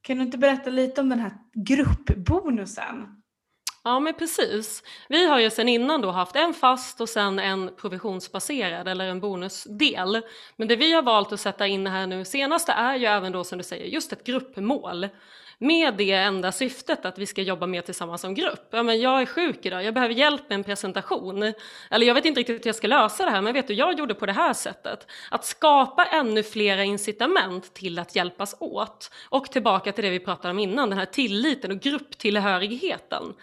Kan 0.00 0.16
du 0.16 0.22
inte 0.22 0.38
berätta 0.38 0.70
lite 0.70 1.00
om 1.00 1.08
den 1.08 1.20
här 1.20 1.32
gruppbonusen? 1.54 3.22
Ja 3.86 4.00
men 4.00 4.14
precis. 4.14 4.82
Vi 5.08 5.26
har 5.26 5.40
ju 5.40 5.50
sedan 5.50 5.68
innan 5.68 6.00
då 6.00 6.10
haft 6.10 6.36
en 6.36 6.54
fast 6.54 7.00
och 7.00 7.08
sen 7.08 7.38
en 7.38 7.70
provisionsbaserad 7.76 8.88
eller 8.88 9.08
en 9.08 9.20
bonusdel. 9.20 10.22
Men 10.56 10.68
det 10.68 10.76
vi 10.76 10.92
har 10.92 11.02
valt 11.02 11.32
att 11.32 11.40
sätta 11.40 11.66
in 11.66 11.86
här 11.86 12.06
nu 12.06 12.24
senaste 12.24 12.72
är 12.72 12.96
ju 12.96 13.06
även 13.06 13.32
då 13.32 13.44
som 13.44 13.58
du 13.58 13.64
säger 13.64 13.86
just 13.86 14.12
ett 14.12 14.24
gruppmål. 14.24 15.08
Med 15.58 15.94
det 15.94 16.12
enda 16.12 16.52
syftet 16.52 17.04
att 17.04 17.18
vi 17.18 17.26
ska 17.26 17.42
jobba 17.42 17.66
mer 17.66 17.80
tillsammans 17.80 18.20
som 18.20 18.34
grupp. 18.34 18.68
Ja, 18.70 18.82
men 18.82 19.00
jag 19.00 19.22
är 19.22 19.26
sjuk 19.26 19.66
idag, 19.66 19.84
jag 19.84 19.94
behöver 19.94 20.14
hjälp 20.14 20.48
med 20.48 20.56
en 20.56 20.64
presentation. 20.64 21.52
Eller 21.90 22.06
jag 22.06 22.14
vet 22.14 22.24
inte 22.24 22.40
riktigt 22.40 22.66
hur 22.66 22.68
jag 22.68 22.76
ska 22.76 22.86
lösa 22.86 23.24
det 23.24 23.30
här, 23.30 23.42
men 23.42 23.52
vet 23.52 23.68
du, 23.68 23.74
jag 23.74 23.98
gjorde 23.98 24.14
på 24.14 24.26
det 24.26 24.32
här 24.32 24.52
sättet. 24.52 25.06
Att 25.30 25.44
skapa 25.44 26.04
ännu 26.04 26.42
flera 26.42 26.84
incitament 26.84 27.74
till 27.74 27.98
att 27.98 28.16
hjälpas 28.16 28.56
åt. 28.60 29.10
Och 29.28 29.46
tillbaka 29.46 29.92
till 29.92 30.04
det 30.04 30.10
vi 30.10 30.20
pratade 30.20 30.50
om 30.50 30.58
innan, 30.58 30.90
den 30.90 30.98
här 30.98 31.06
tilliten 31.06 31.70
och 31.70 31.80
grupptillhörigheten 31.80 33.34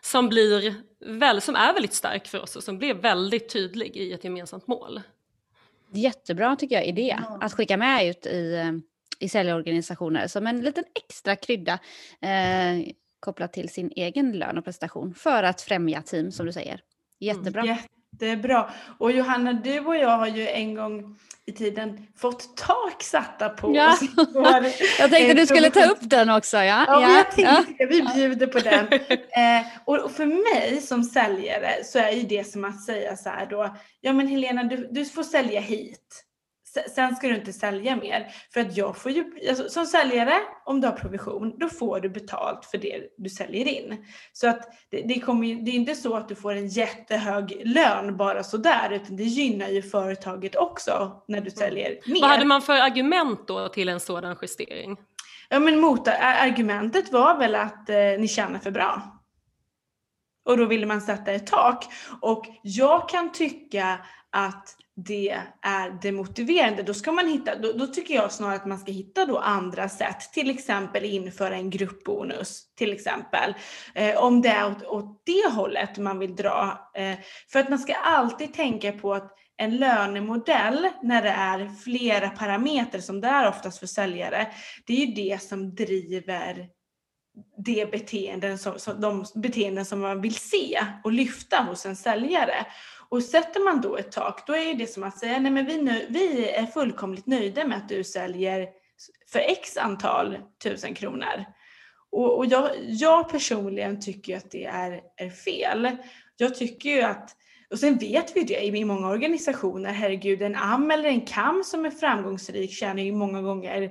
som, 0.00 0.28
blir 0.28 0.74
väl, 1.00 1.40
som 1.40 1.54
är 1.56 1.72
väldigt 1.72 1.94
stark 1.94 2.28
för 2.28 2.42
oss 2.42 2.56
och 2.56 2.62
som 2.62 2.78
blir 2.78 2.94
väldigt 2.94 3.48
tydlig 3.48 3.96
i 3.96 4.12
ett 4.12 4.24
gemensamt 4.24 4.66
mål. 4.66 5.00
Jättebra 5.92 6.56
tycker 6.56 6.76
jag 6.76 6.86
idé 6.86 7.18
Ja. 7.22 7.38
att 7.40 7.52
skicka 7.52 7.76
med 7.76 8.06
ut 8.06 8.26
i, 8.26 8.54
eh, 8.54 8.72
i 9.18 9.28
säljorganisationer 9.28 10.26
som 10.26 10.46
en 10.46 10.60
liten 10.60 10.84
extra 10.94 11.36
krydda 11.36 11.78
eh, 12.20 12.92
kopplat 13.20 13.52
till 13.52 13.68
sin 13.68 13.92
egen 13.96 14.32
lön 14.32 14.58
och 14.58 14.64
prestation 14.64 15.14
för 15.14 15.42
att 15.42 15.60
främja 15.60 16.02
team 16.02 16.32
som 16.32 16.46
du 16.46 16.52
säger. 16.52 16.80
Jättebra. 17.18 17.78
Jättebra. 18.12 18.70
Och 18.98 19.12
Johanna, 19.12 19.52
du 19.52 19.78
och 19.80 19.96
jag 19.96 20.16
har 20.18 20.26
ju 20.26 20.48
en 20.48 20.74
gång 20.74 21.16
i 21.46 21.52
tiden 21.52 22.06
fått 22.16 22.56
tak 22.56 23.02
satta 23.02 23.48
på 23.48 23.76
Ja. 23.76 23.92
oss. 23.92 24.00
Jag 24.98 25.10
tänkte 25.10 25.34
du 25.34 25.46
skulle 25.46 25.70
ta 25.70 25.84
upp 25.84 25.98
den 26.00 26.30
också. 26.30 26.56
Ja, 26.56 26.84
Ja, 26.86 27.00
ja, 27.02 27.24
jag 27.36 27.46
ja. 27.46 27.54
tänkte 27.64 27.86
vi 27.86 28.02
bjuder 28.14 28.46
på 28.46 28.58
den. 28.58 28.86
Eh, 29.30 29.66
och 29.84 30.10
för 30.10 30.26
mig 30.26 30.80
som 30.80 31.04
säljare 31.04 31.84
så 31.84 31.98
är 31.98 32.10
ju 32.10 32.22
det 32.22 32.44
som 32.46 32.64
att 32.64 32.84
säga 32.84 33.16
så 33.16 33.28
här 33.28 33.46
då, 33.46 33.76
ja 34.00 34.12
men 34.12 34.26
Helena 34.28 34.64
du, 34.64 34.88
du 34.90 35.04
får 35.04 35.22
sälja 35.22 35.60
hit. 35.60 36.24
Sen 36.94 37.16
ska 37.16 37.28
du 37.28 37.34
inte 37.34 37.52
sälja 37.52 37.96
mer. 37.96 38.26
För 38.52 38.60
att 38.60 38.76
jag 38.76 38.96
får 38.96 39.12
ju, 39.12 39.24
alltså, 39.48 39.68
som 39.68 39.86
säljare, 39.86 40.34
om 40.64 40.80
du 40.80 40.86
har 40.86 40.94
provision, 40.94 41.58
då 41.58 41.68
får 41.68 42.00
du 42.00 42.08
betalt 42.08 42.64
för 42.64 42.78
det 42.78 43.02
du 43.18 43.30
säljer 43.30 43.68
in. 43.68 44.06
Så 44.32 44.48
att 44.48 44.68
det, 44.90 45.02
det, 45.02 45.20
kommer 45.20 45.64
det 45.64 45.70
är 45.70 45.74
inte 45.74 45.94
så 45.94 46.16
att 46.16 46.28
du 46.28 46.34
får 46.34 46.52
en 46.52 46.68
jättehög 46.68 47.62
lön 47.64 48.16
bara 48.16 48.42
sådär, 48.42 48.90
utan 48.92 49.16
det 49.16 49.24
gynnar 49.24 49.68
ju 49.68 49.82
företaget 49.82 50.56
också 50.56 51.22
när 51.28 51.40
du 51.40 51.50
säljer 51.50 51.98
mer. 52.06 52.20
Vad 52.20 52.30
hade 52.30 52.44
man 52.44 52.62
för 52.62 52.72
argument 52.72 53.48
då 53.48 53.68
till 53.68 53.88
en 53.88 54.00
sådan 54.00 54.36
justering? 54.42 54.96
Ja 55.48 55.60
men 55.60 55.80
motargumentet 55.80 57.12
var 57.12 57.38
väl 57.38 57.54
att 57.54 57.90
eh, 57.90 57.96
ni 57.96 58.28
tjänar 58.28 58.58
för 58.58 58.70
bra. 58.70 59.20
Och 60.44 60.56
då 60.56 60.64
ville 60.64 60.86
man 60.86 61.00
sätta 61.00 61.32
ett 61.32 61.46
tak. 61.46 61.84
Och 62.20 62.46
jag 62.62 63.08
kan 63.08 63.32
tycka 63.32 63.98
att 64.30 64.76
det 65.06 65.40
är 65.62 65.90
demotiverande. 66.02 66.82
Då 66.82 66.94
ska 66.94 67.12
man 67.12 67.28
hitta, 67.28 67.56
då, 67.56 67.72
då 67.72 67.86
tycker 67.86 68.14
jag 68.14 68.32
snarare 68.32 68.56
att 68.56 68.66
man 68.66 68.78
ska 68.78 68.92
hitta 68.92 69.26
då 69.26 69.38
andra 69.38 69.88
sätt. 69.88 70.32
Till 70.32 70.50
exempel 70.50 71.04
införa 71.04 71.54
en 71.54 71.70
gruppbonus 71.70 72.74
till 72.74 72.92
exempel. 72.92 73.54
Eh, 73.94 74.16
om 74.16 74.42
det 74.42 74.48
är 74.48 74.66
åt, 74.66 74.82
åt 74.82 75.22
det 75.26 75.50
hållet 75.52 75.98
man 75.98 76.18
vill 76.18 76.36
dra. 76.36 76.90
Eh, 76.94 77.18
för 77.52 77.60
att 77.60 77.68
man 77.68 77.78
ska 77.78 77.94
alltid 77.94 78.54
tänka 78.54 78.92
på 78.92 79.14
att 79.14 79.36
en 79.56 79.76
lönemodell 79.76 80.88
när 81.02 81.22
det 81.22 81.30
är 81.30 81.68
flera 81.84 82.30
parametrar 82.30 83.00
som 83.00 83.20
det 83.20 83.28
är 83.28 83.48
oftast 83.48 83.78
för 83.78 83.86
säljare, 83.86 84.46
det 84.86 84.92
är 84.92 85.06
ju 85.06 85.14
det 85.14 85.42
som 85.42 85.74
driver 85.74 86.68
det 87.64 87.90
beteenden 87.90 88.58
som, 88.58 88.78
som, 88.78 89.00
de 89.00 89.24
beteenden 89.34 89.84
som 89.84 90.00
man 90.00 90.20
vill 90.20 90.34
se 90.34 90.80
och 91.04 91.12
lyfta 91.12 91.56
hos 91.56 91.86
en 91.86 91.96
säljare. 91.96 92.66
Och 93.10 93.22
sätter 93.22 93.64
man 93.64 93.80
då 93.80 93.96
ett 93.96 94.12
tak, 94.12 94.46
då 94.46 94.56
är 94.56 94.74
det 94.74 94.86
som 94.86 95.02
att 95.02 95.18
säga, 95.18 95.38
nej 95.38 95.52
men 95.52 95.66
vi, 95.66 95.82
nu, 95.82 96.06
vi 96.08 96.50
är 96.50 96.66
fullkomligt 96.66 97.26
nöjda 97.26 97.66
med 97.66 97.78
att 97.78 97.88
du 97.88 98.04
säljer 98.04 98.68
för 99.32 99.38
x 99.38 99.76
antal 99.76 100.38
tusen 100.62 100.94
kronor. 100.94 101.44
Och, 102.10 102.38
och 102.38 102.46
jag, 102.46 102.70
jag 102.82 103.28
personligen 103.28 104.00
tycker 104.00 104.36
att 104.36 104.50
det 104.50 104.64
är, 104.64 105.00
är 105.16 105.30
fel. 105.30 105.96
Jag 106.36 106.54
tycker 106.54 106.90
ju 106.90 107.02
att 107.02 107.36
och 107.70 107.78
sen 107.78 107.98
vet 107.98 108.36
vi 108.36 108.44
det 108.44 108.66
i 108.66 108.84
många 108.84 109.08
organisationer, 109.08 109.92
herregud 109.92 110.42
en 110.42 110.56
AM 110.56 110.90
eller 110.90 111.08
en 111.08 111.20
KAM 111.20 111.62
som 111.64 111.84
är 111.84 111.90
framgångsrik 111.90 112.72
tjänar 112.72 113.02
ju 113.02 113.12
många 113.12 113.42
gånger 113.42 113.90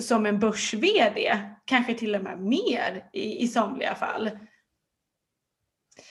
som 0.00 0.26
en 0.26 0.38
börs-VD, 0.38 1.38
kanske 1.64 1.94
till 1.94 2.14
och 2.14 2.22
med 2.22 2.40
mer 2.40 3.04
i, 3.12 3.42
i 3.42 3.48
somliga 3.48 3.94
fall. 3.94 4.30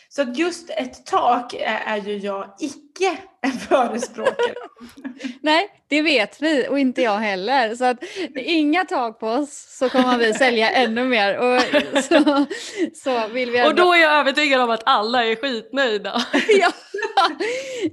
Så 0.09 0.21
att 0.21 0.37
just 0.37 0.69
ett 0.69 1.05
tak 1.05 1.53
är, 1.53 1.81
är 1.85 1.97
ju 1.97 2.17
jag 2.17 2.55
icke 2.59 3.17
en 3.41 3.51
förespråkare 3.51 4.53
Nej, 5.41 5.69
det 5.87 6.01
vet 6.01 6.41
vi 6.41 6.67
och 6.69 6.79
inte 6.79 7.01
jag 7.01 7.17
heller. 7.17 7.75
Så 7.75 7.85
att 7.85 8.03
inga 8.35 8.85
tak 8.85 9.19
på 9.19 9.27
oss 9.27 9.77
så 9.79 9.89
kommer 9.89 10.17
vi 10.17 10.33
sälja 10.33 10.69
ännu 10.69 11.03
mer. 11.03 11.37
Och 11.37 11.61
så, 12.03 12.45
så 12.93 13.27
vill 13.27 13.51
vi 13.51 13.67
Och 13.67 13.75
då 13.75 13.93
är 13.93 14.01
jag 14.01 14.13
övertygad 14.13 14.61
om 14.61 14.69
att 14.69 14.83
alla 14.85 15.25
är 15.25 15.35
skitnöjda. 15.35 16.21
ja, 16.59 16.71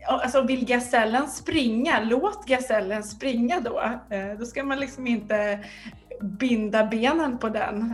Alltså 0.07 0.41
vill 0.41 0.65
gasellen 0.65 1.27
springa, 1.27 1.99
låt 2.03 2.45
gasellen 2.45 3.03
springa 3.03 3.59
då. 3.59 3.79
Eh, 4.09 4.37
då 4.39 4.45
ska 4.45 4.63
man 4.63 4.79
liksom 4.79 5.07
inte 5.07 5.59
binda 6.21 6.85
benen 6.85 7.37
på 7.37 7.49
den. 7.49 7.93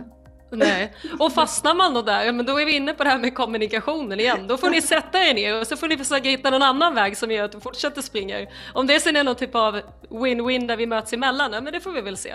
Nej, 0.52 0.92
och 1.18 1.32
fastnar 1.32 1.74
man 1.74 1.94
då 1.94 2.02
där, 2.02 2.32
men 2.32 2.46
då 2.46 2.60
är 2.60 2.66
vi 2.66 2.76
inne 2.76 2.92
på 2.92 3.04
det 3.04 3.10
här 3.10 3.18
med 3.18 3.34
kommunikationen 3.34 4.20
igen. 4.20 4.46
Då 4.46 4.56
får 4.56 4.70
ni 4.70 4.82
sätta 4.82 5.18
er 5.18 5.34
ner 5.34 5.60
och 5.60 5.66
så 5.66 5.76
får 5.76 5.88
ni 5.88 5.96
försöka 5.96 6.28
hitta 6.28 6.50
någon 6.50 6.62
annan 6.62 6.94
väg 6.94 7.16
som 7.16 7.30
gör 7.30 7.44
att 7.44 7.52
du 7.52 7.60
fortsätter 7.60 8.02
springa. 8.02 8.46
Om 8.72 8.86
det 8.86 9.00
sen 9.00 9.16
är 9.16 9.24
någon 9.24 9.36
typ 9.36 9.54
av 9.54 9.80
win-win 10.10 10.66
där 10.66 10.76
vi 10.76 10.86
möts 10.86 11.12
emellan, 11.12 11.50
men 11.50 11.72
det 11.72 11.80
får 11.80 11.92
vi 11.92 12.00
väl 12.00 12.16
se. 12.16 12.34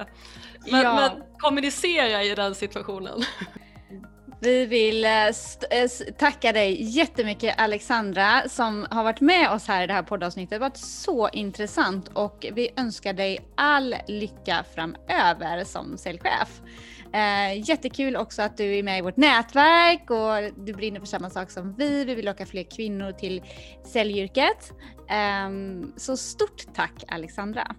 Men, 0.72 0.82
ja. 0.82 0.96
men 0.96 1.24
kommunicera 1.38 2.24
i 2.24 2.36
den 2.36 2.56
situationen. 2.56 3.24
Vi 4.40 4.66
vill 4.66 5.06
eh, 5.06 5.28
eh, 5.28 5.90
tacka 6.18 6.54
dig 6.54 6.84
jättemycket 6.98 7.56
Alexandra 7.58 8.44
som 8.50 8.88
har 8.92 9.04
varit 9.04 9.22
med 9.22 9.52
oss 9.52 9.68
här 9.68 9.84
i 9.84 9.88
det 9.88 9.94
här 9.94 10.04
poddavsnittet. 10.04 10.50
Det 10.50 10.56
har 10.56 10.70
varit 10.70 10.78
så 10.78 11.30
intressant 11.30 12.08
och 12.14 12.46
vi 12.54 12.70
önskar 12.78 13.14
dig 13.14 13.40
all 13.56 13.96
lycka 14.08 14.66
framöver 14.76 15.64
som 15.64 15.98
säljchef. 15.98 16.62
Eh, 17.14 17.70
jättekul 17.70 18.16
också 18.16 18.42
att 18.42 18.58
du 18.58 18.76
är 18.76 18.84
med 18.84 19.00
i 19.00 19.02
vårt 19.02 19.18
nätverk 19.18 20.10
och 20.10 20.66
du 20.66 20.74
brinner 20.74 21.00
för 21.00 21.08
samma 21.08 21.30
sak 21.30 21.52
som 21.52 21.76
vi. 21.78 22.06
Vi 22.06 22.16
vill 22.16 22.26
locka 22.26 22.46
fler 22.46 22.64
kvinnor 22.76 23.12
till 23.12 23.42
säljyrket. 23.86 24.72
Eh, 25.10 25.50
så 25.98 26.18
stort 26.18 26.74
tack 26.76 27.04
Alexandra! 27.08 27.76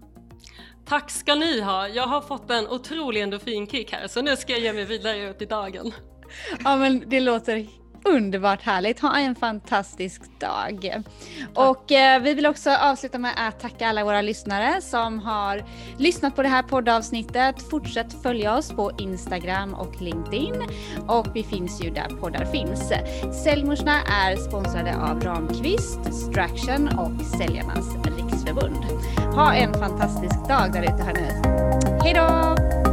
Tack 0.86 1.10
ska 1.10 1.34
ni 1.34 1.60
ha! 1.60 1.88
Jag 1.88 2.06
har 2.06 2.20
fått 2.20 2.50
en 2.50 2.68
otrolig 2.68 3.20
endorfinkick 3.22 3.92
här 3.92 4.06
så 4.06 4.22
nu 4.22 4.36
ska 4.36 4.52
jag 4.52 4.60
ge 4.60 4.72
mig 4.72 4.84
vidare 4.84 5.30
ut 5.30 5.42
i 5.42 5.46
dagen. 5.46 5.92
Ja 6.64 6.76
men 6.76 7.04
det 7.06 7.20
låter 7.20 7.66
underbart 8.04 8.62
härligt. 8.62 9.00
Ha 9.00 9.18
en 9.18 9.34
fantastisk 9.34 10.22
dag. 10.40 11.02
Och 11.54 11.92
eh, 11.92 12.22
vi 12.22 12.34
vill 12.34 12.46
också 12.46 12.70
avsluta 12.70 13.18
med 13.18 13.32
att 13.36 13.60
tacka 13.60 13.88
alla 13.88 14.04
våra 14.04 14.22
lyssnare 14.22 14.80
som 14.80 15.18
har 15.18 15.64
lyssnat 15.98 16.36
på 16.36 16.42
det 16.42 16.48
här 16.48 16.62
poddavsnittet. 16.62 17.70
Fortsätt 17.70 18.22
följa 18.22 18.56
oss 18.56 18.72
på 18.72 18.92
Instagram 18.98 19.74
och 19.74 20.02
LinkedIn 20.02 20.62
och 21.06 21.26
vi 21.34 21.42
finns 21.42 21.84
ju 21.84 21.90
där 21.90 22.08
poddar 22.20 22.44
finns. 22.44 22.92
Säljmorsna 23.44 24.02
är 24.02 24.36
sponsrade 24.36 24.96
av 24.96 25.20
Ramqvist, 25.20 26.14
Straction 26.14 26.88
och 26.88 27.26
Säljarnas 27.26 27.96
Riksförbund. 28.04 28.84
Ha 29.34 29.54
en 29.54 29.74
fantastisk 29.74 30.48
dag 30.48 30.72
där 30.72 30.82
ute 30.82 31.02
här 31.02 31.14
nu. 31.14 31.58
Hej 32.02 32.14
då! 32.14 32.87